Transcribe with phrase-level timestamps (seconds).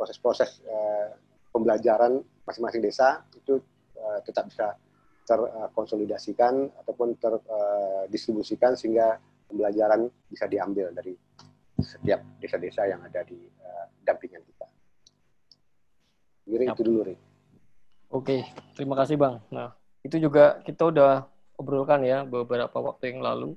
[0.00, 1.12] proses-proses uh,
[1.52, 3.60] pembelajaran masing-masing desa itu
[4.00, 4.72] uh, tetap bisa
[5.28, 11.12] terkonsolidasikan ataupun terdistribusikan sehingga pembelajaran bisa diambil dari
[11.78, 14.66] setiap desa-desa yang ada di uh, dampingan kita.
[16.50, 17.20] Jadi itu dulu, Rik.
[18.10, 18.42] Oke,
[18.74, 19.38] terima kasih Bang.
[19.54, 19.70] Nah,
[20.02, 23.54] itu juga kita udah obrolkan ya beberapa waktu yang lalu.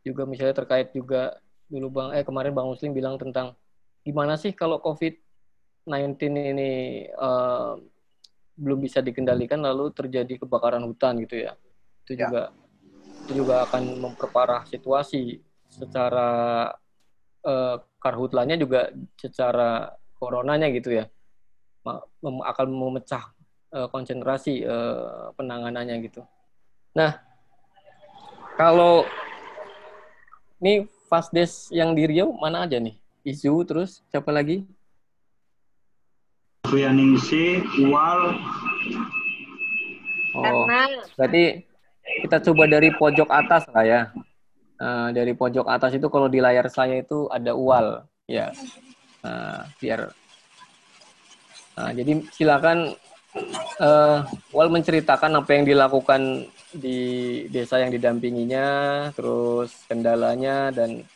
[0.00, 1.36] Juga misalnya terkait juga
[1.68, 3.52] dulu Bang, eh kemarin Bang Muslim bilang tentang
[4.04, 4.80] gimana sih kalau
[5.84, 6.22] COVID-19
[6.56, 6.72] ini
[7.12, 7.76] uh,
[8.56, 11.52] belum bisa dikendalikan lalu terjadi kebakaran hutan gitu ya.
[12.04, 12.28] Itu ya.
[12.28, 12.42] juga
[13.24, 16.68] itu juga akan memperparah situasi secara
[17.44, 21.08] uh, karhutlannya juga secara coronanya gitu ya
[22.24, 23.32] akan memecah
[23.76, 26.24] uh, konsentrasi uh, penanganannya gitu.
[26.96, 27.20] Nah,
[28.56, 29.04] kalau
[30.64, 32.96] ini fast days yang di Riau mana aja nih?
[33.24, 34.64] Isu terus siapa lagi?
[36.68, 38.20] Suyaningsi, Uwal.
[40.34, 40.66] Oh,
[41.14, 41.62] berarti
[42.26, 44.02] kita coba dari pojok atas lah ya.
[44.74, 48.50] Uh, dari pojok atas itu kalau di layar saya itu ada ual ya
[49.22, 50.10] uh, biar
[51.78, 52.98] uh, jadi silakan
[53.78, 56.98] uh, ual menceritakan apa yang dilakukan di
[57.54, 58.66] desa yang didampinginya
[59.14, 61.06] terus kendalanya dan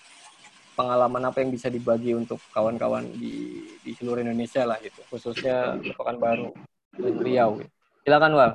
[0.78, 5.02] pengalaman apa yang bisa dibagi untuk kawan-kawan di di seluruh Indonesia lah gitu.
[5.10, 6.54] Khususnya Pekanbaru
[6.94, 7.58] dan Riau.
[8.06, 8.52] Silakan Wal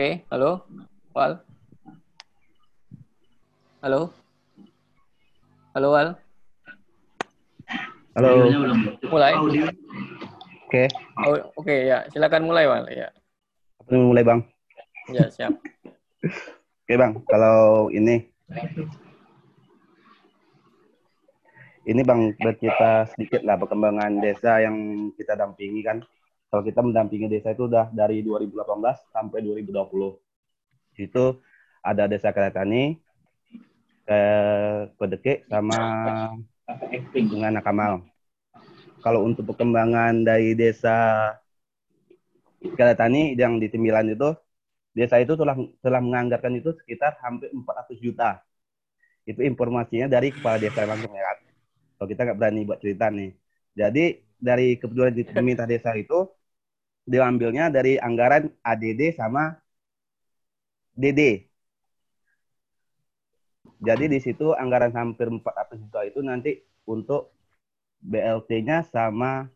[0.00, 0.64] Oke, halo,
[1.12, 1.44] Wal.
[3.84, 4.08] Halo,
[5.76, 6.08] halo Wal.
[8.16, 8.30] Halo.
[9.12, 9.36] Mulai.
[9.36, 9.60] Oke.
[10.72, 10.86] Okay.
[11.20, 12.88] Oh, Oke okay, ya, silakan mulai Wal.
[12.88, 13.12] Ya.
[13.92, 14.40] Mulai bang.
[15.12, 15.52] Ya siap.
[15.60, 16.32] Oke
[16.88, 18.24] okay, bang, kalau ini
[21.84, 26.00] ini bang bercerita sedikit lah perkembangan desa yang kita dampingi kan
[26.50, 28.58] kalau kita mendampingi desa itu udah dari 2018
[29.14, 30.18] sampai 2020.
[30.98, 31.38] Itu
[31.80, 32.98] ada desa Keratani,
[34.02, 34.22] ke
[34.98, 35.78] Pedekik sama
[37.14, 38.02] dengan Nakamal.
[39.00, 41.30] Kalau untuk perkembangan dari desa
[42.58, 44.34] Keratani yang di Timbilan itu,
[44.90, 48.42] desa itu telah telah menganggarkan itu sekitar hampir 400 juta.
[49.22, 51.30] Itu informasinya dari kepala desa langsung ya.
[51.94, 53.30] Kalau kita nggak berani buat cerita nih.
[53.78, 56.26] Jadi dari kebetulan di pemerintah desa itu
[57.10, 59.58] diambilnya dari anggaran ADD sama
[60.94, 61.50] DD.
[63.82, 67.34] Jadi di situ anggaran hampir 400 juta itu nanti untuk
[67.98, 69.50] BLT-nya sama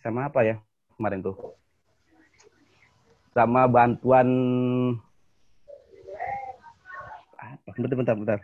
[0.00, 0.56] sama apa ya
[0.96, 1.36] kemarin tuh?
[3.36, 4.28] Sama bantuan?
[7.76, 8.38] Bentar, bentar, bentar.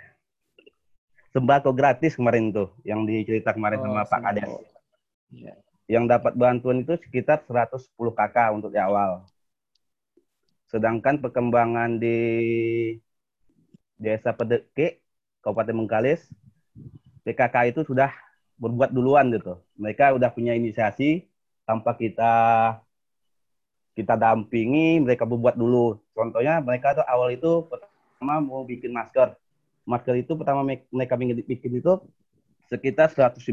[1.32, 4.52] Sembako gratis kemarin tuh yang dicerita kemarin oh, sama Pak Kades.
[5.32, 5.56] Ya
[5.92, 9.28] yang dapat bantuan itu sekitar 110 kakak untuk di awal.
[10.72, 12.16] Sedangkan perkembangan di
[14.00, 15.04] Desa Pedeke,
[15.44, 16.32] Kabupaten Bengkalis,
[17.28, 18.08] PKK itu sudah
[18.56, 19.60] berbuat duluan gitu.
[19.76, 21.28] Mereka udah punya inisiasi
[21.68, 22.32] tanpa kita
[23.92, 26.00] kita dampingi, mereka berbuat dulu.
[26.16, 29.36] Contohnya mereka tuh awal itu pertama mau bikin masker.
[29.84, 32.00] Masker itu pertama mereka bikin itu
[32.72, 33.44] sekitar 150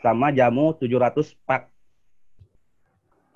[0.00, 1.68] sama jamu 700 pak.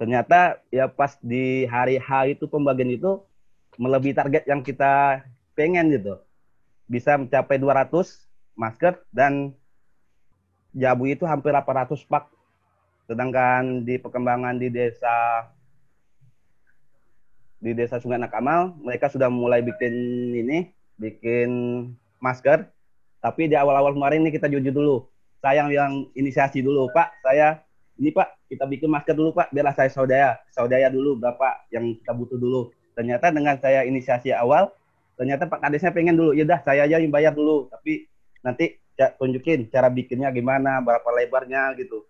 [0.00, 3.21] Ternyata ya pas di hari H itu pembagian itu
[3.76, 6.16] melebihi target yang kita pengen gitu.
[6.88, 8.25] Bisa mencapai 200
[8.56, 9.53] masker dan
[10.72, 12.32] jamu itu hampir 800 pak.
[13.04, 15.48] Sedangkan di perkembangan di desa
[17.60, 19.92] di desa Sungai Nakamal mereka sudah mulai bikin
[20.33, 21.51] ini, bikin
[22.24, 22.72] masker.
[23.21, 25.09] Tapi di awal-awal kemarin ini kita jujur dulu
[25.41, 27.25] saya yang inisiasi dulu Pak.
[27.25, 27.65] Saya
[27.97, 30.37] ini Pak kita bikin masker dulu Pak biarlah saya saudara.
[30.53, 32.71] Saudara dulu berapa yang kita butuh dulu.
[32.92, 34.69] Ternyata dengan saya inisiasi awal
[35.16, 37.72] ternyata Pak Kadesnya pengen dulu ya dah saya aja yang bayar dulu.
[37.72, 38.09] Tapi
[38.45, 38.77] nanti
[39.16, 42.04] tunjukin cara bikinnya gimana berapa lebarnya gitu.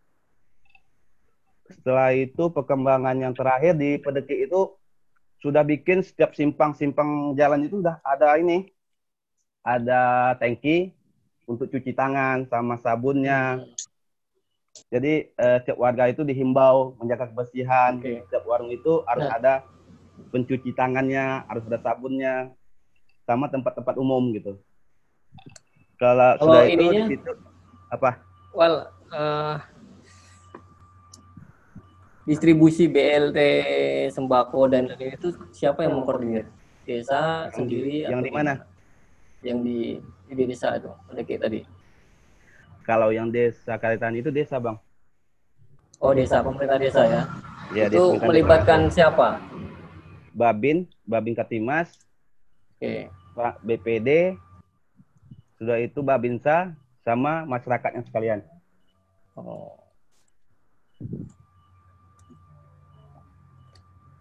[1.71, 4.75] Setelah itu perkembangan yang terakhir di Pedeki itu
[5.39, 8.67] sudah bikin setiap simpang-simpang jalan itu udah ada ini.
[9.63, 11.00] Ada tangki
[11.51, 13.67] untuk cuci tangan sama sabunnya.
[14.87, 17.99] Jadi eh, setiap warga itu dihimbau menjaga kebersihan.
[17.99, 18.23] Okay.
[18.31, 19.35] Setiap warung itu harus nah.
[19.35, 19.55] ada
[20.31, 22.55] pencuci tangannya harus ada sabunnya
[23.27, 24.63] sama tempat-tempat umum gitu.
[25.99, 27.05] Kalau Kalau sudah itu ininya?
[27.11, 27.33] di situ
[27.91, 28.23] apa?
[28.55, 29.57] Well, eh,
[32.31, 33.39] distribusi BLT
[34.15, 36.47] sembako dan lain itu siapa yang mengkoordinir?
[36.87, 37.97] Desa Yang di- sendiri?
[38.07, 38.55] yang di mana?
[39.43, 39.79] Yang di
[40.33, 41.61] di desa itu, ada kayak tadi.
[42.83, 44.79] Kalau yang desa Kalitan itu desa bang.
[46.01, 47.23] Oh desa, pemerintah desa ya.
[47.71, 49.37] Ya, itu desa- melibatkan siapa?
[50.33, 51.93] Babin, Babin Katimas,
[52.79, 53.13] Oke.
[53.37, 54.35] Pak BPD,
[55.61, 56.73] sudah itu Babinsa
[57.05, 58.41] sama masyarakatnya sekalian.
[59.37, 59.77] Oh.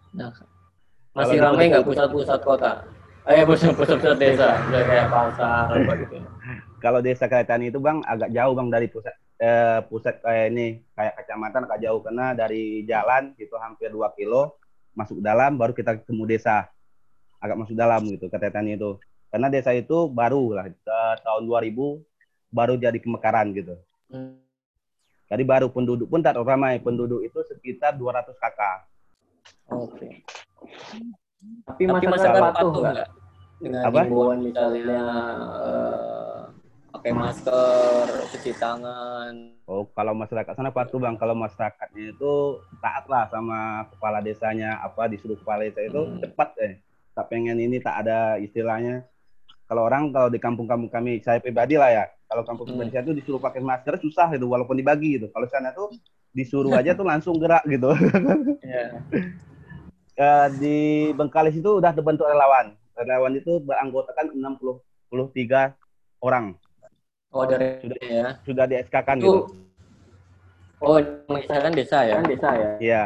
[0.10, 0.34] Nah,
[1.16, 2.72] masih ramai nggak pusat- pusat-pusat kota?
[3.30, 6.18] Eh, pusat-pusat desa, udah kayak pasar apa gitu.
[6.82, 11.14] Kalau desa Kalitan itu bang agak jauh bang dari pusat eh, pusat kayak ini kayak
[11.22, 14.58] kecamatan agak jauh karena dari jalan itu hampir 2 kilo
[14.98, 16.74] masuk dalam baru kita ketemu desa
[17.38, 18.98] agak masuk dalam gitu Kalitan itu
[19.30, 22.02] karena desa itu baru lah eh, tahun 2000
[22.50, 23.78] baru jadi kemekaran gitu.
[24.10, 24.42] Hmm.
[25.30, 28.90] Jadi baru penduduk pun tak ramai penduduk itu sekitar 200 kakak.
[29.70, 30.26] Oke.
[31.70, 33.19] Tapi, masyarakat masyarakat patuh patuh nggak
[33.60, 34.08] dengan Apa?
[34.08, 35.04] himbauan misalnya
[35.68, 36.40] eh,
[36.90, 39.34] pakai masker, cuci tangan.
[39.70, 41.16] Oh, kalau masyarakat sana patuh bang.
[41.16, 42.34] Kalau masyarakatnya itu
[42.80, 44.80] taat lah sama kepala desanya.
[44.82, 46.18] Apa disuruh kepala desa itu Hmm.
[46.18, 46.74] cepat eh.
[47.14, 49.04] Tak pengen ini tak ada istilahnya.
[49.70, 52.04] Kalau orang kalau di kampung-kampung kami, saya pribadi lah ya.
[52.26, 52.90] Kalau kampung Hmm.
[52.90, 55.30] saya itu disuruh pakai masker susah gitu, walaupun dibagi gitu.
[55.30, 55.94] Kalau sana tuh
[56.34, 57.92] disuruh aja tuh langsung gerak gitu.
[58.64, 58.88] Ya.
[60.20, 60.78] Eh, di
[61.16, 62.76] Bengkalis itu udah terbentuk relawan.
[63.00, 65.72] Relawan itu beranggotakan 63
[66.20, 66.60] orang.
[67.32, 67.98] Oh dari Sudah.
[68.04, 68.28] ya.
[68.44, 69.40] Sudah di SK kan Itu gitu.
[70.80, 72.20] Oh, mengisahkan desa ya?
[72.24, 72.70] desa ya.
[72.80, 73.02] Iya.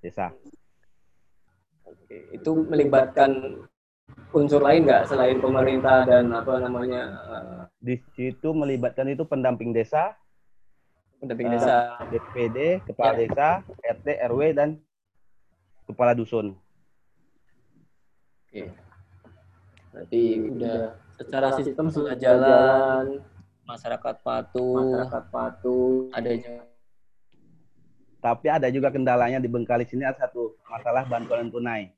[0.00, 0.26] Desa.
[1.84, 2.16] Oke.
[2.32, 3.64] Itu melibatkan
[4.32, 10.16] unsur lain nggak selain pemerintah dan apa namanya eh, Di situ melibatkan itu pendamping desa,
[11.20, 11.76] pendamping Eh, desa?
[12.08, 13.20] DPD, kepala Ya.
[13.24, 13.48] desa,
[13.84, 14.68] RT, RW dan
[15.84, 16.56] kepala dusun.
[18.48, 18.87] Oke.
[19.98, 20.22] Berarti
[20.54, 23.18] udah secara sistem sudah jalan,
[23.66, 26.62] masyarakat patuh, masyarakat patuh, ada juga
[28.22, 31.90] Tapi ada juga kendalanya di Bengkalis ini ada satu masalah bantuan tunai.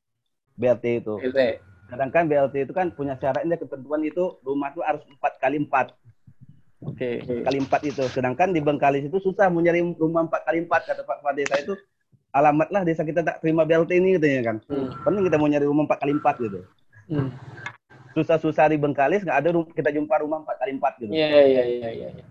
[0.56, 1.20] BLT itu.
[1.20, 1.60] BLT.
[1.92, 5.92] Sedangkan BLT itu kan punya syaratnya ketentuan itu rumah itu harus empat kali empat
[6.80, 7.20] Oke.
[7.20, 8.04] kali empat itu.
[8.08, 11.56] Sedangkan di Bengkalis itu susah mau nyari rumah empat kali empat kata Pak Kepala Desa
[11.60, 11.76] itu
[12.32, 14.56] alamatlah desa kita tak terima BLT ini katanya kan.
[14.72, 14.88] Hmm.
[15.04, 16.60] Penting kita mau nyari rumah empat kali empat gitu.
[17.10, 17.28] Hmm.
[18.16, 21.12] Susah-susah di Bengkalis nggak ada kita jumpa rumah empat kali empat gitu.
[21.14, 22.08] Iya iya iya iya.
[22.10, 22.24] iya.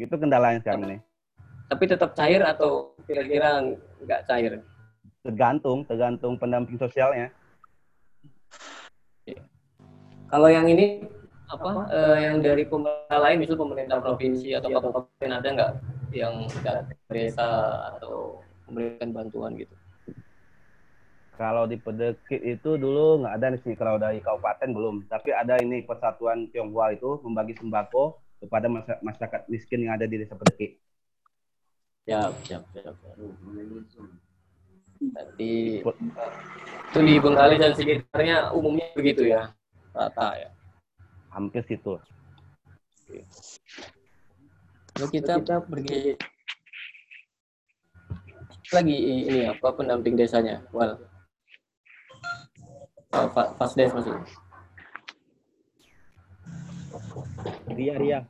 [0.00, 0.98] Itu kendalanya sekarang ini.
[1.70, 3.62] Tapi tetap cair atau kira-kira
[4.02, 4.64] nggak cair?
[5.20, 7.28] Tergantung, tergantung pendamping sosialnya.
[10.30, 11.04] Kalau yang ini
[11.50, 11.90] apa?
[11.90, 15.72] eh, yang dari pemerintah lain, misal pemerintah provinsi atau kabupaten ada nggak
[16.14, 16.72] yang ke
[17.10, 17.48] desa
[17.94, 18.38] atau
[18.70, 19.74] memberikan bantuan gitu?
[21.40, 25.08] Kalau di Pedekit itu dulu nggak ada sih kalau dari kabupaten belum.
[25.08, 30.20] Tapi ada ini Persatuan Tionghoa itu membagi sembako kepada masy- masyarakat miskin yang ada di
[30.20, 30.76] desa Pedekit.
[32.04, 32.92] Siap, siap, siap.
[32.92, 33.16] siap.
[35.00, 36.32] Berarti eh,
[36.92, 39.56] itu di Bengkalis dan sekitarnya umumnya begitu ya,
[39.96, 40.52] rata ya.
[41.32, 41.96] Hampir situ.
[45.00, 46.20] Lalu kita, pergi
[48.76, 51.00] lagi ini apa pendamping desanya, Wal.
[53.10, 54.22] Oh, fa- Fasdes maksudnya.
[57.74, 58.20] Ria, Ria.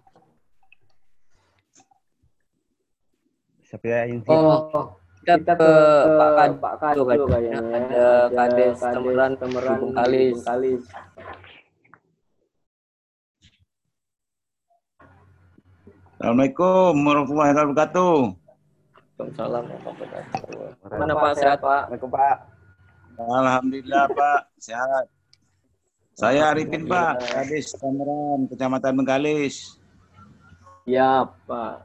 [3.61, 4.25] Siapa ya ini?
[4.25, 5.73] Oh, kita, ke
[6.17, 7.61] Pak Kad, Pak Kado kayaknya.
[7.61, 10.89] Ada Kades Temeran, Temeran, Bengkalis.
[16.17, 18.17] Assalamualaikum warahmatullahi wabarakatuh.
[19.21, 20.97] Waalaikumsalam warahmatullahi wabarakatuh.
[20.97, 21.69] Mana Pak sehat Pak?
[21.69, 22.60] Assalamualaikum Pak.
[23.29, 25.05] Alhamdulillah Pak, sehat.
[26.17, 29.77] Saya Arifin Pak, Kadis Tangerang, Kecamatan Bengkalis.
[30.89, 31.85] Ya Pak.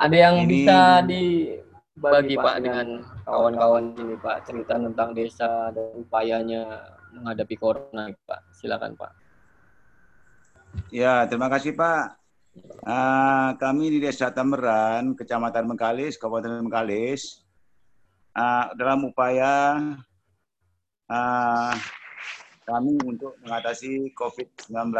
[0.00, 2.86] Ada yang Ini- bisa dibagi Pak dengan
[3.28, 8.40] kawan-kawan ini Pak cerita tentang desa dan upayanya menghadapi corona Pak.
[8.56, 9.12] Silakan Pak.
[10.88, 12.16] Ya, terima kasih Pak.
[12.84, 17.44] Ah, kami di Desa Tameran, Kecamatan Bengkalis, Kabupaten Bengkalis,
[18.36, 19.80] ah, dalam upaya
[21.12, 21.76] ah,
[22.64, 24.96] kami untuk mengatasi COVID-19,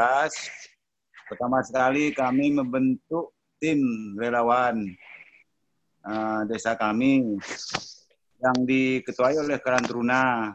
[1.32, 3.80] pertama sekali kami membentuk tim
[4.20, 4.92] relawan
[6.04, 7.40] ah, desa kami
[8.44, 10.52] yang diketuai oleh Karantruna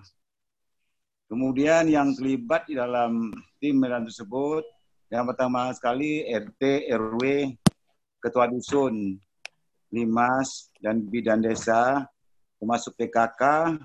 [1.27, 4.63] Kemudian yang terlibat di dalam tim medan tersebut,
[5.11, 7.51] yang pertama sekali RT, RW,
[8.23, 9.19] Ketua Dusun,
[9.91, 12.07] Limas, dan Bidan Desa,
[12.55, 13.75] termasuk PKK,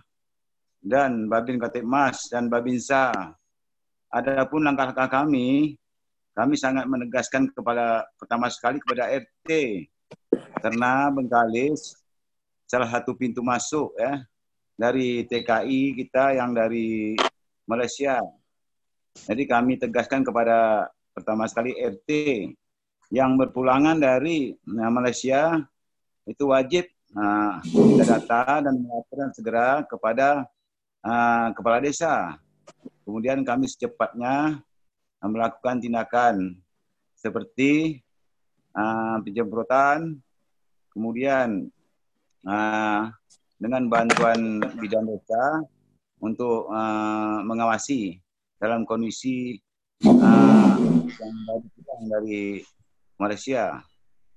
[0.83, 3.15] dan Babin Mas dan Babinsa.
[4.13, 5.79] Adapun langkah-langkah kami,
[6.37, 9.49] kami sangat menegaskan kepada pertama sekali kepada RT,
[10.61, 11.97] karena Bengkalis
[12.69, 14.21] salah satu pintu masuk ya
[14.77, 17.17] dari TKI kita yang dari
[17.65, 18.21] Malaysia.
[19.13, 22.11] Jadi kami tegaskan kepada pertama sekali RT
[23.13, 25.61] yang berpulangan dari nah, Malaysia
[26.25, 30.49] itu wajib nah, kita data dan melaporkan segera kepada
[31.03, 32.39] uh, kepala desa.
[33.03, 34.63] Kemudian kami secepatnya
[35.23, 36.59] melakukan tindakan
[37.15, 38.03] seperti
[38.75, 40.19] uh, penjemputan,
[40.91, 41.71] kemudian
[42.47, 43.11] uh,
[43.63, 45.63] dengan bantuan bidang desa
[46.19, 48.19] untuk uh, mengawasi
[48.59, 49.59] dalam kondisi
[50.07, 50.75] uh,
[51.19, 52.63] yang dari
[53.19, 53.83] Malaysia.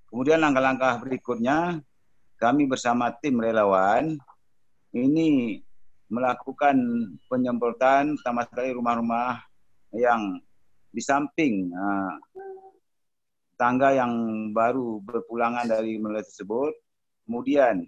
[0.09, 1.81] Kemudian langkah-langkah berikutnya
[2.37, 4.13] kami bersama tim relawan
[4.93, 5.61] ini
[6.09, 6.77] melakukan
[7.25, 9.41] penyemprotan pertama sekali rumah-rumah
[9.95, 10.37] yang
[10.93, 12.15] di samping uh,
[13.57, 14.13] tangga yang
[14.51, 16.75] baru berpulangan dari Malaysia tersebut.
[17.25, 17.83] Kemudian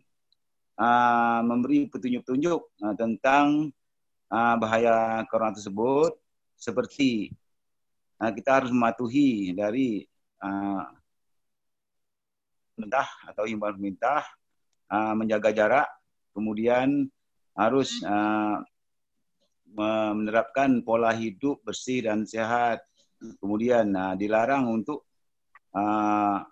[0.81, 3.69] uh, memberi petunjuk-petunjuk uh, tentang
[4.33, 6.17] uh, bahaya corona tersebut
[6.57, 7.31] seperti
[8.17, 10.01] uh, kita harus mematuhi dari
[10.41, 10.83] uh,
[12.73, 14.25] pemerintah atau imbauan pemerintah
[14.89, 15.87] uh, menjaga jarak,
[16.33, 17.09] kemudian
[17.57, 18.61] harus uh,
[19.73, 22.85] menerapkan pola hidup bersih dan sehat,
[23.41, 25.09] kemudian uh, dilarang untuk
[25.73, 26.45] uh,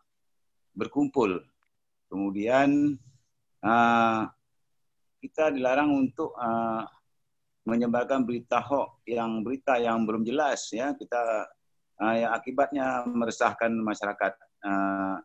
[0.74, 1.46] berkumpul,
[2.10, 2.98] kemudian
[3.62, 4.26] uh,
[5.22, 6.86] kita dilarang untuk uh,
[7.66, 10.94] menyebarkan berita hoax yang berita yang belum jelas ya.
[10.94, 11.50] Kita
[11.98, 15.18] uh, yang akibatnya meresahkan masyarakat uh,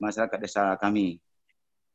[0.00, 1.20] masyarakat desa kami.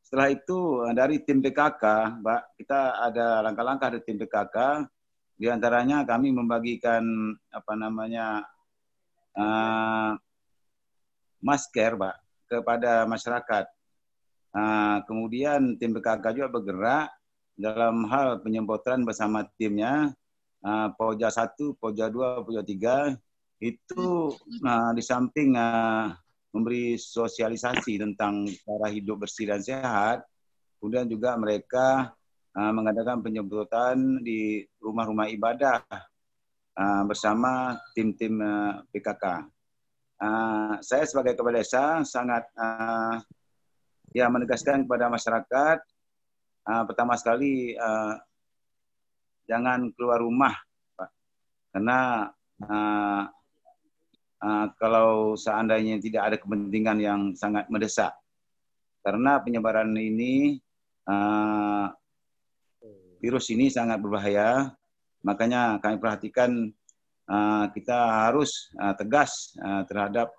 [0.02, 0.60] Setelah itu
[0.92, 1.84] dari tim PKK,
[2.20, 4.86] Mbak, kita ada langkah-langkah dari tim PKK.
[5.38, 7.02] Di antaranya kami membagikan
[7.50, 8.46] apa namanya
[9.38, 10.14] uh,
[11.42, 12.16] masker, Mbak,
[12.50, 13.66] kepada masyarakat.
[14.52, 17.08] Uh, kemudian tim BKK juga bergerak
[17.56, 20.12] dalam hal penyemprotan bersama timnya
[20.66, 23.16] uh, Poja 1, Poja 2, Poja 3
[23.62, 24.34] itu
[24.66, 26.12] uh, di samping uh,
[26.52, 30.28] memberi sosialisasi tentang cara hidup bersih dan sehat,
[30.78, 32.12] kemudian juga mereka
[32.56, 35.80] uh, mengadakan penyemprotan di rumah-rumah ibadah
[36.76, 39.48] uh, bersama tim-tim uh, PKK.
[40.86, 42.46] Saya sebagai kepala desa sangat
[44.14, 45.82] ya menegaskan kepada masyarakat
[46.62, 47.74] pertama sekali
[49.50, 50.54] jangan keluar rumah
[50.94, 51.10] Pak.
[51.74, 52.30] karena
[54.42, 58.14] uh, kalau seandainya tidak ada kepentingan yang sangat mendesak
[59.02, 60.62] karena penyebaran ini
[61.10, 61.90] uh,
[63.22, 64.74] virus ini sangat berbahaya
[65.22, 66.74] makanya kami perhatikan
[67.30, 70.34] uh, kita harus uh, tegas uh, terhadap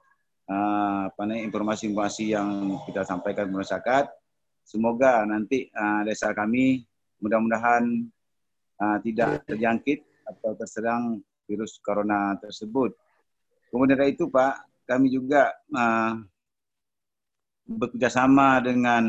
[0.50, 4.04] uh, informasi-informasi yang kita sampaikan ke masyarakat.
[4.62, 6.86] Semoga nanti uh, desa kami
[7.18, 8.06] mudah-mudahan
[8.78, 12.94] uh, tidak terjangkit atau terserang virus corona tersebut.
[13.72, 16.20] Kemudian dari itu Pak, kami juga uh,
[17.64, 19.04] bekerjasama dengan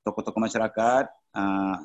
[0.00, 1.04] tokoh-tokoh masyarakat,
[1.36, 1.76] uh,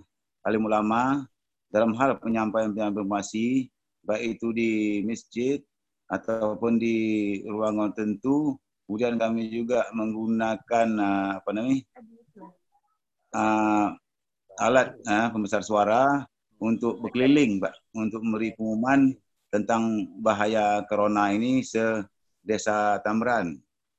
[0.48, 1.28] alim ulama
[1.68, 3.68] dalam hal penyampaian informasi
[4.08, 4.72] baik itu di
[5.04, 5.60] masjid
[6.08, 6.98] ataupun di
[7.44, 8.56] ruangan tentu.
[8.88, 11.84] Kemudian kami juga menggunakan uh, apa namanya
[13.36, 13.92] uh,
[14.64, 16.24] alat uh, pembesar suara
[16.64, 19.12] untuk berkeliling, Pak, untuk memberi pengumuman
[19.58, 21.82] tentang bahaya corona ini se
[22.46, 23.58] desa Tamran.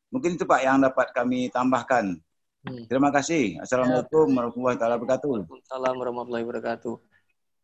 [0.09, 2.17] Mungkin itu Pak yang dapat kami tambahkan.
[2.65, 2.85] Hmm.
[2.89, 3.61] Terima kasih.
[3.61, 5.31] Assalamualaikum warahmatullahi wabarakatuh.
[5.69, 6.95] Assalamualaikum warahmatullahi wabarakatuh.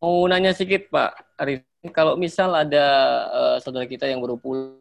[0.05, 1.65] Mau nanya sedikit Pak Arif
[1.97, 2.87] kalau misal ada
[3.33, 4.77] uh, saudara kita yang baru pulang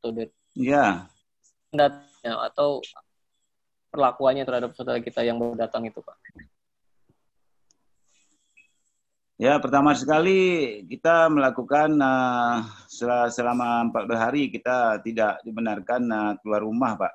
[0.00, 0.10] atau
[0.56, 1.06] ya.
[1.70, 2.80] datanya atau
[3.92, 6.16] perlakuannya terhadap saudara kita yang baru datang itu, Pak?
[9.40, 10.38] Ya, pertama sekali
[10.84, 12.60] kita melakukan uh,
[13.32, 17.12] selama 14 hari kita tidak dibenarkan uh, keluar rumah, Pak.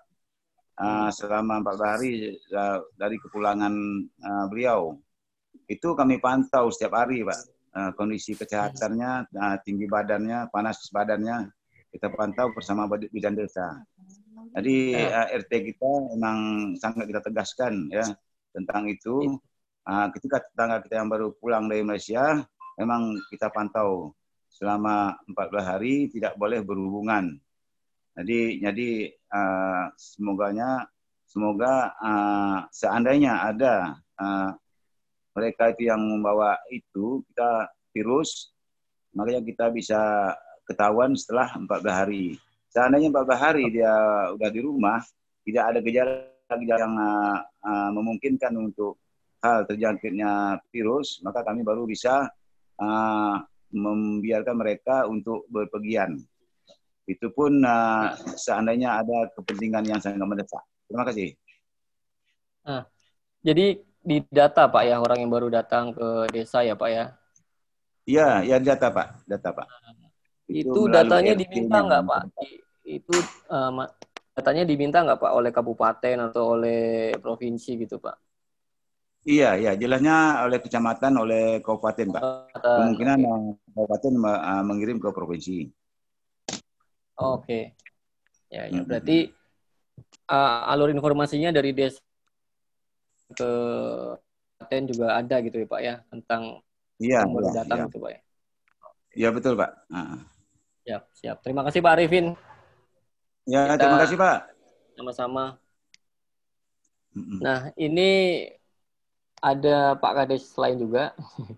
[0.76, 3.74] Uh, selama 14 hari uh, dari kepulangan
[4.26, 4.98] uh, beliau.
[5.70, 11.52] Itu kami pantau setiap hari, Pak uh, kondisi kesehatannya, uh, tinggi badannya, panas badannya
[11.92, 13.84] kita pantau bersama bidan desa.
[14.56, 15.40] Jadi uh, ya.
[15.44, 16.38] RT kita memang
[16.80, 18.08] sangat kita tegaskan ya
[18.56, 19.40] tentang itu.
[19.86, 22.42] Uh, ketika tetangga kita yang baru pulang dari Malaysia,
[22.82, 24.18] memang kita pantau
[24.50, 27.38] selama 14 hari tidak boleh berhubungan.
[28.16, 28.90] Jadi jadi
[29.30, 30.88] uh, semoganya
[31.28, 34.56] semoga uh, seandainya ada uh,
[35.36, 38.56] mereka itu yang membawa itu kita virus
[39.12, 40.00] makanya kita bisa
[40.68, 42.40] ketahuan setelah 14 hari.
[42.72, 43.94] Seandainya 14 hari dia
[44.36, 45.00] udah di rumah,
[45.48, 49.00] tidak ada gejala-gejala yang uh, memungkinkan untuk
[49.44, 52.30] hal terjangkitnya virus, maka kami baru bisa
[52.80, 53.36] uh,
[53.74, 56.20] membiarkan mereka untuk berpergian.
[57.06, 60.64] Itu pun uh, seandainya ada kepentingan yang sangat mendesak.
[60.90, 61.38] Terima kasih.
[62.66, 62.90] Nah,
[63.46, 67.06] jadi di data Pak ya orang yang baru datang ke desa ya Pak ya?
[68.06, 69.68] Iya, ya data Pak, data Pak.
[70.46, 72.22] Itu, itu datanya diminta nggak Pak?
[72.86, 73.14] Itu
[73.50, 73.86] uh,
[74.34, 78.25] datanya diminta nggak Pak oleh kabupaten atau oleh provinsi gitu Pak?
[79.26, 82.22] Iya, iya, jelasnya oleh kecamatan, oleh kabupaten, Pak.
[82.62, 83.74] Kemungkinan okay.
[83.74, 85.66] kabupaten uh, mengirim ke provinsi.
[87.18, 87.42] Oke.
[87.42, 87.64] Okay.
[88.54, 88.86] Ya, ya.
[88.86, 89.34] Berarti
[90.30, 91.98] uh, alur informasinya dari desa
[93.34, 93.52] ke
[94.62, 96.62] kabupaten juga ada gitu ya, Pak ya, tentang
[97.02, 97.86] Iya, baru iya, datang iya.
[97.90, 98.20] gitu, Pak ya.
[99.16, 99.72] Iya, betul, Pak.
[99.90, 100.22] Uh.
[100.86, 101.38] Siap, siap.
[101.42, 102.38] Terima kasih Pak Arifin.
[103.50, 104.38] Ya, Kita terima kasih, Pak.
[104.94, 105.58] Sama-sama.
[107.42, 108.44] Nah, ini
[109.42, 111.12] ada Pak Kades lain juga.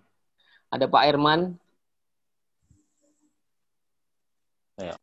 [0.74, 1.40] ada Pak Herman.
[4.78, 4.94] Ya.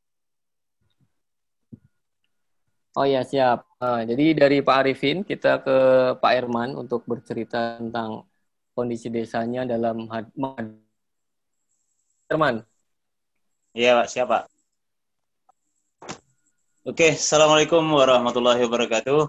[2.96, 3.68] Oh ya siap.
[3.84, 5.78] Nah, jadi dari Pak Arifin kita ke
[6.18, 8.24] Pak Herman untuk bercerita tentang
[8.72, 10.80] kondisi desanya dalam Herman.
[13.76, 14.38] Iya Pak, siapa?
[16.86, 19.28] Oke, Assalamualaikum warahmatullahi wabarakatuh.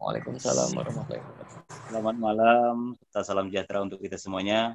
[0.00, 1.49] Waalaikumsalam warahmatullahi wabarakatuh.
[1.70, 4.74] Selamat malam, salam sejahtera untuk kita semuanya.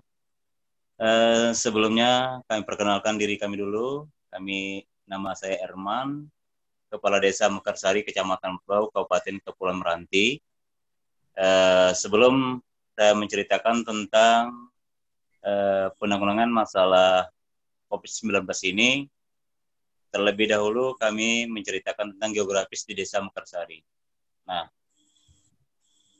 [0.95, 4.07] Eh, sebelumnya kami perkenalkan diri kami dulu.
[4.31, 6.31] Kami nama saya Erman,
[6.87, 10.39] Kepala Desa Mekarsari, Kecamatan Pulau, Kabupaten Kepulauan Meranti.
[11.35, 12.63] Eh, sebelum
[12.95, 14.71] saya menceritakan tentang
[15.43, 17.27] eh, penanggulangan masalah
[17.91, 19.03] COVID-19 ini,
[20.15, 23.83] terlebih dahulu kami menceritakan tentang geografis di Desa Mekarsari.
[24.47, 24.71] Nah,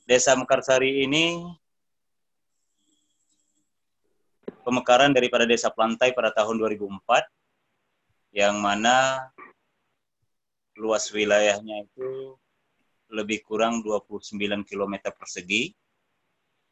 [0.06, 1.41] Desa Mekarsari ini
[4.62, 7.26] pemekaran daripada Desa Plantai pada tahun 2004
[8.38, 9.30] yang mana
[10.78, 12.38] luas wilayahnya itu
[13.10, 14.38] lebih kurang 29
[14.70, 15.74] km persegi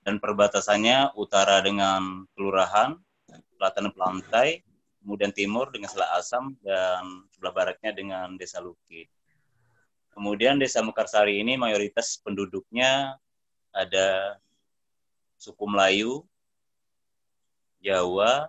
[0.05, 2.93] dan perbatasannya utara dengan kelurahan,
[3.57, 4.61] selatan Plantai,
[5.01, 9.07] kemudian timur dengan Selat Asam dan sebelah baratnya dengan Desa Lukit.
[10.13, 13.17] Kemudian Desa Mekarsari ini mayoritas penduduknya
[13.73, 14.37] ada
[15.35, 16.23] suku Melayu,
[17.83, 18.47] Jawa,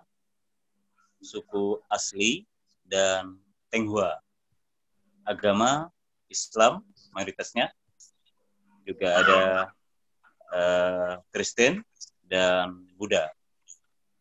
[1.19, 2.47] suku asli,
[2.85, 3.35] dan
[3.73, 4.21] Tenghua.
[5.25, 5.89] Agama
[6.29, 7.73] Islam mayoritasnya
[8.85, 9.41] juga ada
[10.53, 11.81] uh, Kristen
[12.21, 13.33] dan Buddha.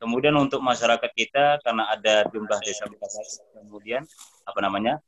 [0.00, 4.02] Kemudian untuk masyarakat kita karena ada jumlah desa Mekarsari, kemudian
[4.44, 5.00] apa namanya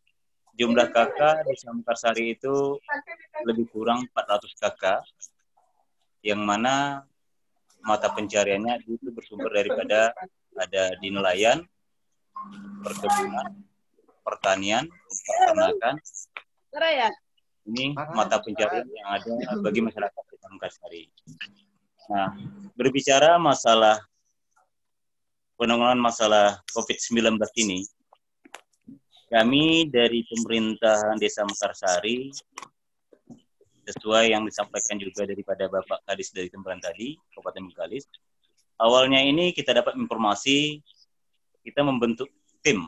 [0.57, 2.81] jumlah kakak desa Mekarsari itu
[3.45, 5.01] lebih kurang 400 kakak
[6.27, 7.07] yang mana
[7.87, 10.11] mata pencariannya itu bersumber daripada
[10.59, 11.63] ada di nelayan,
[12.83, 13.63] perkebunan,
[14.27, 15.95] pertanian, peternakan.
[17.67, 19.31] Ini mata pencarian yang ada
[19.63, 21.03] bagi masyarakat di Mekarsari.
[22.11, 22.35] Nah,
[22.75, 24.03] berbicara masalah
[25.59, 27.83] penanggulangan masalah COVID-19 ini,
[29.27, 32.31] kami dari pemerintahan Desa Mekarsari
[33.87, 38.11] sesuai yang disampaikan juga daripada Bapak Kadis dari Temperan tadi, Kabupaten Bengkalis.
[38.77, 40.83] Awalnya ini kita dapat informasi
[41.63, 42.27] kita membentuk
[42.63, 42.83] tim,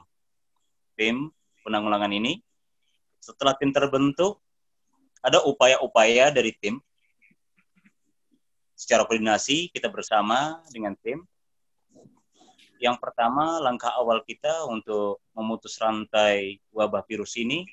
[0.98, 1.30] tim
[1.62, 2.42] penanggulangan ini.
[3.22, 4.42] Setelah tim terbentuk,
[5.22, 6.78] ada upaya-upaya dari tim.
[8.78, 11.26] Secara koordinasi kita bersama dengan tim.
[12.78, 17.66] Yang pertama, langkah awal kita untuk memutus rantai wabah virus ini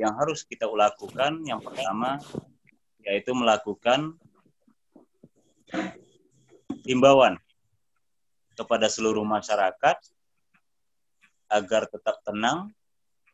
[0.00, 2.16] yang harus kita lakukan yang pertama
[3.04, 4.16] yaitu melakukan
[6.88, 7.36] himbauan
[8.56, 9.96] kepada seluruh masyarakat
[11.50, 12.72] agar tetap tenang,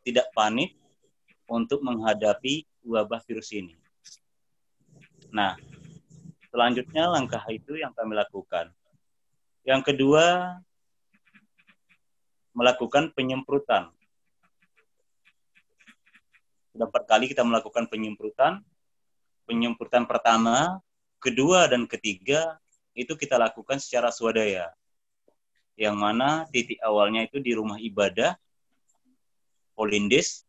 [0.03, 0.75] tidak panik
[1.47, 3.75] untuk menghadapi wabah virus ini.
[5.31, 5.55] Nah,
[6.51, 8.71] selanjutnya langkah itu yang kami lakukan.
[9.67, 10.57] Yang kedua,
[12.55, 13.93] melakukan penyemprotan
[16.77, 18.61] sudah empat kali kita melakukan penyemprotan.
[19.49, 20.77] Penyemprotan pertama,
[21.17, 22.61] kedua, dan ketiga
[22.93, 24.69] itu kita lakukan secara swadaya.
[25.77, 28.33] yang mana titik awalnya itu di rumah ibadah,
[29.77, 30.41] Polindes,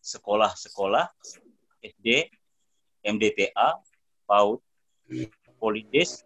[0.00, 1.04] sekolah-sekolah,
[1.84, 2.32] SD,
[3.04, 3.76] MDTA,
[4.24, 4.64] PAUD,
[5.60, 6.24] Polindes,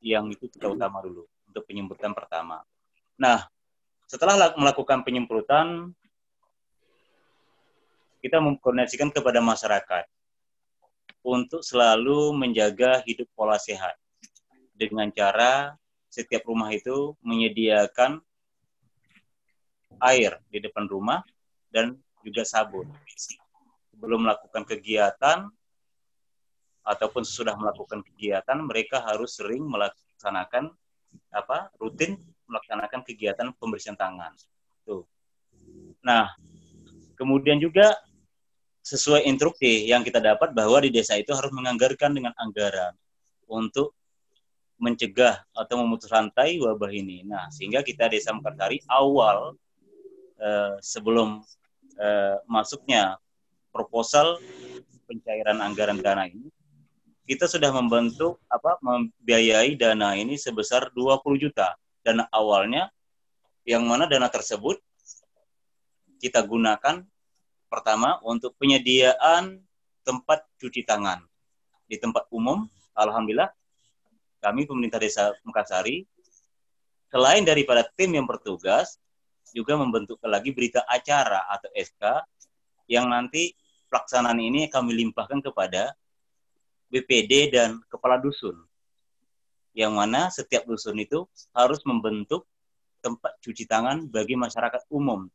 [0.00, 2.64] yang itu kita utama dulu untuk penyemprotan pertama.
[3.20, 3.44] Nah,
[4.08, 5.92] setelah melakukan penyemprotan,
[8.20, 10.04] kita mengkoordinasikan kepada masyarakat
[11.24, 13.96] untuk selalu menjaga hidup pola sehat
[14.76, 15.76] dengan cara
[16.08, 18.20] setiap rumah itu menyediakan
[20.00, 21.20] air di depan rumah
[21.68, 22.88] dan juga sabun.
[23.92, 25.48] Sebelum melakukan kegiatan
[26.80, 30.72] ataupun sesudah melakukan kegiatan, mereka harus sering melaksanakan
[31.30, 32.16] apa rutin
[32.48, 34.32] melaksanakan kegiatan pembersihan tangan.
[34.82, 35.04] Tuh.
[36.02, 36.32] Nah,
[37.14, 37.94] kemudian juga
[38.80, 42.96] sesuai instruksi yang kita dapat bahwa di desa itu harus menganggarkan dengan anggaran
[43.50, 43.92] untuk
[44.80, 47.20] mencegah atau memutus rantai wabah ini.
[47.22, 49.54] Nah, sehingga kita Desa Mekarsari awal
[50.40, 51.44] eh, sebelum
[52.00, 53.20] eh, masuknya
[53.68, 54.40] proposal
[55.04, 56.48] pencairan anggaran dana ini,
[57.28, 61.76] kita sudah membentuk apa membiayai dana ini sebesar 20 juta.
[62.00, 62.88] Dana awalnya
[63.68, 64.80] yang mana dana tersebut
[66.24, 67.04] kita gunakan
[67.70, 69.62] pertama untuk penyediaan
[70.02, 71.22] tempat cuci tangan
[71.86, 72.66] di tempat umum.
[72.98, 73.54] Alhamdulillah
[74.42, 76.02] kami pemerintah desa Mekarsari
[77.14, 78.98] selain daripada tim yang bertugas
[79.54, 82.26] juga membentuk lagi berita acara atau SK
[82.90, 83.54] yang nanti
[83.90, 85.94] pelaksanaan ini kami limpahkan kepada
[86.90, 88.58] BPD dan kepala dusun.
[89.70, 92.46] Yang mana setiap dusun itu harus membentuk
[92.98, 95.30] tempat cuci tangan bagi masyarakat umum,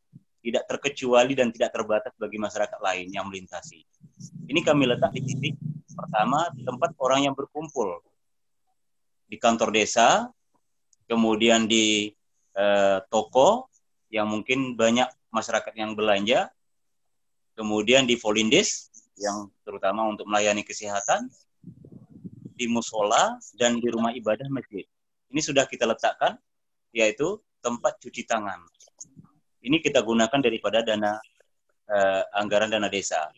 [0.46, 3.82] tidak terkecuali dan tidak terbatas bagi masyarakat lain yang melintasi.
[4.46, 5.58] Ini kami letak di titik
[5.90, 7.98] pertama tempat orang yang berkumpul
[9.26, 10.30] di kantor desa,
[11.10, 12.14] kemudian di
[12.54, 13.74] eh, toko
[14.14, 16.54] yang mungkin banyak masyarakat yang belanja,
[17.58, 21.26] kemudian di Volindes yang terutama untuk melayani kesehatan,
[22.56, 24.88] di musola dan di rumah ibadah masjid.
[25.34, 26.40] Ini sudah kita letakkan,
[26.96, 28.64] yaitu tempat cuci tangan.
[29.66, 31.18] Ini kita gunakan daripada dana
[31.90, 33.34] eh, anggaran dana desa.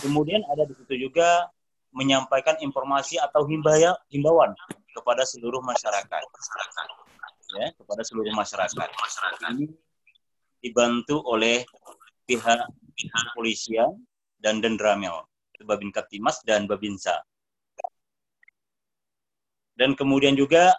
[0.00, 1.52] Kemudian ada di situ juga
[1.92, 4.56] menyampaikan informasi atau himbaya, himbauan
[4.96, 6.22] kepada seluruh masyarakat.
[7.50, 8.88] Ya, kepada seluruh masyarakat.
[9.52, 9.66] Ini
[10.62, 11.66] dibantu oleh
[12.24, 12.62] pihak
[12.94, 13.90] pihak polisian
[14.38, 15.26] dan Dendramel,
[15.66, 17.20] Babin Kaptimas dan Babinsa.
[19.74, 20.76] Dan kemudian juga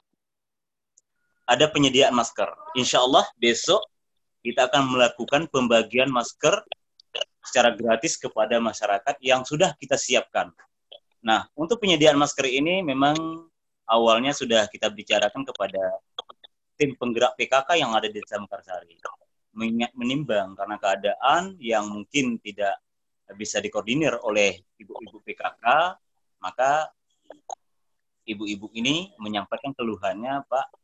[1.51, 2.47] ada penyediaan masker.
[2.79, 3.83] Insya Allah besok
[4.39, 6.63] kita akan melakukan pembagian masker
[7.43, 10.55] secara gratis kepada masyarakat yang sudah kita siapkan.
[11.19, 13.13] Nah, untuk penyediaan masker ini memang
[13.85, 15.99] awalnya sudah kita bicarakan kepada
[16.79, 18.95] tim penggerak PKK yang ada di Desa Mekarsari.
[19.93, 22.79] Menimbang karena keadaan yang mungkin tidak
[23.35, 25.65] bisa dikoordinir oleh ibu-ibu PKK,
[26.39, 26.89] maka
[28.25, 30.80] ibu-ibu ini menyampaikan keluhannya, Pak,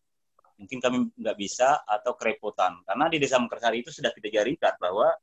[0.57, 2.81] mungkin kami nggak bisa atau kerepotan.
[2.83, 5.13] Karena di Desa Mekarsari itu sudah kita jadikan bahwa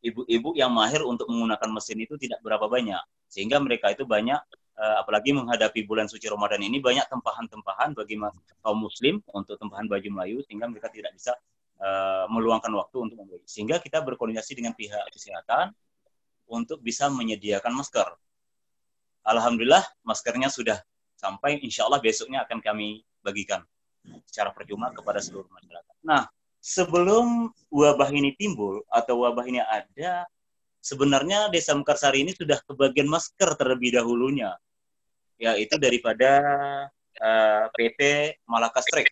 [0.00, 3.02] ibu-ibu yang mahir untuk menggunakan mesin itu tidak berapa banyak.
[3.26, 4.38] Sehingga mereka itu banyak
[4.78, 8.16] uh, apalagi menghadapi bulan suci Ramadan ini banyak tempahan-tempahan bagi
[8.62, 11.34] kaum muslim untuk tempahan baju Melayu sehingga mereka tidak bisa
[11.82, 13.42] uh, meluangkan waktu untuk membeli.
[13.50, 15.74] Sehingga kita berkoordinasi dengan pihak kesehatan
[16.46, 18.06] untuk bisa menyediakan masker.
[19.24, 20.78] Alhamdulillah maskernya sudah
[21.16, 23.64] sampai insya Allah besoknya akan kami bagikan
[24.28, 25.94] secara percuma kepada seluruh masyarakat.
[26.04, 26.28] Nah,
[26.60, 30.24] sebelum wabah ini timbul atau wabah ini ada,
[30.84, 34.56] sebenarnya Desa Mekarsari ini sudah kebagian masker terlebih dahulunya
[35.34, 36.30] yaitu daripada
[37.18, 38.00] uh, eh, PT
[38.46, 39.10] Malakastrek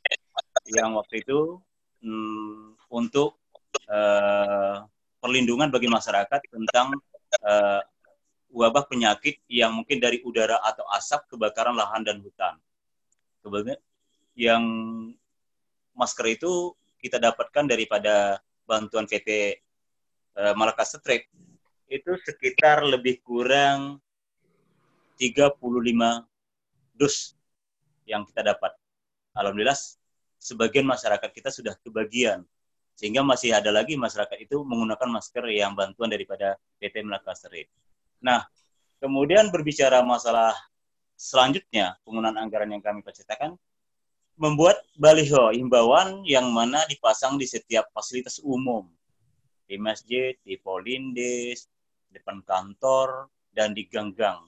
[0.71, 1.59] yang waktu itu
[2.07, 3.43] um, untuk
[3.91, 4.87] uh,
[5.19, 6.95] perlindungan bagi masyarakat tentang
[7.43, 7.83] uh,
[8.53, 12.55] wabah penyakit yang mungkin dari udara atau asap kebakaran lahan dan hutan.
[14.33, 14.65] Yang
[15.93, 19.61] masker itu kita dapatkan daripada bantuan PT
[20.39, 21.29] uh, Malakastrek
[21.93, 24.01] itu sekitar lebih kurang
[25.21, 25.61] 35
[26.97, 27.37] dus
[28.09, 28.73] yang kita dapat.
[29.37, 29.77] Alhamdulillah
[30.41, 32.43] sebagian masyarakat kita sudah kebagian.
[32.93, 37.33] Sehingga masih ada lagi masyarakat itu menggunakan masker yang bantuan daripada PT Melaka
[38.23, 38.45] Nah,
[39.01, 40.53] kemudian berbicara masalah
[41.17, 43.57] selanjutnya penggunaan anggaran yang kami percetakan
[44.43, 48.91] membuat baliho himbauan yang mana dipasang di setiap fasilitas umum
[49.71, 51.71] di masjid, di polindes,
[52.11, 54.43] depan kantor, dan di gang-gang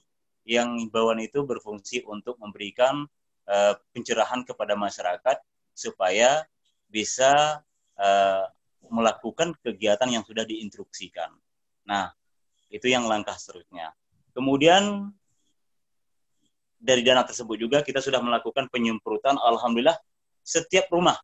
[0.45, 3.07] yang himbauan itu berfungsi untuk memberikan
[3.47, 5.41] uh, pencerahan kepada masyarakat
[5.73, 6.45] supaya
[6.91, 7.63] bisa
[7.97, 8.45] uh,
[8.91, 11.33] melakukan kegiatan yang sudah diinstruksikan.
[11.89, 12.13] Nah,
[12.69, 13.95] itu yang langkah seterusnya.
[14.37, 15.09] Kemudian
[16.85, 19.41] dari dana tersebut juga kita sudah melakukan penyemprotan.
[19.41, 19.97] Alhamdulillah
[20.45, 21.17] setiap rumah,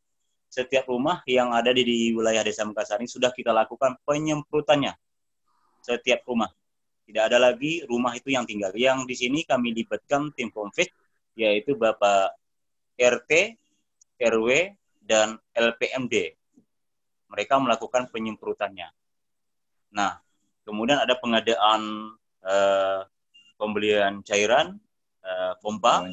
[0.49, 4.97] setiap rumah yang ada di, di wilayah Desa Mekarsari sudah kita lakukan penyemprotannya.
[5.85, 6.49] Setiap rumah.
[7.05, 8.73] Tidak ada lagi rumah itu yang tinggal.
[8.73, 10.89] Yang di sini kami libatkan tim konfit,
[11.37, 12.33] yaitu Bapak
[12.97, 13.57] RT,
[14.17, 16.37] RW, dan LPMD.
[17.29, 18.89] Mereka melakukan penyemprotannya.
[19.91, 20.21] Nah,
[20.63, 23.01] kemudian ada pengadaan uh,
[23.59, 24.79] pembelian cairan,
[25.25, 26.05] uh, pompa,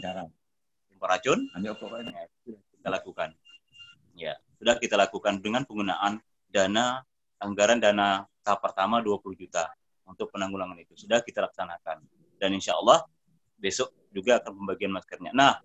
[0.88, 2.24] pompa racun, ya,
[2.78, 3.30] kita lakukan.
[4.18, 6.18] Ya, sudah kita lakukan dengan penggunaan
[6.50, 7.06] dana
[7.38, 9.70] anggaran dana tahap pertama 20 juta
[10.08, 12.02] untuk penanggulangan itu sudah kita laksanakan
[12.40, 13.04] dan insya Allah
[13.58, 15.30] besok juga akan pembagian maskernya.
[15.36, 15.60] Nah,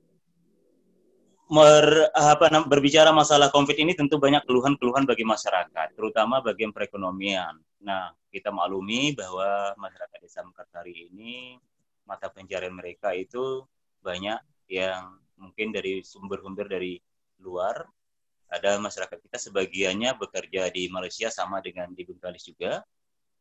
[1.54, 7.56] mer, apa, berbicara masalah COVID ini tentu banyak keluhan-keluhan bagi masyarakat, terutama bagian perekonomian.
[7.86, 11.56] Nah, kita maklumi bahwa masyarakat desa Mekarsari ini
[12.04, 13.64] mata pencarian mereka itu
[14.04, 14.40] banyak
[14.72, 17.00] yang mungkin dari sumber-sumber dari
[17.40, 17.84] luar.
[18.54, 22.86] Ada masyarakat kita sebagiannya bekerja di Malaysia sama dengan di Bengkalis juga.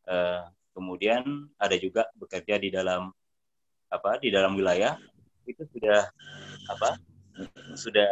[0.03, 3.13] Uh, kemudian ada juga bekerja di dalam
[3.93, 4.97] apa di dalam wilayah
[5.45, 6.09] itu sudah
[6.65, 6.97] apa
[7.77, 8.09] sudah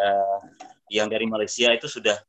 [0.93, 2.21] yang dari Malaysia itu sudah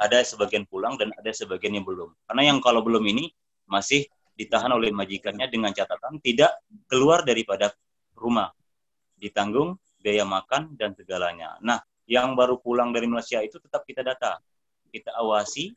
[0.00, 2.12] ada sebagian pulang dan ada sebagian yang belum.
[2.28, 3.30] Karena yang kalau belum ini
[3.64, 4.04] masih
[4.34, 7.70] ditahan oleh majikannya dengan catatan tidak keluar daripada
[8.18, 8.50] rumah.
[9.14, 11.56] Ditanggung biaya makan dan segalanya.
[11.62, 14.36] Nah, yang baru pulang dari Malaysia itu tetap kita data.
[14.90, 15.72] Kita awasi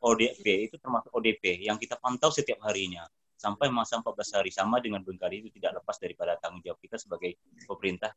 [0.00, 3.04] ODP itu termasuk ODP yang kita pantau setiap harinya
[3.36, 7.36] sampai masa 14 hari sama dengan Bengkali itu tidak lepas daripada tanggung jawab kita sebagai
[7.68, 8.12] pemerintah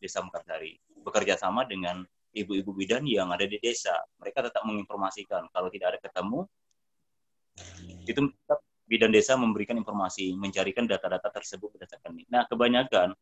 [0.00, 0.76] Desa Mekarsari.
[1.04, 2.04] Bekerja sama dengan
[2.36, 3.96] ibu-ibu bidan yang ada di desa.
[4.20, 6.44] Mereka tetap menginformasikan kalau tidak ada ketemu
[8.04, 12.24] itu tetap bidan desa memberikan informasi, mencarikan data-data tersebut berdasarkan ini.
[12.30, 13.12] Nah, kebanyakan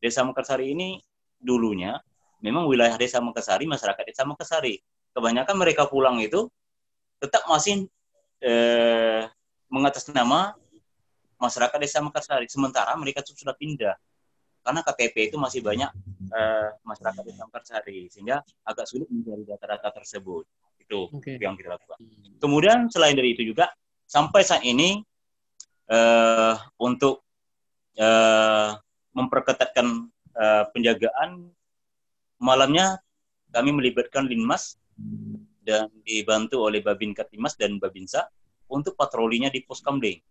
[0.00, 0.96] desa Mekarsari ini
[1.36, 2.00] dulunya
[2.40, 4.80] memang wilayah desa Mekarsari, masyarakat desa Mekarsari.
[5.12, 6.48] Kebanyakan mereka pulang itu
[7.20, 7.84] tetap masih
[8.40, 9.28] eh,
[9.68, 10.56] mengatas nama
[11.36, 12.48] masyarakat desa Mekarsari.
[12.48, 13.94] Sementara mereka sudah pindah
[14.60, 15.92] karena KTP itu masih banyak
[16.32, 20.48] eh, masyarakat desa Mekarsari sehingga agak sulit mencari data-data tersebut.
[20.80, 21.36] Itu okay.
[21.36, 22.00] yang kita lakukan.
[22.40, 23.68] Kemudian selain dari itu juga
[24.08, 25.04] sampai saat ini
[25.90, 27.26] uh, untuk
[27.98, 28.78] uh,
[29.12, 31.50] memperketatkan uh, penjagaan
[32.40, 33.02] malamnya
[33.50, 34.78] kami melibatkan Linmas
[35.66, 38.30] dan dibantu oleh Babin Katimas dan Babinsa
[38.70, 40.22] untuk patrolinya di pos Kamling.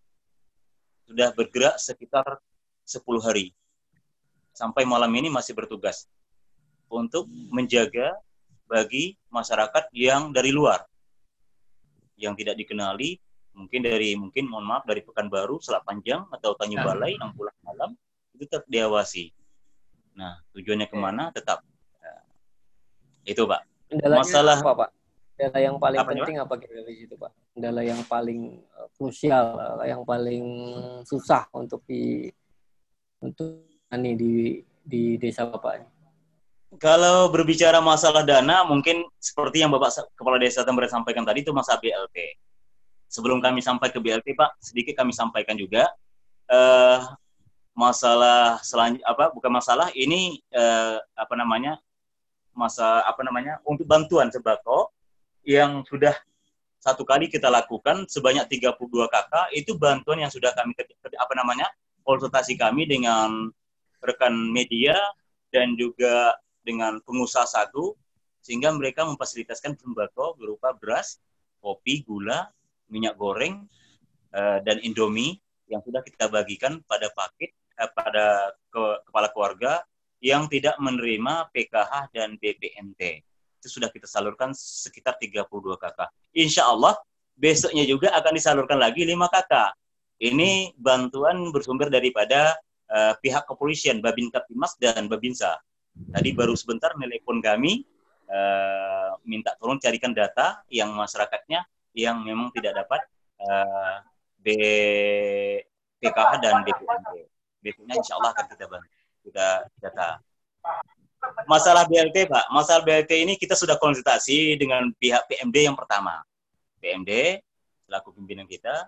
[1.05, 2.39] Sudah bergerak sekitar
[2.87, 3.51] 10 hari.
[4.55, 6.07] Sampai malam ini masih bertugas
[6.89, 8.17] untuk menjaga
[8.65, 10.85] bagi masyarakat yang dari luar
[12.19, 13.17] yang tidak dikenali
[13.59, 16.95] mungkin dari mungkin mohon maaf dari Pekanbaru, Selapanjang atau Tanjung nah.
[16.95, 17.91] Balai yang pulang malam
[18.31, 19.35] itu tetap diawasi.
[20.15, 21.59] Nah tujuannya ke mana tetap
[21.99, 22.13] ya.
[23.27, 23.67] itu pak.
[23.91, 24.89] Kendalanya Masalah apa pak?
[25.35, 27.31] Kendala yang paling apa, penting apa kira di situ pak?
[27.51, 30.45] Kendala yang paling uh, krusial, uh, yang paling
[31.03, 32.31] susah untuk di
[33.19, 34.33] untuk ini di
[34.79, 35.87] di desa bapak ini.
[36.77, 41.81] Kalau berbicara masalah dana, mungkin seperti yang Bapak Kepala Desa Tembere sampaikan tadi itu masalah
[41.81, 42.37] BLT
[43.09, 45.89] sebelum kami sampai ke BLT Pak, sedikit kami sampaikan juga
[46.53, 47.01] uh,
[47.73, 51.79] masalah selanjut apa bukan masalah ini uh, apa namanya
[52.51, 54.91] masa apa namanya untuk bantuan sembako
[55.47, 56.11] yang sudah
[56.79, 58.75] satu kali kita lakukan sebanyak 32
[59.07, 60.75] kakak itu bantuan yang sudah kami
[61.15, 61.67] apa namanya
[62.03, 63.51] konsultasi kami dengan
[64.03, 64.95] rekan media
[65.51, 67.95] dan juga dengan pengusaha sagu
[68.43, 71.19] sehingga mereka memfasilitasikan sembako berupa beras,
[71.59, 72.47] kopi, gula,
[72.89, 73.65] minyak goreng
[74.33, 75.37] uh, dan Indomie
[75.69, 79.73] yang sudah kita bagikan pada paket uh, pada ke, kepala keluarga
[80.19, 83.23] yang tidak menerima PKH dan BPNT.
[83.59, 85.47] Itu sudah kita salurkan sekitar 32
[85.79, 86.11] kakak.
[86.35, 86.99] Insya Allah
[87.39, 89.71] besoknya juga akan disalurkan lagi 5 kakak.
[90.19, 92.59] Ini bantuan bersumber daripada
[92.91, 95.55] uh, pihak kepolisian, Babin Kaptimas dan Babinsa.
[96.11, 97.87] Tadi baru sebentar nelpon kami,
[98.27, 103.01] uh, minta tolong carikan data yang masyarakatnya yang memang tidak dapat
[103.41, 104.03] uh,
[104.39, 104.47] B,
[106.39, 107.27] dan BPNT.
[107.59, 108.87] BPNT insya Allah akan kita bantu,
[109.27, 109.47] kita
[109.83, 110.09] data.
[111.43, 116.23] Masalah BLT Pak, masalah BLT ini kita sudah konsultasi dengan pihak PMD yang pertama.
[116.79, 117.43] PMD
[117.83, 118.87] selaku pimpinan kita.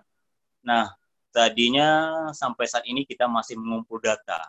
[0.64, 0.88] Nah,
[1.28, 4.48] tadinya sampai saat ini kita masih mengumpul data.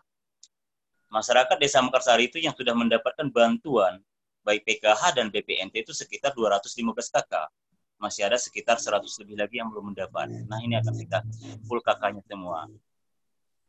[1.14, 4.02] masyarakat Desa Mekarsari itu yang sudah mendapatkan bantuan
[4.42, 6.74] baik PKH dan BPNT itu sekitar 215
[7.14, 7.54] kakak.
[8.02, 10.28] Masih ada sekitar 100 lebih lagi yang belum mendapat.
[10.48, 11.24] Nah, ini akan kita
[11.66, 12.68] full kakaknya semua.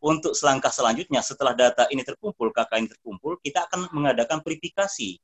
[0.04, 5.16] Untuk selangkah selanjutnya, setelah data ini terkumpul, kakak ini terkumpul, kita akan mengadakan verifikasi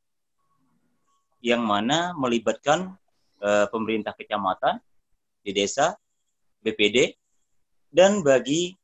[1.44, 2.96] yang mana melibatkan
[3.44, 4.80] uh, pemerintah kecamatan
[5.44, 5.96] di desa,
[6.64, 7.16] BPD,
[7.92, 8.76] dan bagi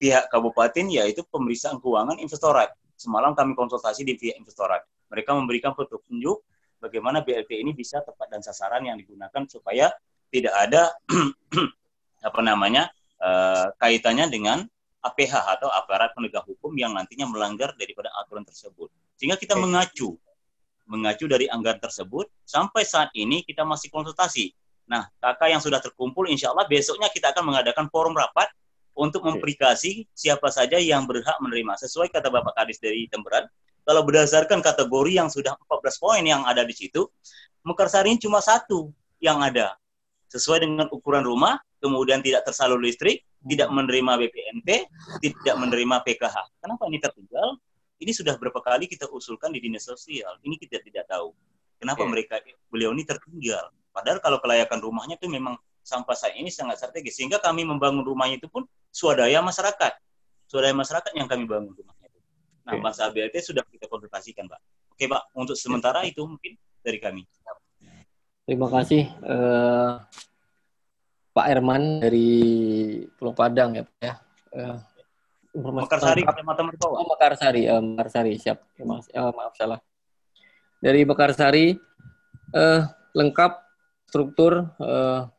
[0.00, 2.72] pihak kabupaten yaitu pemeriksaan keuangan investorat.
[2.96, 6.40] Semalam kami konsultasi di pihak investorat mereka memberikan petunjuk
[6.82, 9.94] bagaimana BLT ini bisa tepat dan sasaran yang digunakan supaya
[10.34, 10.90] tidak ada
[12.28, 12.90] apa namanya
[13.22, 14.66] uh, kaitannya dengan
[15.02, 18.90] APH atau aparat penegak hukum yang nantinya melanggar daripada aturan tersebut.
[19.18, 19.62] Sehingga kita okay.
[19.62, 20.10] mengacu
[20.86, 24.52] mengacu dari anggaran tersebut sampai saat ini kita masih konsultasi.
[24.90, 28.50] Nah, kakak yang sudah terkumpul, insya Allah besoknya kita akan mengadakan forum rapat
[28.92, 31.80] untuk memverifikasi siapa saja yang berhak menerima.
[31.80, 33.48] Sesuai kata Bapak Kadis dari Temberan,
[33.82, 37.10] kalau berdasarkan kategori yang sudah 14 poin yang ada di situ,
[37.62, 38.90] Mekarsari cuma satu
[39.22, 39.78] yang ada.
[40.26, 44.90] Sesuai dengan ukuran rumah, kemudian tidak tersalur listrik, tidak menerima BPNT,
[45.22, 46.58] tidak menerima PKH.
[46.58, 47.54] Kenapa ini tertinggal?
[48.02, 50.34] Ini sudah berapa kali kita usulkan di dinas sosial.
[50.42, 51.30] Ini kita tidak tahu.
[51.78, 52.10] Kenapa okay.
[52.10, 52.34] mereka
[52.66, 53.70] beliau ini tertinggal?
[53.94, 55.54] Padahal kalau kelayakan rumahnya itu memang
[55.86, 57.14] sampai saat ini sangat strategis.
[57.14, 59.92] Sehingga kami membangun rumahnya itu pun swadaya masyarakat.
[60.50, 61.94] Swadaya masyarakat yang kami bangun rumah.
[62.62, 62.82] Nah, okay.
[62.82, 64.60] masalah BLT sudah kita konsultasikan, Pak.
[64.94, 65.22] Oke, Pak.
[65.34, 67.26] Untuk sementara itu mungkin dari kami.
[68.42, 70.02] Terima kasih, uh,
[71.30, 72.30] Pak Herman dari
[73.14, 74.14] Pulau Padang ya, Pak ya.
[74.50, 74.78] Uh,
[75.52, 76.96] Mekarsari, Kecamatan Mertoa.
[76.98, 78.66] Oh, Mekarsari, uh, Mekarsari, siap.
[78.82, 79.78] Maaf, uh, maaf salah.
[80.82, 81.78] Dari Mekarsari,
[82.50, 82.82] uh,
[83.14, 83.52] lengkap
[84.10, 84.74] struktur.
[84.82, 85.30] Uh,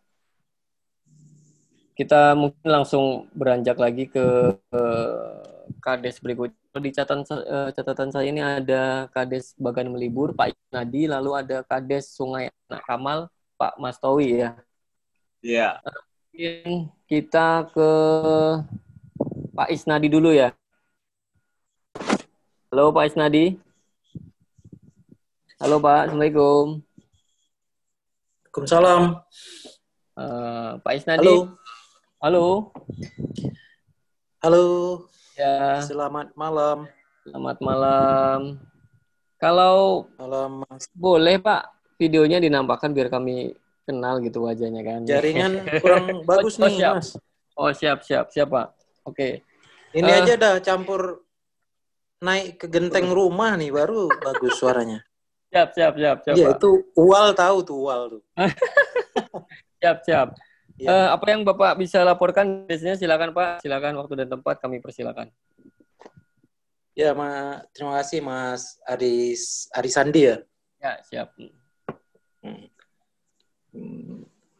[1.93, 5.43] kita mungkin langsung beranjak lagi ke uh,
[5.83, 11.37] kades berikutnya di catatan uh, catatan saya ini ada Kades Bagan Melibur Pak Nadi, lalu
[11.37, 13.19] ada Kades Sungai Anak Kamal
[13.53, 14.57] Pak Mastowi ya.
[15.45, 15.69] Iya.
[16.33, 16.89] Yeah.
[17.05, 17.89] kita ke
[19.53, 20.49] Pak Isnadi dulu ya.
[22.73, 23.61] Halo Pak Isnadi.
[25.61, 26.81] Halo Pak, Assalamualaikum.
[28.49, 29.01] Waalaikumsalam.
[30.17, 31.21] Uh, Pak Isnadi.
[31.21, 31.37] Halo.
[32.17, 32.45] Halo.
[34.41, 34.65] Halo.
[35.33, 35.81] Ya.
[35.81, 36.85] Selamat malam.
[37.25, 38.61] Selamat malam.
[39.41, 40.85] Kalau malam Mas.
[40.93, 45.01] Boleh Pak, videonya dinampakkan biar kami kenal gitu wajahnya kan.
[45.09, 46.93] Jaringan kurang bagus oh, nih, siap.
[47.01, 47.09] Mas.
[47.57, 48.67] Oh, siap, siap, siap, Pak.
[49.09, 49.41] Oke.
[49.97, 51.25] Ini uh, aja dah campur
[52.21, 55.01] naik ke genteng rumah nih baru bagus suaranya.
[55.49, 56.35] Siap, siap, siap, siap.
[56.37, 58.21] Iya, itu ual tahu tuh ual tuh.
[59.81, 60.27] siap, siap.
[60.73, 60.89] Ya.
[60.89, 65.29] Uh, apa yang Bapak bisa laporkan biasanya silakan Pak, silakan waktu dan tempat kami persilakan.
[66.93, 70.37] Ya, Ma, terima kasih Mas Aris Arisandi ya.
[70.81, 71.33] Ya, siap.
[72.41, 72.69] Hmm.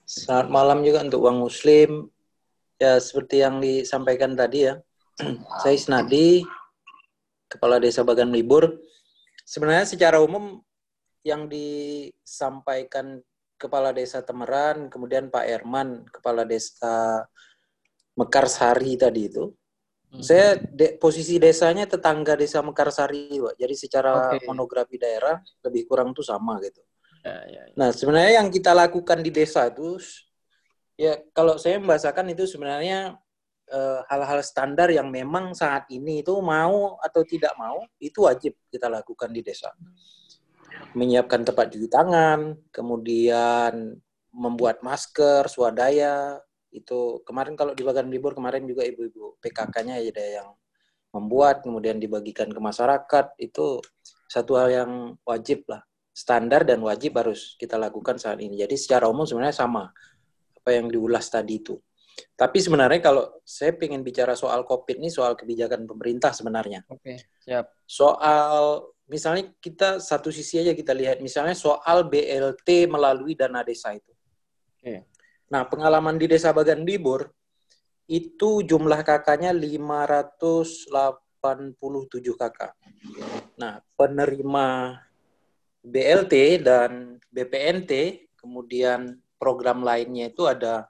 [0.06, 2.10] Selamat malam juga untuk Uang Muslim.
[2.82, 4.82] Ya, seperti yang disampaikan tadi ya.
[5.62, 6.42] Saya Isnadi,
[7.50, 8.82] Kepala Desa Bagan Libur.
[9.46, 10.62] Sebenarnya secara umum
[11.22, 13.22] yang disampaikan
[13.64, 17.24] Kepala Desa Temeran, kemudian Pak Erman, Kepala Desa
[18.20, 19.48] Mekarsari tadi itu.
[20.12, 20.22] Hmm.
[20.22, 23.56] Saya de, posisi desanya tetangga Desa Mekarsari, Pak.
[23.56, 24.44] Jadi secara okay.
[24.44, 26.84] monografi daerah lebih kurang tuh sama gitu.
[27.24, 27.74] Ya, ya, ya.
[27.80, 29.96] Nah, sebenarnya yang kita lakukan di desa itu
[31.00, 33.18] ya kalau saya membahasakan itu sebenarnya
[33.72, 38.54] eh, hal-hal uh, standar yang memang saat ini itu mau atau tidak mau itu wajib
[38.70, 39.72] kita lakukan di desa
[40.94, 43.98] menyiapkan tempat cuci tangan, kemudian
[44.34, 46.42] membuat masker, swadaya,
[46.74, 50.50] itu kemarin kalau di bagian libur kemarin juga ibu-ibu PKK-nya ada yang
[51.14, 53.38] membuat kemudian dibagikan ke masyarakat.
[53.38, 53.80] Itu
[54.26, 55.86] satu hal yang wajib lah.
[56.14, 58.58] Standar dan wajib harus kita lakukan saat ini.
[58.58, 59.90] Jadi secara umum sebenarnya sama
[60.58, 61.78] apa yang diulas tadi itu.
[62.34, 66.86] Tapi sebenarnya kalau saya ingin bicara soal COVID ini soal kebijakan pemerintah sebenarnya.
[66.90, 67.74] Oke siap.
[67.86, 74.12] Soal misalnya kita satu sisi aja kita lihat misalnya soal BLT melalui dana desa itu.
[74.80, 75.08] Okay.
[75.54, 77.30] Nah, pengalaman di Desa Bagan Libur
[78.10, 80.90] itu jumlah kakaknya 587
[82.36, 82.74] kakak.
[83.62, 84.98] Nah, penerima
[85.84, 87.92] BLT dan BPNT,
[88.40, 90.88] kemudian program lainnya itu ada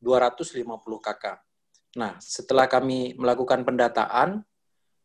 [0.00, 0.64] 250
[1.02, 1.42] kakak.
[1.98, 4.42] Nah, setelah kami melakukan pendataan,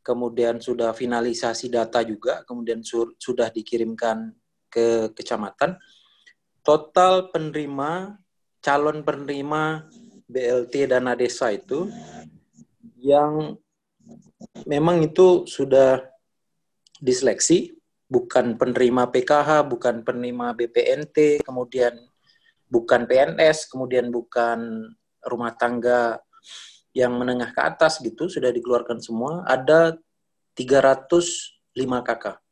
[0.01, 4.33] kemudian sudah finalisasi data juga, kemudian sur, sudah dikirimkan
[4.69, 5.77] ke kecamatan.
[6.63, 8.19] Total penerima,
[8.61, 9.89] calon penerima
[10.29, 11.89] BLT dana desa itu
[12.99, 13.57] yang
[14.67, 16.03] memang itu sudah
[16.99, 17.73] diseleksi,
[18.09, 21.95] bukan penerima PKH, bukan penerima BPNT, kemudian
[22.69, 24.91] bukan PNS, kemudian bukan
[25.25, 26.21] rumah tangga
[26.99, 29.47] yang menengah ke atas gitu, sudah dikeluarkan semua.
[29.47, 29.95] Ada
[30.51, 32.43] 305 kakak.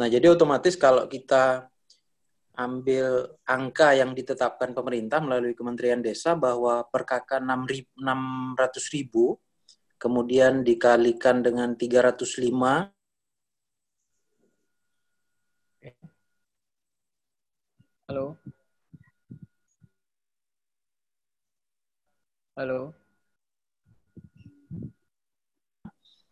[0.00, 1.68] Nah, jadi otomatis kalau kita
[2.56, 9.36] ambil angka yang ditetapkan pemerintah melalui Kementerian Desa bahwa per kakak 600 ribu,
[10.00, 12.88] kemudian dikalikan dengan 305,
[18.06, 18.38] Halo.
[22.56, 22.94] Halo.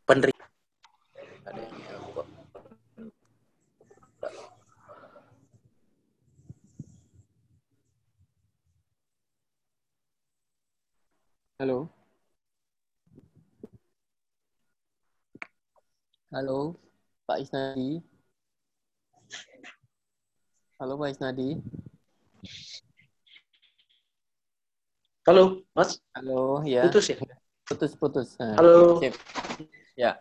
[0.06, 0.44] penerima
[11.54, 11.86] Halo.
[16.34, 16.74] Halo,
[17.30, 18.02] Pak Isnadi.
[20.82, 21.62] Halo, Pak Isnadi.
[25.30, 26.02] Halo, Mas.
[26.18, 26.90] Halo, ya.
[26.90, 27.22] Putus ya?
[27.70, 28.34] Putus, putus.
[28.42, 28.98] Nah, Halo.
[28.98, 29.14] sip.
[29.94, 30.18] Ya.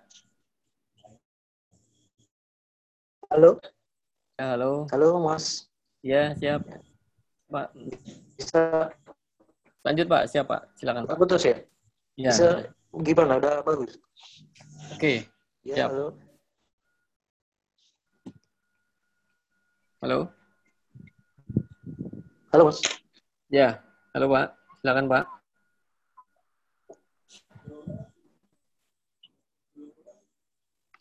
[3.34, 3.58] Halo.
[4.38, 4.86] ya, halo.
[4.94, 5.66] Halo, Mas.
[6.06, 6.62] Ya, siap.
[7.50, 7.74] Pak,
[8.38, 8.94] Bisa
[9.84, 10.24] lanjut Pak.
[10.32, 10.62] Siap Pak.
[10.80, 11.16] Silakan Pak.
[11.20, 11.56] putus ya?
[12.18, 12.32] Ya.
[12.32, 12.48] Bisa
[13.04, 13.38] gimana?
[13.38, 14.00] Udah bagus.
[14.96, 15.28] Oke.
[15.64, 15.90] Ya, Siap.
[15.92, 16.08] halo.
[20.04, 20.20] Halo.
[22.52, 22.80] Halo, Mas.
[23.48, 23.80] Ya.
[24.12, 24.48] Halo Pak.
[24.84, 25.26] Silakan Pak.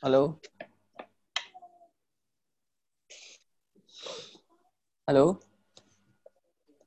[0.03, 0.39] Halo.
[5.07, 5.39] Halo.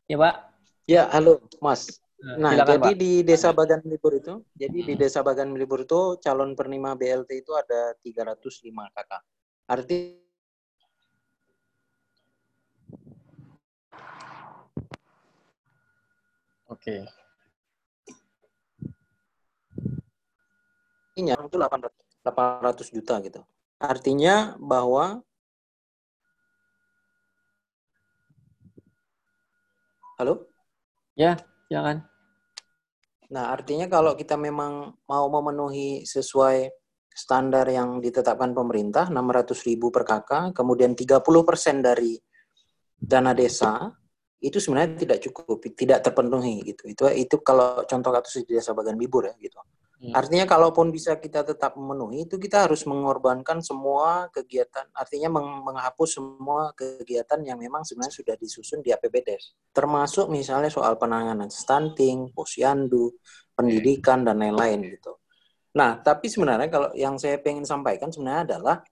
[0.07, 0.54] Ya Pak.
[0.85, 1.97] Ya, halo, Mas.
[2.21, 3.01] Nah, silakan jadi Pak.
[3.01, 7.57] di Desa Bagan Melibur itu, jadi di Desa Bagan Melibur itu calon penerima BLT itu
[7.57, 9.25] ada 305 kakak.
[9.65, 10.21] Arti
[16.69, 17.09] Oke.
[21.17, 21.89] Artinya itu 800,
[22.21, 23.41] 800 juta gitu.
[23.81, 25.25] Artinya bahwa
[30.21, 30.54] Halo?
[31.15, 31.39] Ya,
[31.71, 32.03] silakan.
[33.31, 36.69] Nah, artinya kalau kita memang mau memenuhi sesuai
[37.09, 42.19] standar yang ditetapkan pemerintah, 600 ribu per kakak, kemudian 30% dari
[42.99, 43.87] dana desa,
[44.43, 46.83] itu sebenarnya tidak cukup, tidak terpenuhi gitu.
[46.91, 49.57] Itu itu kalau contoh kasus di desa Bagan Bibur ya gitu.
[49.95, 50.11] Hmm.
[50.11, 56.19] Artinya kalaupun bisa kita tetap memenuhi itu kita harus mengorbankan semua kegiatan, artinya meng- menghapus
[56.19, 59.55] semua kegiatan yang memang sebenarnya sudah disusun di APBDes.
[59.71, 63.15] Termasuk misalnya soal penanganan stunting, posyandu,
[63.55, 65.15] pendidikan dan lain-lain gitu.
[65.75, 68.83] Nah, tapi sebenarnya kalau yang saya pengen sampaikan sebenarnya adalah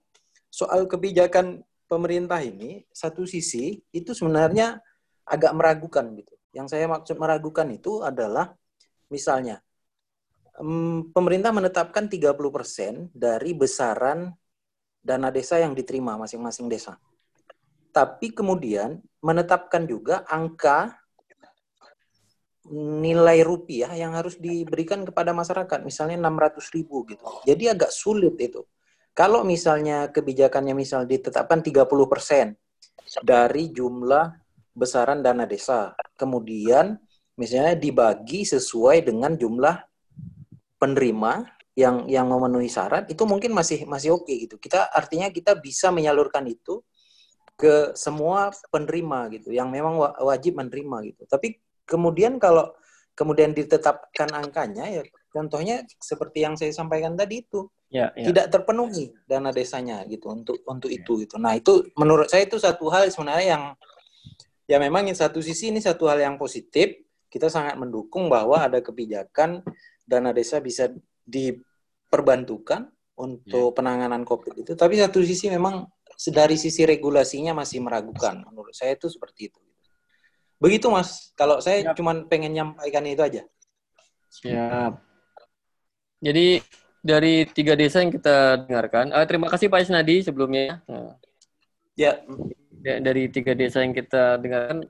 [0.52, 4.80] soal kebijakan pemerintah ini satu sisi itu sebenarnya
[5.24, 6.36] agak meragukan gitu.
[6.52, 8.52] Yang saya maksud meragukan itu adalah
[9.08, 9.63] misalnya
[11.10, 14.30] pemerintah menetapkan 30% dari besaran
[15.02, 16.96] dana desa yang diterima masing-masing desa.
[17.94, 20.98] Tapi kemudian menetapkan juga angka
[22.74, 27.22] nilai rupiah yang harus diberikan kepada masyarakat, misalnya 600 ribu gitu.
[27.44, 28.64] Jadi agak sulit itu.
[29.14, 32.56] Kalau misalnya kebijakannya misal ditetapkan 30%
[33.22, 34.26] dari jumlah
[34.74, 36.98] besaran dana desa, kemudian
[37.38, 39.93] misalnya dibagi sesuai dengan jumlah
[40.84, 44.60] penerima yang yang memenuhi syarat itu mungkin masih masih oke gitu.
[44.60, 46.84] Kita artinya kita bisa menyalurkan itu
[47.56, 51.22] ke semua penerima gitu yang memang wa- wajib menerima gitu.
[51.24, 51.56] Tapi
[51.88, 52.76] kemudian kalau
[53.16, 58.26] kemudian ditetapkan angkanya ya contohnya seperti yang saya sampaikan tadi itu Ya, ya.
[58.26, 61.38] tidak terpenuhi dana desanya gitu untuk untuk itu gitu.
[61.38, 63.64] Nah, itu menurut saya itu satu hal sebenarnya yang
[64.66, 66.90] ya memang di satu sisi ini satu hal yang positif.
[67.30, 69.62] Kita sangat mendukung bahwa ada kebijakan
[70.04, 70.92] dana desa bisa
[71.24, 74.72] diperbantukan untuk penanganan Covid itu.
[74.76, 75.88] Tapi satu sisi memang
[76.30, 78.44] dari sisi regulasinya masih meragukan.
[78.46, 79.60] Menurut saya itu seperti itu.
[80.60, 81.34] Begitu Mas.
[81.34, 83.42] Kalau saya cuma pengen nyampaikan itu aja.
[84.30, 84.92] Siap.
[86.24, 86.62] Jadi
[87.04, 90.80] dari tiga desa yang kita dengarkan, eh, terima kasih Pak Isnadi sebelumnya.
[90.88, 91.18] Nah,
[91.94, 92.18] Ya,
[92.82, 94.82] da- dari tiga desa yang kita dengarkan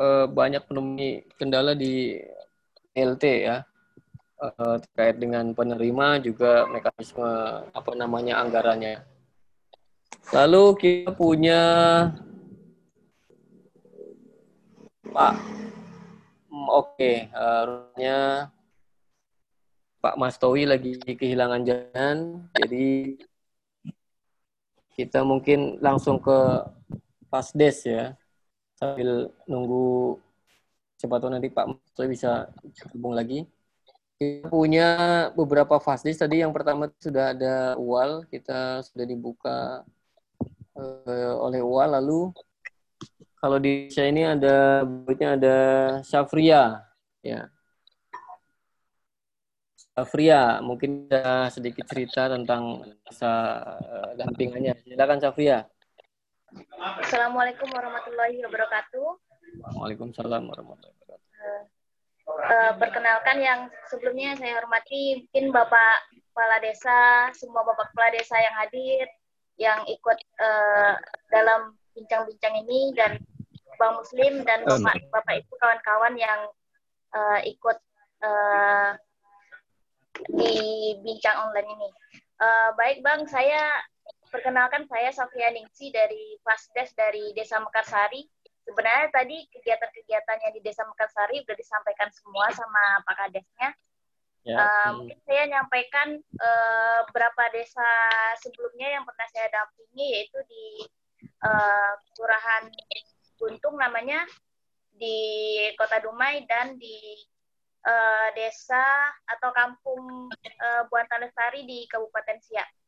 [0.00, 2.20] eh, banyak penemui kendala di
[2.92, 3.64] LT ya
[4.40, 7.28] Eh, terkait dengan penerima juga mekanisme
[7.76, 9.04] apa namanya anggarannya.
[10.32, 11.60] Lalu kita punya
[15.12, 15.34] Pak,
[16.50, 17.12] Hmm, oke,
[17.68, 18.50] rupanya
[20.00, 22.16] Pak Mastowi lagi kehilangan jalan,
[22.56, 23.20] jadi
[24.96, 26.64] kita mungkin langsung ke
[27.28, 28.16] Pasdes ya,
[28.74, 30.18] sambil nunggu
[30.98, 32.50] siapa nanti Pak Mastowi bisa
[32.90, 33.44] gabung lagi.
[34.20, 34.88] Kita punya
[35.32, 36.44] beberapa Fasdes tadi.
[36.44, 39.80] Yang pertama sudah ada UAL, kita sudah dibuka
[40.76, 41.96] uh, oleh UAL.
[41.96, 42.28] Lalu
[43.40, 45.56] kalau di saya ini ada berikutnya ada
[46.04, 46.84] Syafria
[47.24, 47.48] ya.
[49.96, 53.32] Syafria, mungkin ada sedikit cerita tentang masa
[53.72, 54.76] uh, dampingannya.
[54.84, 55.64] Silakan Syafria.
[56.76, 59.06] Assalamualaikum warahmatullahi wabarakatuh.
[59.80, 61.79] Waalaikumsalam warahmatullahi wabarakatuh.
[62.30, 63.60] Uh, perkenalkan yang
[63.90, 65.96] sebelumnya saya hormati mungkin Bapak
[66.30, 69.06] Kepala Desa, semua Bapak Kepala Desa yang hadir,
[69.58, 70.94] yang ikut uh,
[71.28, 73.18] dalam bincang-bincang ini dan
[73.76, 76.40] Bang Muslim dan Bapak Bapak Ibu kawan-kawan yang
[77.12, 77.78] uh, ikut
[78.22, 78.90] uh,
[80.36, 80.56] di
[81.02, 81.88] bincang online ini.
[82.40, 83.84] Uh, baik Bang, saya
[84.30, 88.24] perkenalkan saya Sofia Ningsi dari Fasdes dari Desa Mekarsari.
[88.64, 93.70] Sebenarnya tadi kegiatan-kegiatannya di Desa Mekarsari sudah disampaikan semua sama Pak Kadesnya.
[94.40, 94.56] Ya.
[94.56, 97.84] Uh, mungkin saya nyampaikan uh, beberapa desa
[98.40, 100.64] sebelumnya yang pernah saya dampingi yaitu di
[101.44, 102.72] uh, Kelurahan
[103.36, 104.24] Guntung namanya
[104.96, 105.16] di
[105.76, 107.20] Kota Dumai dan di
[107.84, 112.79] uh, desa atau kampung uh, Buantan Lestari di Kabupaten Siak